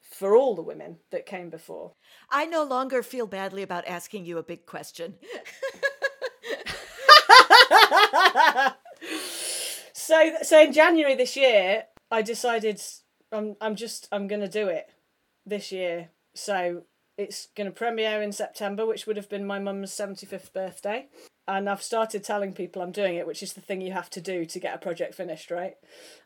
for 0.00 0.34
all 0.34 0.56
the 0.56 0.62
women 0.62 0.96
that 1.10 1.24
came 1.24 1.50
before. 1.50 1.92
I 2.30 2.46
no 2.46 2.64
longer 2.64 3.02
feel 3.04 3.26
badly 3.28 3.62
about 3.62 3.86
asking 3.86 4.24
you 4.24 4.38
a 4.38 4.42
big 4.42 4.66
question. 4.66 5.14
so 9.92 10.32
so 10.42 10.62
in 10.62 10.72
January 10.72 11.14
this 11.14 11.36
year, 11.36 11.84
I 12.10 12.22
decided 12.22 12.80
I'm 13.32 13.56
I'm 13.60 13.76
just 13.76 14.08
I'm 14.12 14.26
gonna 14.26 14.48
do 14.48 14.68
it 14.68 14.88
this 15.44 15.72
year. 15.72 16.08
So 16.34 16.82
it's 17.18 17.48
gonna 17.56 17.70
premiere 17.70 18.22
in 18.22 18.32
September, 18.32 18.86
which 18.86 19.06
would 19.06 19.16
have 19.16 19.28
been 19.28 19.46
my 19.46 19.58
mum's 19.58 19.92
seventy 19.92 20.26
fifth 20.26 20.52
birthday. 20.52 21.06
And 21.48 21.68
I've 21.68 21.82
started 21.82 22.24
telling 22.24 22.52
people 22.54 22.82
I'm 22.82 22.90
doing 22.90 23.14
it, 23.14 23.26
which 23.26 23.40
is 23.40 23.52
the 23.52 23.60
thing 23.60 23.80
you 23.80 23.92
have 23.92 24.10
to 24.10 24.20
do 24.20 24.44
to 24.46 24.58
get 24.58 24.74
a 24.74 24.78
project 24.78 25.14
finished, 25.14 25.50
right? 25.50 25.76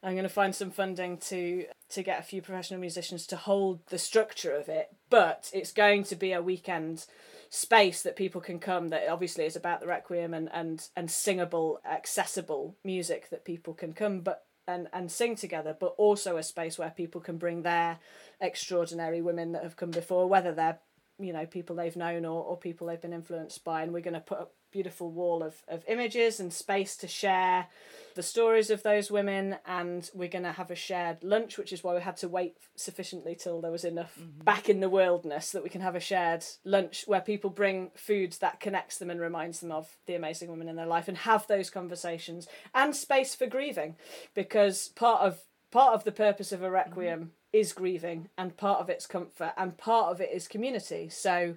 I'm 0.02 0.16
gonna 0.16 0.28
find 0.28 0.54
some 0.54 0.70
funding 0.70 1.18
to 1.18 1.66
to 1.90 2.02
get 2.02 2.20
a 2.20 2.24
few 2.24 2.40
professional 2.42 2.80
musicians 2.80 3.26
to 3.28 3.36
hold 3.36 3.80
the 3.88 3.98
structure 3.98 4.56
of 4.56 4.68
it, 4.68 4.88
but 5.10 5.50
it's 5.52 5.72
going 5.72 6.04
to 6.04 6.16
be 6.16 6.32
a 6.32 6.42
weekend 6.42 7.06
space 7.50 8.02
that 8.02 8.14
people 8.14 8.40
can 8.40 8.60
come 8.60 8.88
that 8.88 9.08
obviously 9.08 9.44
is 9.44 9.56
about 9.56 9.80
the 9.80 9.86
requiem 9.86 10.32
and 10.32 10.48
and 10.52 10.88
and 10.96 11.10
singable 11.10 11.80
accessible 11.84 12.76
music 12.84 13.28
that 13.30 13.44
people 13.44 13.74
can 13.74 13.92
come 13.92 14.20
but 14.20 14.44
and 14.68 14.86
and 14.92 15.10
sing 15.10 15.34
together 15.34 15.76
but 15.78 15.94
also 15.98 16.36
a 16.36 16.42
space 16.44 16.78
where 16.78 16.90
people 16.90 17.20
can 17.20 17.38
bring 17.38 17.62
their 17.62 17.98
extraordinary 18.40 19.20
women 19.20 19.50
that 19.50 19.64
have 19.64 19.76
come 19.76 19.90
before 19.90 20.28
whether 20.28 20.52
they're 20.52 20.78
you 21.18 21.32
know 21.32 21.44
people 21.44 21.74
they've 21.74 21.96
known 21.96 22.24
or, 22.24 22.40
or 22.44 22.56
people 22.56 22.86
they've 22.86 23.02
been 23.02 23.12
influenced 23.12 23.64
by 23.64 23.82
and 23.82 23.92
we're 23.92 24.00
going 24.00 24.14
to 24.14 24.20
put 24.20 24.38
a 24.38 24.46
beautiful 24.70 25.10
wall 25.10 25.42
of, 25.42 25.62
of 25.68 25.84
images 25.88 26.40
and 26.40 26.52
space 26.52 26.96
to 26.98 27.08
share 27.08 27.66
the 28.14 28.22
stories 28.22 28.70
of 28.70 28.82
those 28.82 29.10
women, 29.10 29.56
and 29.66 30.10
we're 30.14 30.28
going 30.28 30.44
to 30.44 30.52
have 30.52 30.70
a 30.70 30.74
shared 30.74 31.22
lunch, 31.22 31.56
which 31.56 31.72
is 31.72 31.84
why 31.84 31.94
we 31.94 32.00
had 32.00 32.16
to 32.18 32.28
wait 32.28 32.56
sufficiently 32.76 33.34
till 33.34 33.60
there 33.60 33.70
was 33.70 33.84
enough 33.84 34.18
mm-hmm. 34.18 34.42
back 34.42 34.68
in 34.68 34.80
the 34.80 34.88
wilderness 34.88 35.52
that 35.52 35.62
we 35.62 35.68
can 35.68 35.80
have 35.80 35.94
a 35.94 36.00
shared 36.00 36.44
lunch 36.64 37.04
where 37.06 37.20
people 37.20 37.50
bring 37.50 37.90
food 37.94 38.32
that 38.40 38.60
connects 38.60 38.98
them 38.98 39.10
and 39.10 39.20
reminds 39.20 39.60
them 39.60 39.72
of 39.72 39.96
the 40.06 40.14
amazing 40.14 40.50
women 40.50 40.68
in 40.68 40.76
their 40.76 40.86
life 40.86 41.08
and 41.08 41.18
have 41.18 41.46
those 41.46 41.70
conversations 41.70 42.48
and 42.74 42.94
space 42.96 43.34
for 43.34 43.46
grieving. 43.46 43.96
Because 44.34 44.88
part 44.88 45.22
of 45.22 45.40
part 45.70 45.94
of 45.94 46.04
the 46.04 46.12
purpose 46.12 46.52
of 46.52 46.62
a 46.62 46.70
requiem 46.70 47.20
mm-hmm. 47.20 47.28
is 47.52 47.72
grieving 47.72 48.28
and 48.36 48.56
part 48.56 48.80
of 48.80 48.90
it's 48.90 49.06
comfort 49.06 49.52
and 49.56 49.78
part 49.78 50.10
of 50.10 50.20
it 50.20 50.30
is 50.32 50.48
community. 50.48 51.08
So 51.08 51.54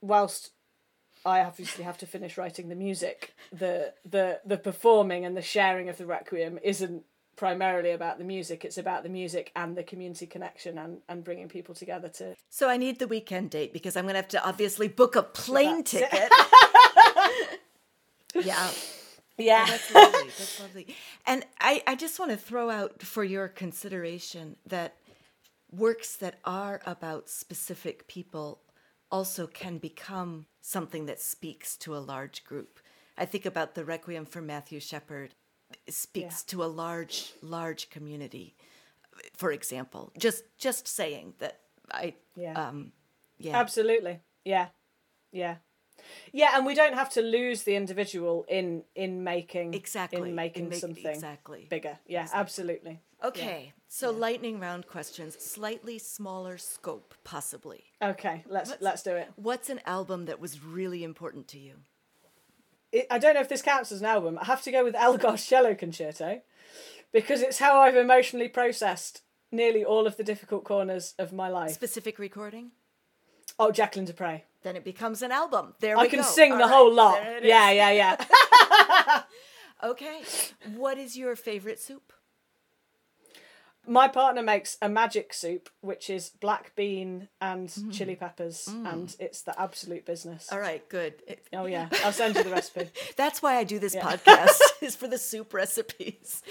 whilst 0.00 0.50
I 1.24 1.40
obviously 1.40 1.84
have 1.84 1.98
to 1.98 2.06
finish 2.06 2.36
writing 2.36 2.68
the 2.68 2.74
music. 2.74 3.34
The 3.52 3.94
the 4.04 4.40
the 4.44 4.58
performing 4.58 5.24
and 5.24 5.36
the 5.36 5.42
sharing 5.42 5.88
of 5.88 5.96
the 5.96 6.06
requiem 6.06 6.58
isn't 6.62 7.04
primarily 7.36 7.90
about 7.90 8.18
the 8.18 8.24
music. 8.24 8.64
It's 8.64 8.78
about 8.78 9.02
the 9.02 9.08
music 9.08 9.50
and 9.56 9.76
the 9.76 9.82
community 9.82 10.26
connection 10.26 10.78
and 10.78 10.98
and 11.08 11.24
bringing 11.24 11.48
people 11.48 11.74
together 11.74 12.08
to. 12.10 12.36
So 12.50 12.68
I 12.68 12.76
need 12.76 12.98
the 12.98 13.08
weekend 13.08 13.50
date 13.50 13.72
because 13.72 13.96
I'm 13.96 14.04
going 14.04 14.14
to 14.14 14.20
have 14.20 14.28
to 14.28 14.46
obviously 14.46 14.88
book 14.88 15.16
a 15.16 15.22
plane 15.22 15.82
ticket. 15.82 16.30
yeah. 18.34 18.70
Yeah. 19.36 19.64
Oh, 19.66 19.70
that's 19.70 19.94
lovely. 19.94 20.24
That's 20.26 20.60
lovely. 20.60 20.96
And 21.26 21.44
I, 21.60 21.82
I 21.86 21.96
just 21.96 22.18
want 22.18 22.30
to 22.30 22.36
throw 22.36 22.70
out 22.70 23.02
for 23.02 23.24
your 23.24 23.48
consideration 23.48 24.56
that 24.66 24.94
works 25.72 26.16
that 26.16 26.38
are 26.44 26.80
about 26.86 27.28
specific 27.28 28.06
people 28.06 28.60
also 29.14 29.46
can 29.46 29.78
become 29.78 30.46
something 30.60 31.06
that 31.06 31.20
speaks 31.20 31.76
to 31.76 31.96
a 31.96 31.98
large 32.12 32.44
group. 32.44 32.80
I 33.16 33.24
think 33.26 33.46
about 33.46 33.76
the 33.76 33.84
Requiem 33.84 34.24
for 34.26 34.42
Matthew 34.42 34.80
Shepard 34.80 35.34
it 35.86 35.94
speaks 35.94 36.42
to 36.44 36.62
a 36.62 36.66
large, 36.66 37.32
large 37.40 37.90
community. 37.90 38.54
For 39.36 39.50
example, 39.52 40.12
just 40.18 40.42
just 40.58 40.88
saying 40.88 41.34
that 41.38 41.60
I 41.90 42.14
Yeah. 42.36 42.68
um 42.68 42.92
yeah 43.38 43.56
Absolutely. 43.60 44.20
Yeah. 44.44 44.68
Yeah. 45.32 45.56
Yeah, 46.32 46.50
and 46.56 46.66
we 46.66 46.74
don't 46.74 46.94
have 46.94 47.10
to 47.10 47.22
lose 47.22 47.62
the 47.62 47.76
individual 47.76 48.44
in 48.48 48.84
in 48.94 49.22
making 49.22 49.74
exactly 49.74 50.30
in 50.30 50.34
making 50.34 50.68
make- 50.68 50.80
something 50.80 51.06
exactly 51.06 51.66
bigger. 51.70 51.98
Yeah, 52.06 52.26
absolutely. 52.32 53.00
Okay, 53.22 53.72
so 53.94 54.10
lightning 54.10 54.58
round 54.58 54.86
questions, 54.88 55.36
slightly 55.38 55.98
smaller 55.98 56.58
scope, 56.58 57.14
possibly. 57.22 57.84
Okay, 58.02 58.44
let's 58.48 58.72
let's 58.80 59.02
do 59.02 59.14
it. 59.14 59.30
What's 59.36 59.70
an 59.70 59.80
album 59.86 60.24
that 60.24 60.40
was 60.40 60.64
really 60.64 61.04
important 61.04 61.46
to 61.48 61.58
you? 61.58 61.74
it. 62.90 63.06
I 63.10 63.18
don't 63.18 63.34
know 63.34 63.40
if 63.40 63.48
this 63.48 63.62
counts 63.62 63.92
as 63.92 64.00
an 64.00 64.06
album. 64.06 64.38
I 64.40 64.46
have 64.46 64.62
to 64.62 64.72
go 64.72 64.82
with 64.84 64.94
Elgar's 64.94 65.46
Cello 65.46 65.74
Concerto 65.74 66.40
because 67.12 67.40
it's 67.40 67.58
how 67.58 67.80
I've 67.80 67.96
emotionally 67.96 68.48
processed 68.48 69.22
nearly 69.52 69.84
all 69.84 70.06
of 70.06 70.16
the 70.16 70.24
difficult 70.24 70.64
corners 70.64 71.14
of 71.18 71.32
my 71.32 71.48
life. 71.48 71.70
Specific 71.70 72.18
recording? 72.18 72.72
Oh, 73.58 73.70
Jacqueline 73.70 74.06
du 74.06 74.12
Pré. 74.12 74.42
Then 74.64 74.74
it 74.74 74.84
becomes 74.84 75.22
an 75.22 75.30
album. 75.30 75.74
There 75.80 75.96
I 75.96 76.08
can 76.08 76.20
go. 76.20 76.24
sing 76.24 76.52
All 76.52 76.58
the 76.58 76.64
right, 76.64 76.72
whole 76.72 76.92
lot. 76.92 77.22
Yeah, 77.42 77.70
yeah, 77.70 77.90
yeah. 77.90 79.22
Okay. 79.82 80.22
What 80.76 80.96
is 80.96 81.14
your 81.16 81.36
favorite 81.36 81.78
soup? 81.78 82.12
My 83.86 84.08
partner 84.08 84.42
makes 84.42 84.76
a 84.80 84.88
magic 84.88 85.34
soup, 85.34 85.68
which 85.80 86.08
is 86.08 86.30
black 86.30 86.74
bean 86.74 87.28
and 87.40 87.68
Mm. 87.68 87.92
chili 87.92 88.16
peppers, 88.16 88.66
and 88.68 89.14
it's 89.18 89.42
the 89.42 89.58
absolute 89.60 90.04
business. 90.06 90.50
All 90.52 90.58
right, 90.60 90.86
good. 90.88 91.22
It- 91.26 91.46
Oh 91.52 91.66
yeah, 91.66 91.88
I'll 92.04 92.12
send 92.12 92.34
you 92.36 92.42
the 92.42 92.50
recipe. 92.50 92.90
That's 93.16 93.42
why 93.42 93.56
I 93.56 93.64
do 93.64 93.78
this 93.78 93.94
podcast 93.94 94.58
is 94.82 94.96
for 94.96 95.06
the 95.08 95.18
soup 95.18 95.52
recipes. 95.54 96.42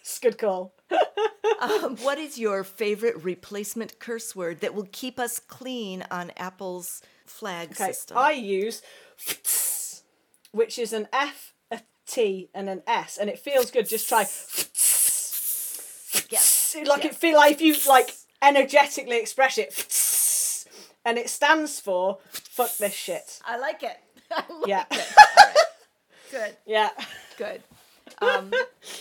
It's 0.00 0.18
good 0.18 0.38
call. 0.38 0.74
Um, 1.60 1.96
what 1.98 2.16
is 2.16 2.38
your 2.38 2.64
favorite 2.64 3.22
replacement 3.22 3.98
curse 3.98 4.34
word 4.34 4.60
that 4.62 4.72
will 4.74 4.88
keep 4.92 5.20
us 5.20 5.38
clean 5.38 6.02
on 6.10 6.32
Apple's 6.38 7.02
flag 7.26 7.72
Okay, 7.72 7.88
system? 7.88 8.16
I 8.16 8.30
use 8.32 8.80
which 10.52 10.78
is 10.78 10.94
an 10.94 11.06
F, 11.12 11.52
a 11.70 11.80
T, 12.06 12.48
and 12.54 12.70
an 12.70 12.82
S, 12.86 13.18
and 13.18 13.28
it 13.28 13.38
feels 13.38 13.70
good. 13.70 13.86
Just 13.86 14.08
try. 14.08 14.24
Yes. 16.74 16.86
Like 16.88 17.04
yes. 17.04 17.14
it 17.14 17.18
feel 17.18 17.36
like 17.36 17.52
if 17.52 17.60
you 17.60 17.74
like 17.88 18.14
energetically 18.42 19.18
express 19.18 19.58
it, 19.58 20.66
and 21.04 21.18
it 21.18 21.28
stands 21.30 21.80
for 21.80 22.18
fuck 22.30 22.76
this 22.78 22.94
shit. 22.94 23.40
I 23.44 23.58
like 23.58 23.82
it. 23.82 23.96
I 24.30 24.44
like 24.52 24.66
Yeah, 24.68 24.84
it. 24.90 25.14
Right. 25.16 25.54
Good. 26.30 26.56
yeah. 26.66 26.90
Good. 27.36 27.62
Um, 28.22 28.52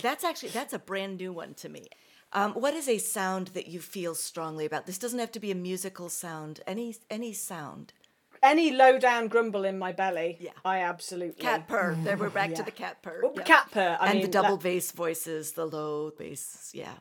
that's 0.01 0.24
actually 0.24 0.49
that's 0.49 0.74
a 0.74 0.80
brand 0.80 1.17
new 1.17 1.34
one 1.34 1.53
to 1.55 1.70
me. 1.70 1.88
Um, 2.32 2.53
what 2.53 2.74
is 2.76 2.88
a 2.88 2.99
sound 2.99 3.47
that 3.49 3.67
you 3.67 3.80
feel 3.80 4.13
strongly 4.15 4.65
about? 4.65 4.86
This 4.86 4.99
doesn't 4.99 5.17
have 5.20 5.32
to 5.34 5.39
be 5.39 5.51
a 5.51 5.55
musical 5.55 6.09
sound. 6.09 6.61
Any 6.67 6.95
any 7.09 7.34
sound. 7.34 7.93
Any 8.41 8.72
low 8.72 8.97
down 8.97 9.28
grumble 9.28 9.65
in 9.65 9.78
my 9.78 9.91
belly, 9.91 10.38
Yeah. 10.39 10.51
I 10.63 10.80
absolutely 10.80 11.41
Cat 11.43 11.67
purr. 11.67 11.97
There 12.03 12.15
we're 12.15 12.30
back 12.30 12.53
to 12.55 12.63
the 12.63 12.72
cat 12.72 13.01
purr. 13.01 13.22
Oh, 13.26 13.34
Yeah. 13.36 13.43
cat 13.43 13.67
purr. 13.72 13.97
I 13.99 14.05
and 14.05 14.13
mean, 14.13 14.22
the 14.22 14.32
double 14.32 14.55
that- 14.55 14.63
bass 14.63 14.91
voices, 14.93 15.51
the 15.53 15.65
low 15.65 16.11
bass. 16.17 16.72
Yeah. 16.74 16.93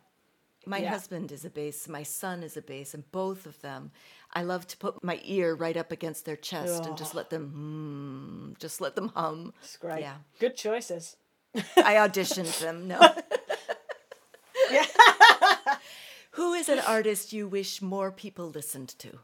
My 0.69 0.79
Yeah. 0.79 0.91
husband 0.91 1.33
is 1.33 1.47
a 1.47 1.51
bass. 1.51 1.89
My 1.89 2.03
son 2.03 2.43
is 2.43 2.55
a 2.57 2.61
bass, 2.63 2.93
and 2.93 3.11
both 3.11 3.47
of 3.47 3.59
them, 3.63 3.91
I 4.35 4.43
love 4.43 4.67
to 4.67 4.77
put 4.77 5.03
my 5.03 5.19
ear 5.25 5.55
right 5.55 5.77
up 5.77 5.91
against 5.91 6.27
their 6.27 6.37
chest 6.37 6.85
and 6.85 6.97
just 6.97 7.15
let 7.15 7.31
them, 7.31 7.49
hmm, 7.51 8.53
just 8.61 8.79
let 8.81 8.95
them 8.95 9.09
hum. 9.09 9.55
It's 9.63 9.79
great. 9.79 10.01
Yeah. 10.03 10.17
Good 10.39 10.57
choices. 10.57 11.17
I 11.55 11.95
auditioned 11.95 12.59
them. 12.61 12.87
No. 12.87 13.01
Yeah. 14.71 14.85
Who 16.33 16.53
is 16.53 16.69
an 16.69 16.81
artist 16.81 17.33
you 17.33 17.49
wish 17.49 17.81
more 17.81 18.13
people 18.13 18.51
listened 18.51 18.91
to? 18.99 19.21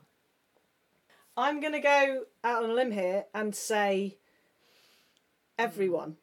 I'm 1.37 1.61
gonna 1.61 1.81
go 1.83 2.25
out 2.43 2.63
on 2.65 2.71
a 2.71 2.73
limb 2.73 2.93
here 2.93 3.27
and 3.35 3.55
say 3.55 4.17
everyone. 5.59 6.17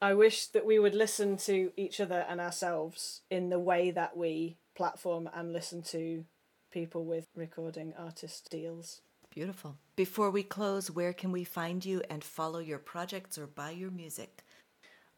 I 0.00 0.14
wish 0.14 0.46
that 0.48 0.66
we 0.66 0.78
would 0.78 0.94
listen 0.94 1.36
to 1.38 1.72
each 1.76 2.00
other 2.00 2.24
and 2.28 2.40
ourselves 2.40 3.22
in 3.30 3.48
the 3.48 3.58
way 3.58 3.90
that 3.90 4.16
we 4.16 4.58
platform 4.74 5.28
and 5.34 5.52
listen 5.52 5.82
to 5.82 6.24
people 6.70 7.04
with 7.04 7.26
recording 7.34 7.94
artist 7.98 8.48
deals. 8.50 9.00
Beautiful. 9.30 9.76
Before 9.96 10.30
we 10.30 10.42
close, 10.42 10.90
where 10.90 11.12
can 11.12 11.32
we 11.32 11.44
find 11.44 11.84
you 11.84 12.02
and 12.10 12.22
follow 12.22 12.58
your 12.58 12.78
projects 12.78 13.38
or 13.38 13.46
buy 13.46 13.70
your 13.70 13.90
music? 13.90 14.44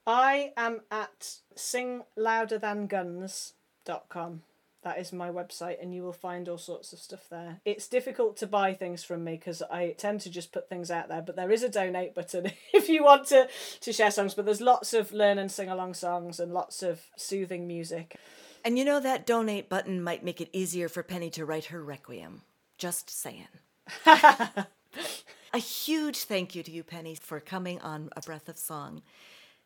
I 0.07 0.53
am 0.57 0.81
at 0.91 1.39
singlouderthanguns.com. 1.57 4.43
That 4.83 4.99
is 4.99 5.12
my 5.12 5.29
website, 5.29 5.83
and 5.83 5.93
you 5.93 6.03
will 6.03 6.12
find 6.12 6.49
all 6.49 6.59
sorts 6.59 6.93
of 6.93 7.01
stuff 7.01 7.26
there. 7.31 7.61
It's 7.64 7.89
difficult 7.89 8.37
to 8.39 8.47
buy 8.47 8.74
things 8.74 9.03
from 9.03 9.24
me 9.24 9.33
because 9.33 9.61
I 9.62 9.95
tend 9.99 10.20
to 10.20 10.31
just 10.31 10.53
put 10.53 10.68
things 10.68 10.91
out 10.91 11.09
there, 11.09 11.20
but 11.20 11.35
there 11.35 11.51
is 11.51 11.64
a 11.64 11.68
donate 11.68 12.14
button 12.14 12.53
if 12.72 12.89
you 12.89 13.03
want 13.03 13.26
to, 13.29 13.49
to 13.81 13.93
share 13.93 14.12
songs. 14.12 14.35
But 14.35 14.45
there's 14.45 14.61
lots 14.61 14.95
of 14.95 15.12
learn 15.12 15.39
and 15.39 15.51
sing 15.51 15.68
along 15.68 15.95
songs 15.95 16.39
and 16.39 16.55
lots 16.55 16.83
of 16.83 17.03
soothing 17.16 17.66
music. 17.66 18.16
And 18.64 18.79
you 18.79 18.85
know 18.85 19.01
that 19.01 19.26
donate 19.26 19.68
button 19.68 20.03
might 20.03 20.24
make 20.24 20.41
it 20.41 20.51
easier 20.53 20.89
for 20.89 21.03
Penny 21.03 21.31
to 21.31 21.45
write 21.45 21.66
her 21.66 21.83
requiem. 21.83 22.43
Just 22.76 23.11
saying. 23.11 23.49
a 24.07 24.66
huge 25.55 26.18
thank 26.18 26.55
you 26.55 26.62
to 26.62 26.70
you, 26.70 26.85
Penny, 26.85 27.16
for 27.16 27.41
coming 27.41 27.81
on 27.81 28.11
A 28.16 28.20
Breath 28.20 28.49
of 28.49 28.59
Song. 28.59 29.03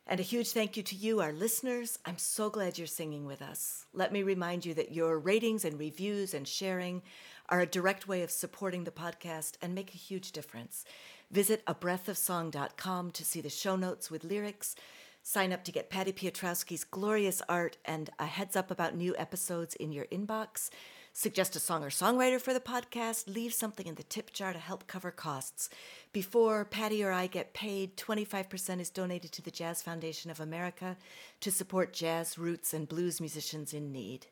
And 0.05 0.19
a 0.19 0.23
huge 0.23 0.51
thank 0.51 0.75
you 0.75 0.83
to 0.83 0.95
you, 0.95 1.21
our 1.21 1.31
listeners. 1.31 1.97
I'm 2.05 2.17
so 2.17 2.49
glad 2.49 2.77
you're 2.77 2.87
singing 2.87 3.25
with 3.25 3.41
us. 3.41 3.85
Let 3.93 4.11
me 4.11 4.21
remind 4.21 4.65
you 4.65 4.73
that 4.73 4.91
your 4.91 5.17
ratings 5.17 5.63
and 5.63 5.79
reviews 5.79 6.33
and 6.33 6.45
sharing 6.45 7.01
are 7.47 7.61
a 7.61 7.65
direct 7.65 8.05
way 8.05 8.21
of 8.21 8.29
supporting 8.29 8.83
the 8.83 8.91
podcast 8.91 9.53
and 9.61 9.73
make 9.73 9.93
a 9.93 9.97
huge 9.97 10.33
difference. 10.33 10.83
Visit 11.31 11.65
abreathofsong.com 11.65 13.11
to 13.11 13.23
see 13.23 13.39
the 13.39 13.49
show 13.49 13.77
notes 13.77 14.11
with 14.11 14.25
lyrics. 14.25 14.75
Sign 15.21 15.53
up 15.53 15.63
to 15.63 15.71
get 15.71 15.89
Patty 15.89 16.11
Piotrowski's 16.11 16.83
glorious 16.83 17.41
art 17.47 17.77
and 17.85 18.09
a 18.19 18.25
heads 18.25 18.57
up 18.57 18.69
about 18.69 18.97
new 18.97 19.15
episodes 19.17 19.73
in 19.75 19.93
your 19.93 20.05
inbox. 20.05 20.69
Suggest 21.15 21.55
a 21.55 21.59
song 21.59 21.83
or 21.83 21.91
songwriter 21.91 22.41
for 22.41 22.55
the 22.55 22.59
podcast. 22.59 23.31
Leave 23.31 23.53
something 23.53 23.85
in 23.85 23.93
the 23.93 24.03
tip 24.03 24.33
jar 24.33 24.51
to 24.51 24.57
help 24.57 24.87
cover 24.87 25.11
costs. 25.11 25.69
Before 26.11 26.65
Patty 26.65 27.03
or 27.03 27.11
I 27.11 27.27
get 27.27 27.53
paid, 27.53 27.97
25% 27.97 28.79
is 28.79 28.89
donated 28.89 29.31
to 29.33 29.43
the 29.43 29.51
Jazz 29.51 29.83
Foundation 29.83 30.31
of 30.31 30.39
America 30.39 30.97
to 31.41 31.51
support 31.51 31.93
jazz, 31.93 32.39
roots, 32.39 32.73
and 32.73 32.89
blues 32.89 33.21
musicians 33.21 33.75
in 33.75 33.91
need. 33.91 34.25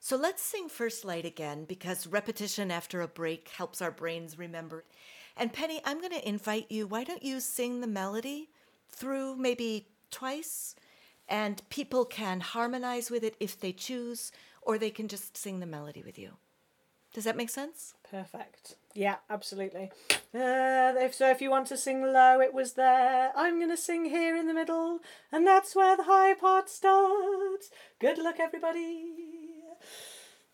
So 0.00 0.16
let's 0.16 0.42
sing 0.42 0.68
First 0.68 1.04
Light 1.04 1.24
again 1.24 1.64
because 1.64 2.08
repetition 2.08 2.72
after 2.72 3.00
a 3.00 3.06
break 3.06 3.48
helps 3.50 3.80
our 3.80 3.92
brains 3.92 4.36
remember. 4.36 4.84
And 5.36 5.52
Penny, 5.52 5.80
I'm 5.84 6.00
going 6.00 6.12
to 6.12 6.28
invite 6.28 6.66
you. 6.68 6.88
Why 6.88 7.04
don't 7.04 7.22
you 7.22 7.38
sing 7.38 7.80
the 7.80 7.86
melody 7.86 8.48
through 8.90 9.36
maybe 9.36 9.86
twice? 10.10 10.74
And 11.28 11.62
people 11.70 12.04
can 12.04 12.40
harmonize 12.40 13.10
with 13.10 13.24
it 13.24 13.36
if 13.40 13.58
they 13.58 13.72
choose, 13.72 14.30
or 14.66 14.76
they 14.76 14.90
can 14.90 15.08
just 15.08 15.36
sing 15.36 15.60
the 15.60 15.66
melody 15.66 16.02
with 16.04 16.18
you. 16.18 16.32
Does 17.14 17.24
that 17.24 17.36
make 17.36 17.48
sense? 17.48 17.94
Perfect. 18.10 18.74
Yeah, 18.92 19.16
absolutely. 19.30 19.90
Uh, 20.34 20.92
if 20.98 21.14
so, 21.14 21.30
if 21.30 21.40
you 21.40 21.50
want 21.50 21.68
to 21.68 21.76
sing 21.78 22.02
low, 22.02 22.40
it 22.40 22.52
was 22.52 22.74
there. 22.74 23.32
I'm 23.34 23.58
gonna 23.58 23.76
sing 23.76 24.06
here 24.06 24.36
in 24.36 24.46
the 24.46 24.52
middle, 24.52 24.98
and 25.32 25.46
that's 25.46 25.74
where 25.74 25.96
the 25.96 26.02
high 26.02 26.34
part 26.34 26.68
starts. 26.68 27.70
Good 28.00 28.18
luck, 28.18 28.36
everybody. 28.38 29.14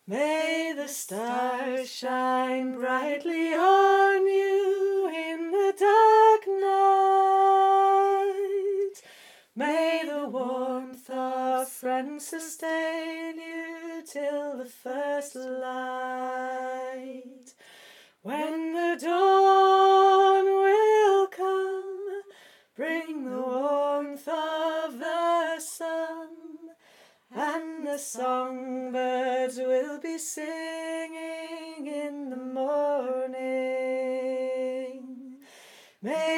May 0.06 0.72
the 0.76 0.88
stars 0.88 1.90
shine 1.90 2.74
brightly 2.74 3.54
on 3.54 4.26
you 4.26 5.08
in 5.08 5.50
the 5.50 5.74
dark 5.78 6.46
night. 6.60 7.42
May 9.56 10.02
the 10.04 10.28
warmth 11.08 11.18
of 11.18 11.68
friends 11.68 12.26
sustain 12.26 13.36
you 13.36 14.02
till 14.06 14.58
the 14.58 14.66
first 14.66 15.34
light. 15.34 16.22
When 18.22 18.72
the 18.72 18.98
dawn 19.00 20.44
will 20.44 21.26
come, 21.28 22.22
bring 22.76 23.24
the 23.24 23.40
warmth 23.40 24.28
of 24.28 24.98
the 24.98 25.58
sun, 25.60 26.28
and 27.34 27.86
the 27.86 27.98
songbirds 27.98 29.56
will 29.56 29.98
be 30.00 30.18
singing 30.18 31.86
in 31.86 32.30
the 32.30 32.36
morning. 32.36 33.42
May 36.00 36.31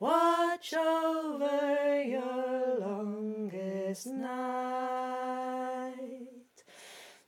watch 0.00 0.74
over 0.74 2.02
your 2.02 2.78
longest 2.80 4.06
night. 4.06 4.32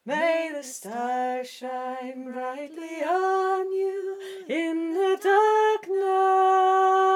May 0.05 0.51
the 0.55 0.63
stars 0.63 1.49
shine 1.51 2.33
brightly 2.33 3.03
on 3.05 3.73
you 3.73 4.19
in 4.49 4.95
the 4.95 5.19
dark 5.23 5.89
night. 5.89 7.07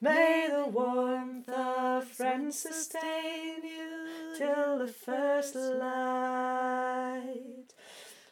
May 0.00 0.48
the 0.50 0.66
warmth 0.66 1.48
of 1.48 2.08
friends 2.08 2.58
sustain 2.58 3.11
till 4.42 4.78
the 4.78 4.88
first 4.88 5.54
light. 5.54 6.02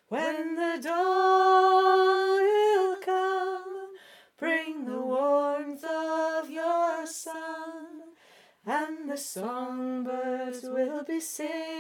When 0.08 0.56
the 0.56 0.80
dawn 0.82 2.40
will 2.40 2.96
come, 2.96 3.74
bring 4.36 4.86
the 4.86 4.92
mm. 4.92 5.04
warmth 5.04 5.84
of 5.84 6.50
your 6.50 7.06
sun, 7.06 7.86
and 8.66 9.08
the 9.08 9.16
songbirds 9.16 10.62
will 10.64 11.04
be 11.04 11.20
singing 11.20 11.79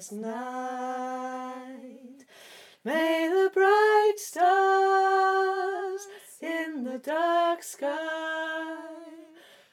longest 0.00 0.12
night. 0.12 1.60
May 2.84 3.28
the 3.28 3.50
bright 3.52 4.14
stars 4.16 6.06
in 6.40 6.84
the 6.84 6.98
dark 6.98 7.62
sky 7.62 8.78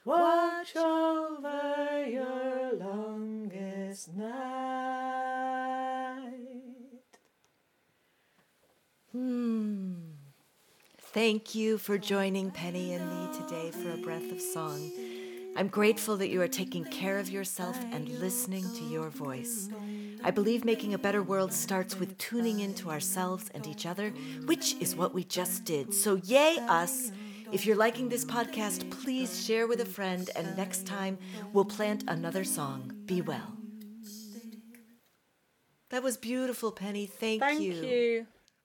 watch 0.04 0.76
over 0.76 2.06
your 2.06 2.74
longest 2.74 4.14
night. 4.14 4.28
Hmm. 9.14 9.94
Thank 11.00 11.56
you 11.56 11.78
for 11.78 11.98
joining 11.98 12.52
Penny 12.52 12.94
and 12.94 13.08
me 13.10 13.30
today 13.40 13.72
for 13.72 13.92
a 13.92 13.98
breath 13.98 14.30
of 14.32 14.42
song. 14.42 14.92
I'm 15.56 15.70
grateful 15.70 16.18
that 16.18 16.30
you 16.30 16.42
are 16.42 16.48
taking 16.48 16.84
care 16.86 17.18
of 17.18 17.30
yourself 17.30 17.78
and 17.92 18.08
listening 18.20 18.64
to 18.76 18.84
your 18.84 19.10
voice. 19.10 19.70
I 20.28 20.32
believe 20.32 20.66
making 20.66 20.94
a 20.94 20.98
better 20.98 21.24
world 21.24 21.54
starts 21.54 21.98
with 21.98 22.18
tuning 22.18 22.60
into 22.60 22.90
ourselves 22.90 23.50
and 23.54 23.66
each 23.66 23.86
other, 23.86 24.10
which 24.44 24.76
is 24.82 24.94
what 24.94 25.14
we 25.14 25.24
just 25.24 25.64
did. 25.64 25.94
So, 25.94 26.16
yay, 26.16 26.58
us! 26.68 27.14
If 27.54 27.66
you're 27.66 27.78
liking 27.78 28.10
this 28.10 28.26
podcast, 28.26 28.92
please 28.92 29.46
share 29.46 29.68
with 29.68 29.80
a 29.80 29.86
friend, 29.86 30.30
and 30.36 30.58
next 30.58 30.86
time 30.86 31.18
we'll 31.54 31.64
plant 31.64 32.04
another 32.10 32.44
song. 32.44 32.92
Be 33.06 33.22
well. 33.22 33.56
That 35.92 36.04
was 36.04 36.18
beautiful, 36.18 36.74
Penny. 36.74 37.06
Thank, 37.06 37.40
Thank 37.40 37.62
you. 37.62 38.28